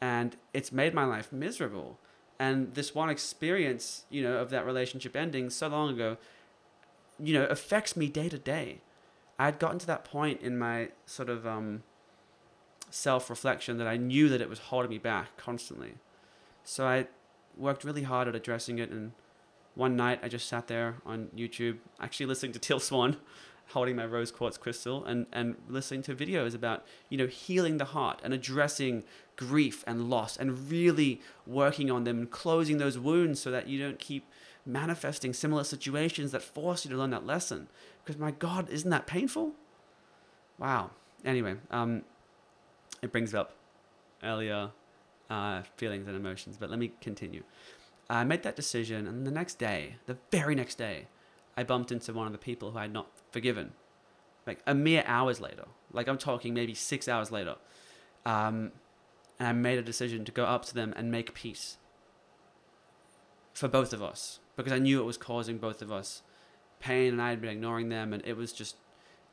and 0.00 0.36
it's 0.52 0.72
made 0.72 0.94
my 0.94 1.04
life 1.04 1.32
miserable. 1.32 1.98
And 2.38 2.74
this 2.74 2.94
one 2.94 3.08
experience, 3.08 4.04
you 4.10 4.22
know, 4.22 4.38
of 4.38 4.50
that 4.50 4.66
relationship 4.66 5.14
ending 5.14 5.48
so 5.50 5.68
long 5.68 5.94
ago, 5.94 6.16
you 7.22 7.34
know, 7.34 7.44
affects 7.44 7.96
me 7.96 8.08
day 8.08 8.28
to 8.28 8.38
day. 8.38 8.80
I 9.38 9.44
had 9.46 9.58
gotten 9.58 9.78
to 9.78 9.86
that 9.86 10.04
point 10.04 10.40
in 10.40 10.58
my 10.58 10.88
sort 11.06 11.28
of 11.28 11.46
um, 11.46 11.82
self 12.90 13.30
reflection 13.30 13.78
that 13.78 13.86
I 13.86 13.96
knew 13.96 14.28
that 14.28 14.40
it 14.40 14.48
was 14.48 14.58
holding 14.58 14.90
me 14.90 14.98
back 14.98 15.36
constantly. 15.36 15.94
So 16.64 16.86
I 16.86 17.06
worked 17.56 17.84
really 17.84 18.02
hard 18.02 18.28
at 18.28 18.34
addressing 18.34 18.78
it. 18.78 18.90
And 18.90 19.12
one 19.74 19.96
night 19.96 20.20
I 20.22 20.28
just 20.28 20.48
sat 20.48 20.68
there 20.68 20.96
on 21.06 21.28
YouTube, 21.36 21.78
actually 22.00 22.26
listening 22.26 22.52
to 22.52 22.58
Teal 22.58 22.80
Swan, 22.80 23.16
holding 23.68 23.96
my 23.96 24.04
rose 24.04 24.30
quartz 24.30 24.58
crystal, 24.58 25.04
and, 25.04 25.26
and 25.32 25.56
listening 25.68 26.02
to 26.02 26.14
videos 26.14 26.54
about, 26.54 26.84
you 27.08 27.16
know, 27.16 27.26
healing 27.26 27.78
the 27.78 27.86
heart 27.86 28.20
and 28.22 28.34
addressing 28.34 29.04
grief 29.36 29.82
and 29.86 30.10
loss 30.10 30.36
and 30.36 30.70
really 30.70 31.20
working 31.46 31.90
on 31.90 32.04
them 32.04 32.18
and 32.18 32.30
closing 32.30 32.78
those 32.78 32.98
wounds 32.98 33.40
so 33.40 33.50
that 33.50 33.66
you 33.66 33.80
don't 33.80 33.98
keep 33.98 34.26
manifesting 34.66 35.32
similar 35.32 35.64
situations 35.64 36.32
that 36.32 36.42
force 36.42 36.84
you 36.84 36.90
to 36.90 36.96
learn 36.96 37.10
that 37.10 37.26
lesson. 37.26 37.68
Because 38.04 38.20
my 38.20 38.30
God, 38.30 38.68
isn't 38.68 38.90
that 38.90 39.06
painful? 39.06 39.52
Wow. 40.58 40.90
Anyway, 41.24 41.56
um, 41.70 42.02
it 43.00 43.10
brings 43.10 43.34
up 43.34 43.54
earlier 44.22 44.70
uh, 45.30 45.62
feelings 45.76 46.06
and 46.06 46.16
emotions, 46.16 46.56
but 46.58 46.70
let 46.70 46.78
me 46.78 46.92
continue. 47.00 47.42
I 48.10 48.24
made 48.24 48.42
that 48.42 48.56
decision, 48.56 49.06
and 49.06 49.26
the 49.26 49.30
next 49.30 49.58
day, 49.58 49.96
the 50.06 50.18
very 50.30 50.54
next 50.54 50.76
day, 50.76 51.06
I 51.56 51.64
bumped 51.64 51.92
into 51.92 52.12
one 52.12 52.26
of 52.26 52.32
the 52.32 52.38
people 52.38 52.70
who 52.70 52.78
I 52.78 52.82
had 52.82 52.92
not 52.92 53.08
forgiven. 53.30 53.72
Like 54.46 54.60
a 54.66 54.74
mere 54.74 55.04
hours 55.06 55.40
later, 55.40 55.66
like 55.92 56.08
I'm 56.08 56.18
talking 56.18 56.54
maybe 56.54 56.74
six 56.74 57.08
hours 57.08 57.30
later. 57.30 57.56
Um, 58.24 58.72
and 59.38 59.48
I 59.48 59.52
made 59.52 59.78
a 59.78 59.82
decision 59.82 60.24
to 60.24 60.32
go 60.32 60.44
up 60.44 60.64
to 60.66 60.74
them 60.74 60.92
and 60.96 61.10
make 61.10 61.34
peace 61.34 61.76
for 63.52 63.68
both 63.68 63.92
of 63.92 64.02
us 64.02 64.40
because 64.56 64.72
I 64.72 64.78
knew 64.78 65.00
it 65.00 65.04
was 65.04 65.16
causing 65.16 65.58
both 65.58 65.82
of 65.82 65.90
us 65.90 66.22
pain, 66.80 67.12
and 67.12 67.22
I 67.22 67.30
had 67.30 67.40
been 67.40 67.50
ignoring 67.50 67.88
them, 67.88 68.12
and 68.12 68.22
it 68.26 68.36
was 68.36 68.52
just 68.52 68.76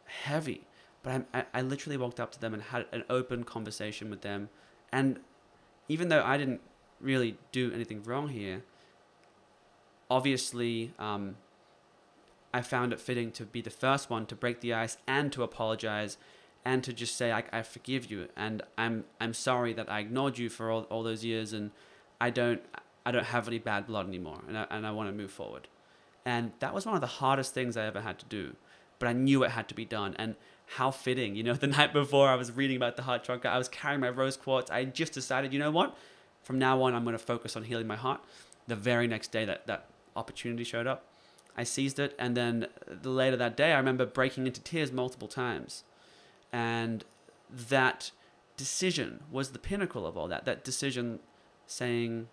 heavy. 0.05 0.67
But 1.03 1.26
I, 1.34 1.45
I, 1.53 1.61
literally 1.61 1.97
walked 1.97 2.20
up 2.20 2.32
to 2.34 2.39
them 2.39 2.53
and 2.53 2.61
had 2.61 2.86
an 2.91 3.03
open 3.09 3.43
conversation 3.43 4.09
with 4.09 4.22
them, 4.22 4.49
and 4.91 5.20
even 5.88 6.09
though 6.09 6.24
I 6.24 6.38
didn't 6.38 6.61
really 6.99 7.38
do 7.51 7.72
anything 7.74 8.03
wrong 8.03 8.30
here, 8.30 8.63
obviously, 10.09 10.93
um, 10.99 11.38
I 12.53 12.61
found 12.61 12.93
it 12.93 12.99
fitting 12.99 13.31
to 13.33 13.45
be 13.45 13.61
the 13.61 13.69
first 13.69 14.09
one 14.09 14.25
to 14.27 14.35
break 14.35 14.61
the 14.61 14.73
ice 14.73 14.97
and 15.07 15.31
to 15.33 15.43
apologize 15.43 16.17
and 16.65 16.83
to 16.83 16.93
just 16.93 17.15
say 17.15 17.31
I, 17.31 17.43
I 17.51 17.61
forgive 17.61 18.09
you 18.11 18.27
and 18.35 18.61
I'm 18.77 19.05
I'm 19.21 19.33
sorry 19.33 19.73
that 19.73 19.89
I 19.89 19.99
ignored 19.99 20.37
you 20.37 20.49
for 20.49 20.69
all, 20.71 20.83
all 20.83 21.03
those 21.03 21.23
years 21.23 21.53
and 21.53 21.71
I 22.19 22.29
don't 22.29 22.61
I 23.05 23.11
don't 23.11 23.25
have 23.25 23.47
any 23.47 23.59
bad 23.59 23.87
blood 23.87 24.07
anymore 24.07 24.41
and 24.47 24.57
I, 24.57 24.65
and 24.69 24.85
I 24.85 24.91
want 24.91 25.09
to 25.09 25.15
move 25.15 25.31
forward. 25.31 25.67
And 26.25 26.51
that 26.59 26.73
was 26.73 26.85
one 26.85 26.95
of 26.95 27.01
the 27.01 27.07
hardest 27.07 27.53
things 27.53 27.77
I 27.77 27.85
ever 27.85 28.01
had 28.01 28.19
to 28.19 28.25
do, 28.25 28.55
but 28.99 29.07
I 29.07 29.13
knew 29.13 29.43
it 29.43 29.51
had 29.51 29.67
to 29.69 29.75
be 29.75 29.85
done 29.85 30.15
and 30.19 30.35
how 30.75 30.91
fitting, 30.91 31.35
you 31.35 31.43
know, 31.43 31.53
the 31.65 31.67
night 31.67 31.93
before 31.93 32.29
I 32.29 32.35
was 32.35 32.51
reading 32.51 32.77
about 32.77 32.95
the 32.95 33.03
heart 33.03 33.23
chakra, 33.23 33.49
I 33.49 33.57
was 33.57 33.69
carrying 33.69 34.01
my 34.01 34.09
rose 34.09 34.37
quartz. 34.37 34.69
I 34.69 34.85
just 34.85 35.13
decided, 35.13 35.53
you 35.53 35.59
know 35.59 35.71
what? 35.71 35.97
From 36.43 36.59
now 36.59 36.81
on 36.81 36.93
I'm 36.93 37.03
going 37.03 37.13
to 37.13 37.23
focus 37.23 37.55
on 37.55 37.63
healing 37.63 37.87
my 37.87 37.95
heart. 37.95 38.21
The 38.67 38.75
very 38.75 39.07
next 39.07 39.31
day 39.31 39.45
that 39.45 39.65
that 39.67 39.87
opportunity 40.15 40.63
showed 40.63 40.85
up, 40.85 41.05
I 41.57 41.63
seized 41.63 41.99
it 41.99 42.15
and 42.17 42.35
then 42.37 42.67
the 42.87 43.09
later 43.09 43.35
that 43.37 43.57
day 43.57 43.73
I 43.73 43.77
remember 43.77 44.05
breaking 44.05 44.47
into 44.47 44.61
tears 44.61 44.91
multiple 44.91 45.27
times 45.27 45.83
and 46.53 47.03
that 47.51 48.11
decision 48.57 49.23
was 49.31 49.51
the 49.51 49.59
pinnacle 49.59 50.05
of 50.05 50.17
all 50.17 50.27
that 50.27 50.45
that 50.45 50.63
decision 50.63 51.19
saying 51.65 52.27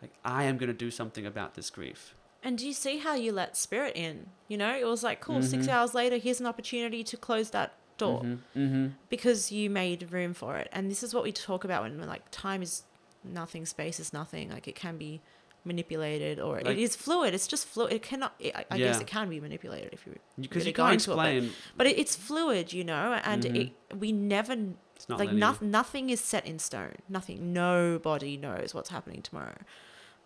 like 0.00 0.10
i 0.24 0.44
am 0.44 0.56
going 0.56 0.68
to 0.68 0.72
do 0.72 0.90
something 0.90 1.26
about 1.26 1.54
this 1.54 1.68
grief 1.70 2.14
And 2.42 2.56
do 2.56 2.66
you 2.66 2.72
see 2.72 2.96
how 2.98 3.14
you 3.14 3.32
let 3.32 3.54
spirit 3.54 3.94
in? 3.96 4.30
You 4.48 4.56
know, 4.56 4.74
it 4.74 4.86
was 4.86 5.02
like, 5.04 5.20
cool, 5.20 5.42
six 5.42 5.66
Mhm. 5.66 5.72
hours 5.74 5.92
later, 5.92 6.16
here's 6.16 6.40
an 6.40 6.46
opportunity 6.46 7.04
to 7.04 7.16
close 7.18 7.50
that 7.50 7.74
door 7.98 8.22
mm-hmm. 8.22 8.86
because 9.10 9.52
you 9.52 9.68
made 9.68 10.10
room 10.10 10.32
for 10.32 10.56
it. 10.56 10.68
And 10.72 10.90
this 10.90 11.02
is 11.02 11.12
what 11.12 11.22
we 11.22 11.32
talk 11.32 11.64
about 11.64 11.82
when 11.82 12.00
we're 12.00 12.06
like, 12.06 12.24
time 12.30 12.62
is 12.62 12.84
nothing, 13.22 13.66
space 13.66 14.00
is 14.00 14.14
nothing. 14.14 14.48
Like, 14.50 14.66
it 14.66 14.74
can 14.74 14.96
be 14.96 15.20
manipulated 15.64 16.40
or 16.40 16.54
Like- 16.60 16.66
it 16.68 16.78
is 16.78 16.96
fluid. 16.96 17.34
It's 17.34 17.46
just 17.46 17.66
fluid. 17.66 17.92
It 17.92 18.02
cannot, 18.02 18.34
I, 18.42 18.64
I 18.70 18.78
guess 18.78 19.00
it 19.00 19.06
can 19.06 19.28
be 19.28 19.40
manipulated 19.40 19.92
if 19.92 20.06
you, 20.06 20.16
because 20.40 20.56
really 20.62 20.68
you 20.70 20.74
can't 20.74 20.92
into 20.94 21.12
it, 21.12 21.16
but- 21.16 21.26
explain 21.34 21.52
but 21.76 21.86
it, 21.86 21.98
it's 21.98 22.16
fluid, 22.16 22.72
you 22.72 22.84
know, 22.84 23.20
and 23.24 23.42
Mhm. 23.44 23.56
it, 23.90 23.96
we 23.98 24.12
never, 24.12 24.54
it's 24.96 25.08
not 25.08 25.18
like, 25.18 25.28
linear. 25.28 25.40
nothing, 25.40 25.70
nothing 25.70 26.10
is 26.10 26.20
set 26.20 26.46
in 26.46 26.58
stone. 26.58 26.96
Nothing. 27.08 27.52
Nobody 27.52 28.36
knows 28.36 28.74
what's 28.74 28.90
happening 28.90 29.22
tomorrow. 29.22 29.58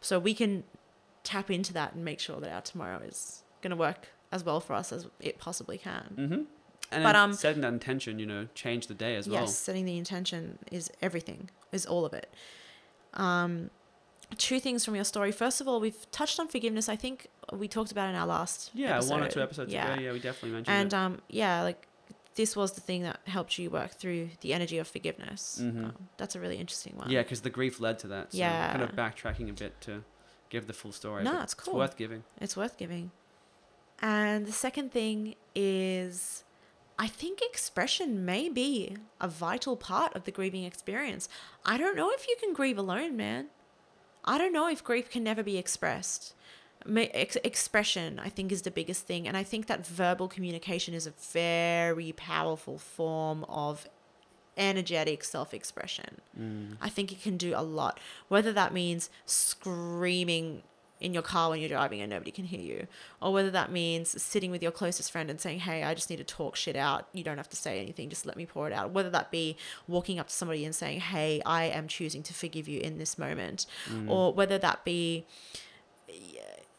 So 0.01 0.19
we 0.19 0.35
can 0.35 0.65
tap 1.25 1.51
into 1.51 1.73
that 1.73 1.95
and 1.95 2.05
make 2.05 2.21
sure 2.21 2.39
that 2.41 2.53
our 2.53 2.61
tomorrow 2.61 2.99
is 2.99 3.43
going 3.63 3.71
to 3.71 3.77
work 3.77 4.09
as 4.31 4.45
well 4.45 4.61
for 4.61 4.75
us 4.75 4.93
as 4.93 5.07
it 5.21 5.39
possibly 5.39 5.79
can. 5.79 6.15
mm-hmm. 6.19 6.43
and 6.93 7.03
But, 7.03 7.17
um, 7.17 7.33
setting 7.33 7.63
that 7.63 7.73
intention 7.73 8.19
you 8.19 8.27
know 8.27 8.47
change 8.55 8.87
the 8.89 8.95
day 8.95 9.17
as 9.17 9.27
well 9.29 9.41
yes, 9.43 9.57
setting 9.57 9.85
the 9.87 9.97
intention 9.97 10.59
is 10.71 10.91
everything, 11.01 11.49
is 11.73 11.87
all 11.87 12.05
of 12.05 12.13
it. 12.13 12.33
Um, 13.15 13.71
two 14.37 14.61
things 14.61 14.85
from 14.85 14.95
your 14.95 15.05
story. 15.05 15.33
First 15.33 15.61
of 15.61 15.69
all, 15.69 15.81
we've 15.81 16.11
touched 16.11 16.41
on 16.41 16.49
forgiveness. 16.49 16.89
I 16.89 16.97
think 16.97 17.29
we 17.53 17.69
talked 17.69 17.93
about 17.93 18.09
in 18.09 18.15
our 18.15 18.27
last 18.27 18.71
yeah 18.75 19.01
one 19.05 19.23
or 19.23 19.29
two 19.29 19.43
episodes 19.43 19.73
yeah. 19.73 19.93
ago 19.93 20.03
yeah 20.03 20.13
we 20.13 20.19
definitely 20.19 20.51
mentioned 20.51 20.75
And 20.75 20.93
it 20.93 20.97
um, 20.97 21.23
yeah, 21.29 21.63
like 21.63 21.87
this 22.35 22.57
was 22.57 22.73
the 22.73 22.81
thing 22.81 23.03
that 23.03 23.21
helped 23.27 23.59
you 23.59 23.71
work 23.71 23.93
through 23.93 24.31
the 24.41 24.53
energy 24.53 24.79
of 24.79 24.89
forgiveness. 24.89 25.61
Mhm. 25.63 25.85
Um, 25.85 26.09
that's 26.17 26.35
a 26.35 26.41
really 26.41 26.57
interesting 26.57 26.97
one. 26.97 27.11
Yeah, 27.11 27.23
because 27.23 27.43
the 27.43 27.51
grief 27.51 27.81
led 27.81 27.99
to 28.01 28.09
that. 28.09 28.33
So 28.33 28.41
kind 28.41 28.83
of 28.83 28.93
backtracking 28.93 29.49
a 29.51 29.53
bit 29.53 29.81
to 29.83 30.05
give 30.51 30.67
the 30.67 30.73
full 30.73 30.93
story. 30.93 31.23
No, 31.23 31.41
it's 31.43 31.55
cool. 31.55 31.75
It's 31.75 31.79
worth 31.79 31.97
giving. 31.97 32.25
It's 32.41 32.57
worth 32.57 32.77
giving. 32.77 33.13
And 34.01 34.47
the 34.47 34.53
second 34.53 34.91
thing 34.93 35.37
is 35.55 36.45
I 36.99 37.07
think 37.07 37.41
expression 37.43 38.25
may 38.25 38.49
be 38.49 38.97
a 39.21 39.29
vital 39.29 39.77
part 39.77 40.15
of 40.15 40.25
the 40.25 40.31
grieving 40.31 40.65
experience. 40.65 41.29
I 41.65 41.79
don't 41.79 41.97
know 41.97 42.11
if 42.11 42.29
you 42.29 42.37
can 42.41 42.53
grieve 42.53 42.79
alone, 42.79 43.17
man. 43.17 43.49
I 44.25 44.39
don't 44.39 44.53
know 44.53 44.69
if 44.69 44.83
grief 44.83 45.11
can 45.11 45.23
never 45.23 45.43
be 45.43 45.59
expressed. 45.59 46.35
Ex- 46.87 47.37
expression, 47.45 48.19
I 48.19 48.29
think, 48.29 48.53
is 48.53 48.63
the 48.63 48.71
biggest 48.71 49.07
thing. 49.07 49.27
And 49.27 49.37
I 49.37 49.43
think 49.43 49.67
that 49.67 49.87
verbal 49.87 50.29
communication 50.29 50.95
is 50.95 51.07
a 51.07 51.13
very 51.33 52.13
powerful 52.13 52.79
form 52.79 53.45
of 53.45 53.87
energetic 54.57 55.25
self 55.25 55.53
expression. 55.53 56.21
Mm. 56.39 56.77
I 56.81 56.89
think 56.89 57.13
it 57.13 57.23
can 57.23 57.37
do 57.37 57.55
a 57.55 57.63
lot. 57.63 58.01
Whether 58.29 58.53
that 58.53 58.73
means 58.73 59.11
screaming 59.27 60.63
in 61.05 61.13
your 61.15 61.23
car 61.23 61.51
when 61.51 61.61
you're 61.61 61.69
driving 61.69 62.01
and 62.01 62.11
nobody 62.11 62.31
can 62.31 62.45
hear 62.47 62.61
you, 62.61 62.87
or 63.21 63.33
whether 63.33 63.51
that 63.51 63.71
means 63.71 64.21
sitting 64.23 64.51
with 64.51 64.63
your 64.63 64.73
closest 64.73 65.13
friend 65.13 65.29
and 65.31 65.41
saying, 65.41 65.61
Hey, 65.61 65.83
I 65.85 65.95
just 65.95 66.09
need 66.11 66.17
to 66.17 66.25
talk 66.25 66.57
shit 66.57 66.77
out. 66.77 67.09
You 67.13 67.23
don't 67.23 67.37
have 67.37 67.49
to 67.51 67.57
say 67.57 67.79
anything, 67.81 68.09
just 68.09 68.27
let 68.27 68.37
me 68.37 68.47
pour 68.47 68.67
it 68.67 68.73
out. 68.73 68.91
Whether 68.93 69.11
that 69.11 69.31
be 69.31 69.57
walking 69.87 70.19
up 70.19 70.29
to 70.29 70.35
somebody 70.35 70.65
and 70.65 70.75
saying, 70.75 71.01
Hey, 71.01 71.43
I 71.47 71.65
am 71.65 71.87
choosing 71.89 72.23
to 72.25 72.35
forgive 72.35 72.67
you 72.69 72.81
in 72.81 72.99
this 72.99 73.19
moment, 73.19 73.67
Mm. 73.91 74.09
or 74.11 74.33
whether 74.33 74.59
that 74.59 74.85
be, 74.85 75.27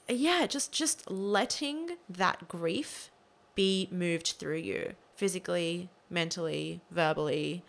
yeah, 0.07 0.45
just 0.47 0.71
just 0.71 1.09
letting 1.09 1.97
that 2.09 2.47
grief 2.47 3.09
be 3.55 3.87
moved 3.91 4.35
through 4.39 4.57
you 4.57 4.93
physically, 5.15 5.89
mentally, 6.09 6.81
verbally, 6.91 7.63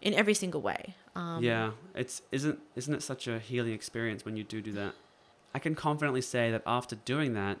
in 0.00 0.14
every 0.14 0.34
single 0.34 0.60
way. 0.60 0.94
Um, 1.14 1.42
yeah, 1.42 1.72
it's 1.94 2.22
isn't 2.32 2.58
isn't 2.74 2.94
it 2.94 3.02
such 3.02 3.26
a 3.28 3.38
healing 3.38 3.72
experience 3.72 4.24
when 4.24 4.36
you 4.36 4.44
do 4.44 4.60
do 4.62 4.72
that? 4.72 4.94
I 5.54 5.58
can 5.58 5.74
confidently 5.74 6.22
say 6.22 6.50
that 6.50 6.62
after 6.66 6.96
doing 6.96 7.34
that, 7.34 7.58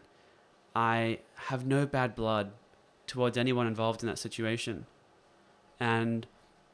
I 0.74 1.18
have 1.34 1.66
no 1.66 1.86
bad 1.86 2.14
blood 2.14 2.52
towards 3.06 3.36
anyone 3.36 3.66
involved 3.66 4.02
in 4.02 4.08
that 4.08 4.18
situation, 4.18 4.86
and 5.78 6.26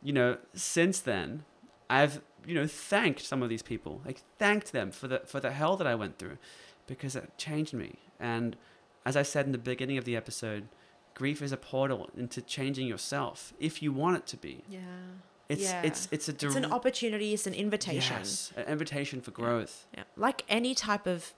you 0.03 0.13
know, 0.13 0.39
since 0.55 1.01
then, 1.01 1.45
I've 1.91 2.21
you 2.47 2.55
know 2.55 2.67
thanked 2.67 3.21
some 3.21 3.43
of 3.43 3.49
these 3.49 3.63
people, 3.63 4.01
like 4.07 4.23
thanked 4.39 4.73
them 4.73 4.91
for 4.91 5.09
the 5.09 5.21
for 5.27 5.41
the 5.41 5.51
hell 5.51 5.77
that 5.77 5.87
I 5.87 5.95
went 5.95 6.19
through, 6.19 6.39
because 6.87 7.17
it 7.17 7.37
changed 7.37 7.75
me. 7.75 7.97
And 8.21 8.57
as 9.05 9.17
I 9.17 9.23
said 9.23 9.47
in 9.47 9.53
the 9.53 9.59
beginning 9.59 9.99
of 9.99 10.05
the 10.05 10.17
episode, 10.17 10.69
grief 11.15 11.43
is 11.43 11.51
a 11.51 11.57
portal 11.57 12.11
into 12.17 12.41
changing 12.41 12.87
yourself 12.87 13.53
if 13.59 13.83
you 13.83 13.93
want 13.93 14.17
it 14.17 14.27
to 14.29 14.37
be. 14.37 14.63
Yeah. 14.69 14.81
It's 15.49 15.63
Yeah. 15.63 15.83
it's 15.83 16.09
it's 16.11 16.29
a 16.29 16.33
It's 16.33 16.55
an 16.57 16.67
opportunity, 16.67 17.33
it's 17.33 17.47
an 17.47 17.55
invitation. 17.55 18.17
Yes, 18.19 18.53
an 18.57 18.65
invitation 18.67 19.21
for 19.21 19.31
growth. 19.31 19.87
Yeah. 19.97 20.05
Like 20.17 20.45
any 20.49 20.75
type 20.75 21.07
of 21.07 21.33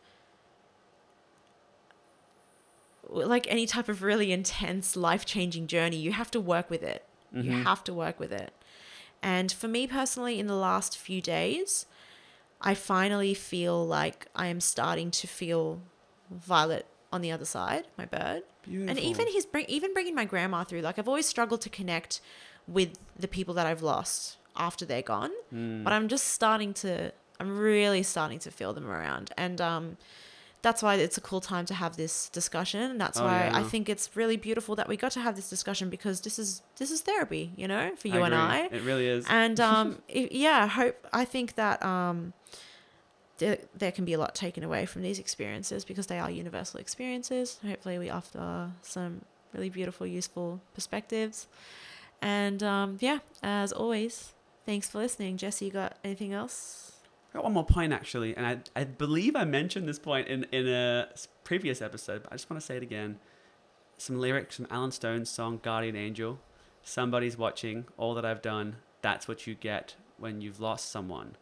like 3.09 3.47
any 3.51 3.67
type 3.67 3.89
of 3.89 4.03
really 4.03 4.31
intense 4.33 4.95
life-changing 4.97 5.67
journey, 5.67 5.97
you 5.97 6.13
have 6.13 6.31
to 6.33 6.41
work 6.41 6.71
with 6.71 6.83
it. 6.83 7.05
You 7.33 7.53
Mhm. 7.53 7.63
have 7.65 7.83
to 7.85 7.95
work 7.95 8.19
with 8.21 8.33
it. 8.33 8.53
And 9.23 9.51
for 9.53 9.69
me 9.69 9.87
personally 9.87 10.39
in 10.39 10.47
the 10.47 10.55
last 10.55 10.97
few 10.99 11.21
days, 11.21 11.87
I 12.61 12.75
finally 12.75 13.35
feel 13.35 13.87
like 13.87 14.27
I 14.35 14.47
am 14.49 14.61
starting 14.61 15.11
to 15.13 15.27
feel 15.27 15.81
Violet 16.31 16.87
on 17.13 17.21
the 17.23 17.33
other 17.33 17.45
side, 17.45 17.87
my 17.99 18.05
bird. 18.05 18.43
Beautiful. 18.63 18.91
And 18.91 18.99
even 19.01 19.27
he's 19.29 19.47
bring, 19.47 19.67
even 19.67 19.93
bringing 19.93 20.15
my 20.15 20.25
grandma 20.25 20.63
through. 20.65 20.81
Like 20.83 20.99
I've 20.99 21.09
always 21.09 21.27
struggled 21.27 21.61
to 21.63 21.71
connect 21.71 22.21
with 22.77 22.91
the 23.19 23.29
people 23.29 23.53
that 23.55 23.67
I've 23.67 23.83
lost 23.83 24.37
after 24.57 24.85
they're 24.87 25.09
gone, 25.17 25.33
Mm. 25.55 25.85
but 25.85 25.93
I'm 25.93 26.09
just 26.09 26.27
starting 26.29 26.73
to. 26.85 27.13
I'm 27.41 27.59
really 27.59 28.03
starting 28.03 28.39
to 28.41 28.51
feel 28.51 28.73
them 28.75 28.87
around, 28.87 29.27
and 29.37 29.61
um, 29.61 29.97
that's 30.63 30.83
why 30.83 30.95
it's 30.97 31.17
a 31.17 31.23
cool 31.31 31.41
time 31.41 31.65
to 31.67 31.75
have 31.83 31.97
this 31.97 32.29
discussion. 32.29 32.83
And 32.91 33.01
that's 33.01 33.19
Oh, 33.19 33.25
why 33.25 33.47
yeah, 33.47 33.59
I 33.61 33.63
think 33.73 33.89
it's 33.89 34.07
really 34.15 34.37
beautiful 34.37 34.77
that 34.77 34.89
we 34.89 34.97
got 34.99 35.13
to 35.13 35.21
have 35.21 35.35
this 35.37 35.49
discussion 35.49 35.89
because 35.97 36.21
this 36.21 36.39
is 36.39 36.61
this 36.81 36.91
is 36.91 37.01
therapy, 37.01 37.45
you 37.57 37.67
know, 37.67 37.93
for 37.97 38.09
you 38.09 38.23
and. 38.23 38.35
I 38.35 38.69
It 38.71 38.83
really 38.83 39.07
is. 39.17 39.25
and 39.31 39.59
um, 39.71 39.87
it- 40.09 40.33
yeah, 40.33 40.65
I 40.65 40.67
hope 40.67 40.97
I 41.15 41.25
think 41.25 41.55
that 41.55 41.83
um, 41.83 42.35
there, 43.39 43.59
there 43.75 43.93
can 43.93 44.05
be 44.05 44.13
a 44.13 44.19
lot 44.19 44.35
taken 44.35 44.63
away 44.63 44.85
from 44.85 45.01
these 45.03 45.19
experiences 45.19 45.85
because 45.87 46.07
they 46.09 46.19
are 46.19 46.31
universal 46.31 46.79
experiences. 46.79 47.59
Hopefully, 47.67 47.99
we 47.99 48.11
offer 48.11 48.71
some 48.83 49.23
really 49.55 49.71
beautiful, 49.71 50.07
useful 50.07 50.61
perspectives. 50.75 51.47
And 52.23 52.63
um, 52.63 52.99
yeah, 53.01 53.19
as 53.43 53.73
always, 53.73 54.33
thanks 54.67 54.89
for 54.89 54.99
listening. 54.99 55.37
Jesse, 55.37 55.67
you 55.67 55.71
got 55.71 55.97
anything 56.05 56.33
else? 56.33 56.93
I 57.33 57.39
got 57.39 57.45
one 57.45 57.53
more 57.53 57.65
point 57.65 57.93
actually, 57.93 58.37
and 58.37 58.47
I, 58.47 58.59
I 58.75 58.85
believe 58.85 59.37
I 59.37 59.45
mentioned 59.45 59.89
this 59.89 59.99
point 59.99 60.29
in, 60.29 60.45
in 60.51 60.67
a 60.67 61.09
s- 61.13 61.29
previous 61.45 61.81
episode, 61.81 62.25
but 62.25 62.33
I 62.33 62.35
just 62.35 62.51
want 62.51 62.61
to 62.61 62.67
say 62.67 62.77
it 62.77 62.83
again. 62.83 63.19
Some 63.99 64.19
lyrics 64.19 64.57
from 64.57 64.67
Alan 64.71 64.91
Stone's 64.91 65.31
song 65.31 65.61
Guardian 65.63 65.95
Angel. 65.95 66.41
Somebody's 66.83 67.37
watching, 67.39 67.87
all 67.97 68.15
that 68.15 68.25
I've 68.25 68.43
done, 68.43 68.77
that's 69.03 69.29
what 69.29 69.47
you 69.47 69.55
get 69.55 69.95
when 70.19 70.41
you've 70.41 70.61
lost 70.61 70.91
someone. 70.91 71.37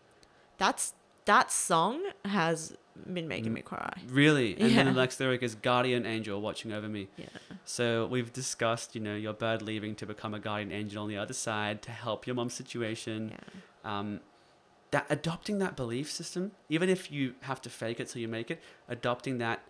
That's 0.59 0.93
that 1.29 1.51
song 1.53 1.97
has 2.25 2.77
been 3.17 3.29
making 3.29 3.53
Mm. 3.53 3.61
me 3.61 3.63
cry. 3.63 3.93
Really? 4.09 4.53
And 4.59 4.71
then 4.77 4.87
the 4.87 4.93
Yeah. 4.93 5.03
next 5.05 5.21
lyric 5.21 5.43
is 5.43 5.55
Guardian 5.55 6.05
Angel 6.05 6.41
watching 6.41 6.73
over 6.73 6.89
me. 6.89 7.09
Yeah. 7.17 7.27
So 7.65 8.07
we've 8.07 8.33
discussed, 8.33 8.95
you 8.97 9.01
know, 9.01 9.15
your 9.15 9.33
bird 9.35 9.63
leaving 9.63 9.95
to 9.97 10.07
become 10.07 10.35
a 10.35 10.41
guardian 10.41 10.73
angel 10.73 11.03
on 11.05 11.09
the 11.09 11.17
other 11.17 11.35
side 11.35 11.81
to 11.83 11.91
help 11.93 12.27
your 12.27 12.35
mom's 12.35 12.55
situation. 12.55 13.19
Yeah. 13.31 13.39
um, 13.99 14.21
that 14.91 15.07
adopting 15.11 15.59
that 15.59 15.77
belief 15.77 16.11
system, 16.11 16.53
even 16.69 16.89
if 16.89 17.13
you 17.13 17.35
have 17.43 17.61
to 17.63 17.71
fake 17.71 18.01
it 18.01 18.09
till 18.09 18.21
you 18.23 18.27
make 18.29 18.51
it, 18.51 18.59
adopting 18.89 19.37
that 19.39 19.61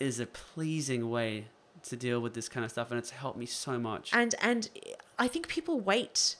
is 0.00 0.18
a 0.20 0.26
pleasing 0.26 1.08
way 1.10 1.46
to 1.84 1.96
deal 1.96 2.20
with 2.20 2.34
this 2.34 2.48
kind 2.48 2.64
of 2.66 2.70
stuff, 2.72 2.90
and 2.90 2.98
it's 2.98 3.10
helped 3.10 3.38
me 3.38 3.46
so 3.46 3.78
much. 3.78 4.10
and 4.12 4.34
and 4.40 4.68
I 5.18 5.26
think 5.28 5.46
people 5.48 5.76
wait 5.80 6.36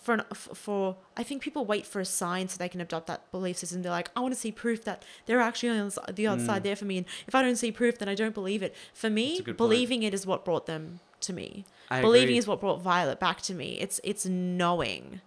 for 0.00 0.14
an, 0.14 0.22
for 0.32 0.96
I 1.16 1.22
think 1.22 1.42
people 1.42 1.64
wait 1.64 1.86
for 1.86 2.00
a 2.00 2.04
sign 2.04 2.48
so 2.48 2.56
they 2.58 2.68
can 2.68 2.80
adopt 2.80 3.06
that 3.08 3.30
belief 3.30 3.56
system. 3.58 3.82
They're 3.82 3.90
like, 3.92 4.10
I 4.16 4.20
want 4.20 4.32
to 4.34 4.40
see 4.40 4.52
proof 4.52 4.84
that 4.84 5.04
they're 5.26 5.40
actually 5.40 5.70
on 5.70 5.90
the 6.14 6.26
other 6.26 6.44
side 6.44 6.60
Mm. 6.62 6.64
there 6.64 6.76
for 6.76 6.84
me, 6.84 6.98
and 6.98 7.06
if 7.26 7.34
I 7.34 7.42
don't 7.42 7.56
see 7.56 7.72
proof, 7.72 7.98
then 7.98 8.08
I 8.08 8.14
don't 8.14 8.34
believe 8.34 8.62
it. 8.62 8.74
For 8.94 9.10
me, 9.10 9.36
good 9.38 9.44
point. 9.46 9.56
believing 9.58 10.02
it 10.02 10.14
is 10.14 10.26
what 10.26 10.44
brought 10.44 10.66
them 10.66 11.00
to 11.20 11.32
me. 11.32 11.64
I 11.90 12.00
Believing 12.00 12.28
agree. 12.30 12.38
is 12.38 12.46
what 12.46 12.60
brought 12.60 12.80
Violet 12.80 13.20
back 13.20 13.42
to 13.42 13.54
me. 13.54 13.78
It's 13.80 14.00
it's 14.02 14.24
knowing. 14.26 15.20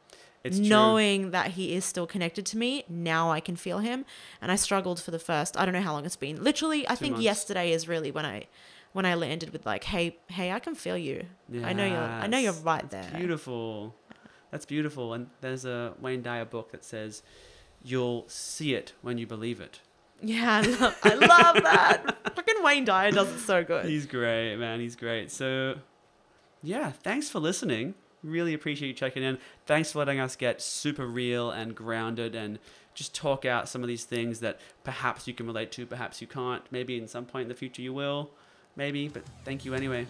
it's 0.44 0.58
true. 0.58 0.68
knowing 0.68 1.32
that 1.32 1.52
he 1.52 1.74
is 1.74 1.84
still 1.86 2.06
connected 2.06 2.46
to 2.46 2.56
me 2.58 2.84
now 2.88 3.32
i 3.32 3.40
can 3.40 3.56
feel 3.56 3.80
him 3.80 4.06
and 4.42 4.52
i 4.52 4.56
struggled 4.56 5.00
for 5.02 5.10
the 5.10 5.18
first 5.18 5.58
i 5.58 5.66
don't 5.66 5.74
know 5.74 5.82
how 5.82 5.92
long 5.94 6.06
it's 6.06 6.16
been 6.28 6.38
literally 6.44 6.88
i 6.88 6.94
Two 6.94 7.02
think 7.02 7.12
months. 7.14 7.26
yesterday 7.26 7.72
is 7.72 7.88
really 7.88 8.12
when 8.12 8.26
i 8.28 8.46
when 8.94 9.06
i 9.08 9.16
landed 9.16 9.50
with 9.52 9.66
like 9.66 9.84
hey 9.86 10.18
hey 10.30 10.52
i 10.52 10.60
can 10.60 10.76
feel 10.76 10.98
you 10.98 11.26
i 11.64 11.74
know 11.74 11.86
you're 11.94 11.98
i 12.26 12.28
know 12.28 12.38
you're 12.38 12.54
right 12.72 12.84
It's 12.84 12.92
there 12.92 13.12
Beautiful. 13.18 13.96
That's 14.56 14.66
beautiful. 14.66 15.12
And 15.14 15.28
there's 15.42 15.66
a 15.66 15.96
Wayne 16.00 16.22
Dyer 16.22 16.46
book 16.46 16.72
that 16.72 16.86
says, 16.86 17.24
"You'll 17.84 18.24
see 18.30 18.74
it 18.74 18.94
when 19.02 19.18
you 19.18 19.28
believe 19.28 19.60
it." 19.60 19.82
yeah 20.22 20.64
i 20.64 20.66
love, 20.66 20.98
I 21.04 21.14
love 21.14 21.64
that 21.64 22.18
fucking 22.36 22.64
wayne 22.64 22.86
dyer 22.86 23.12
does 23.12 23.28
it 23.28 23.40
so 23.40 23.66
good 23.66 23.84
He's 23.84 24.06
great, 24.06 24.56
man. 24.56 24.80
He's 24.80 24.96
great. 24.96 25.30
So, 25.30 25.76
yeah, 26.64 26.92
thanks 26.92 27.30
for 27.30 27.40
listening. 27.40 27.96
Really 28.24 28.54
appreciate 28.54 28.88
you 28.88 28.94
checking 28.94 29.24
in. 29.24 29.40
Thanks 29.66 29.92
for 29.92 30.00
letting 30.00 30.22
us 30.22 30.38
get 30.38 30.62
super 30.62 31.06
real 31.06 31.52
and 31.52 31.76
grounded 31.76 32.34
and 32.34 32.60
just 32.94 33.14
talk 33.14 33.44
out 33.44 33.68
some 33.68 33.82
of 33.82 33.90
these 33.90 34.06
things 34.06 34.40
that 34.40 34.62
perhaps 34.86 35.28
you 35.28 35.34
can 35.34 35.48
relate 35.48 35.74
to, 35.74 35.86
perhaps 35.86 36.22
you 36.22 36.28
can't. 36.28 36.64
Maybe 36.72 36.98
in 36.98 37.10
some 37.10 37.26
point 37.26 37.44
in 37.44 37.50
the 37.50 37.56
future 37.56 37.82
you 37.82 37.94
will. 37.94 38.32
Maybe, 38.78 39.10
but 39.10 39.24
thank 39.44 39.66
you 39.66 39.74
anyway. 39.74 40.08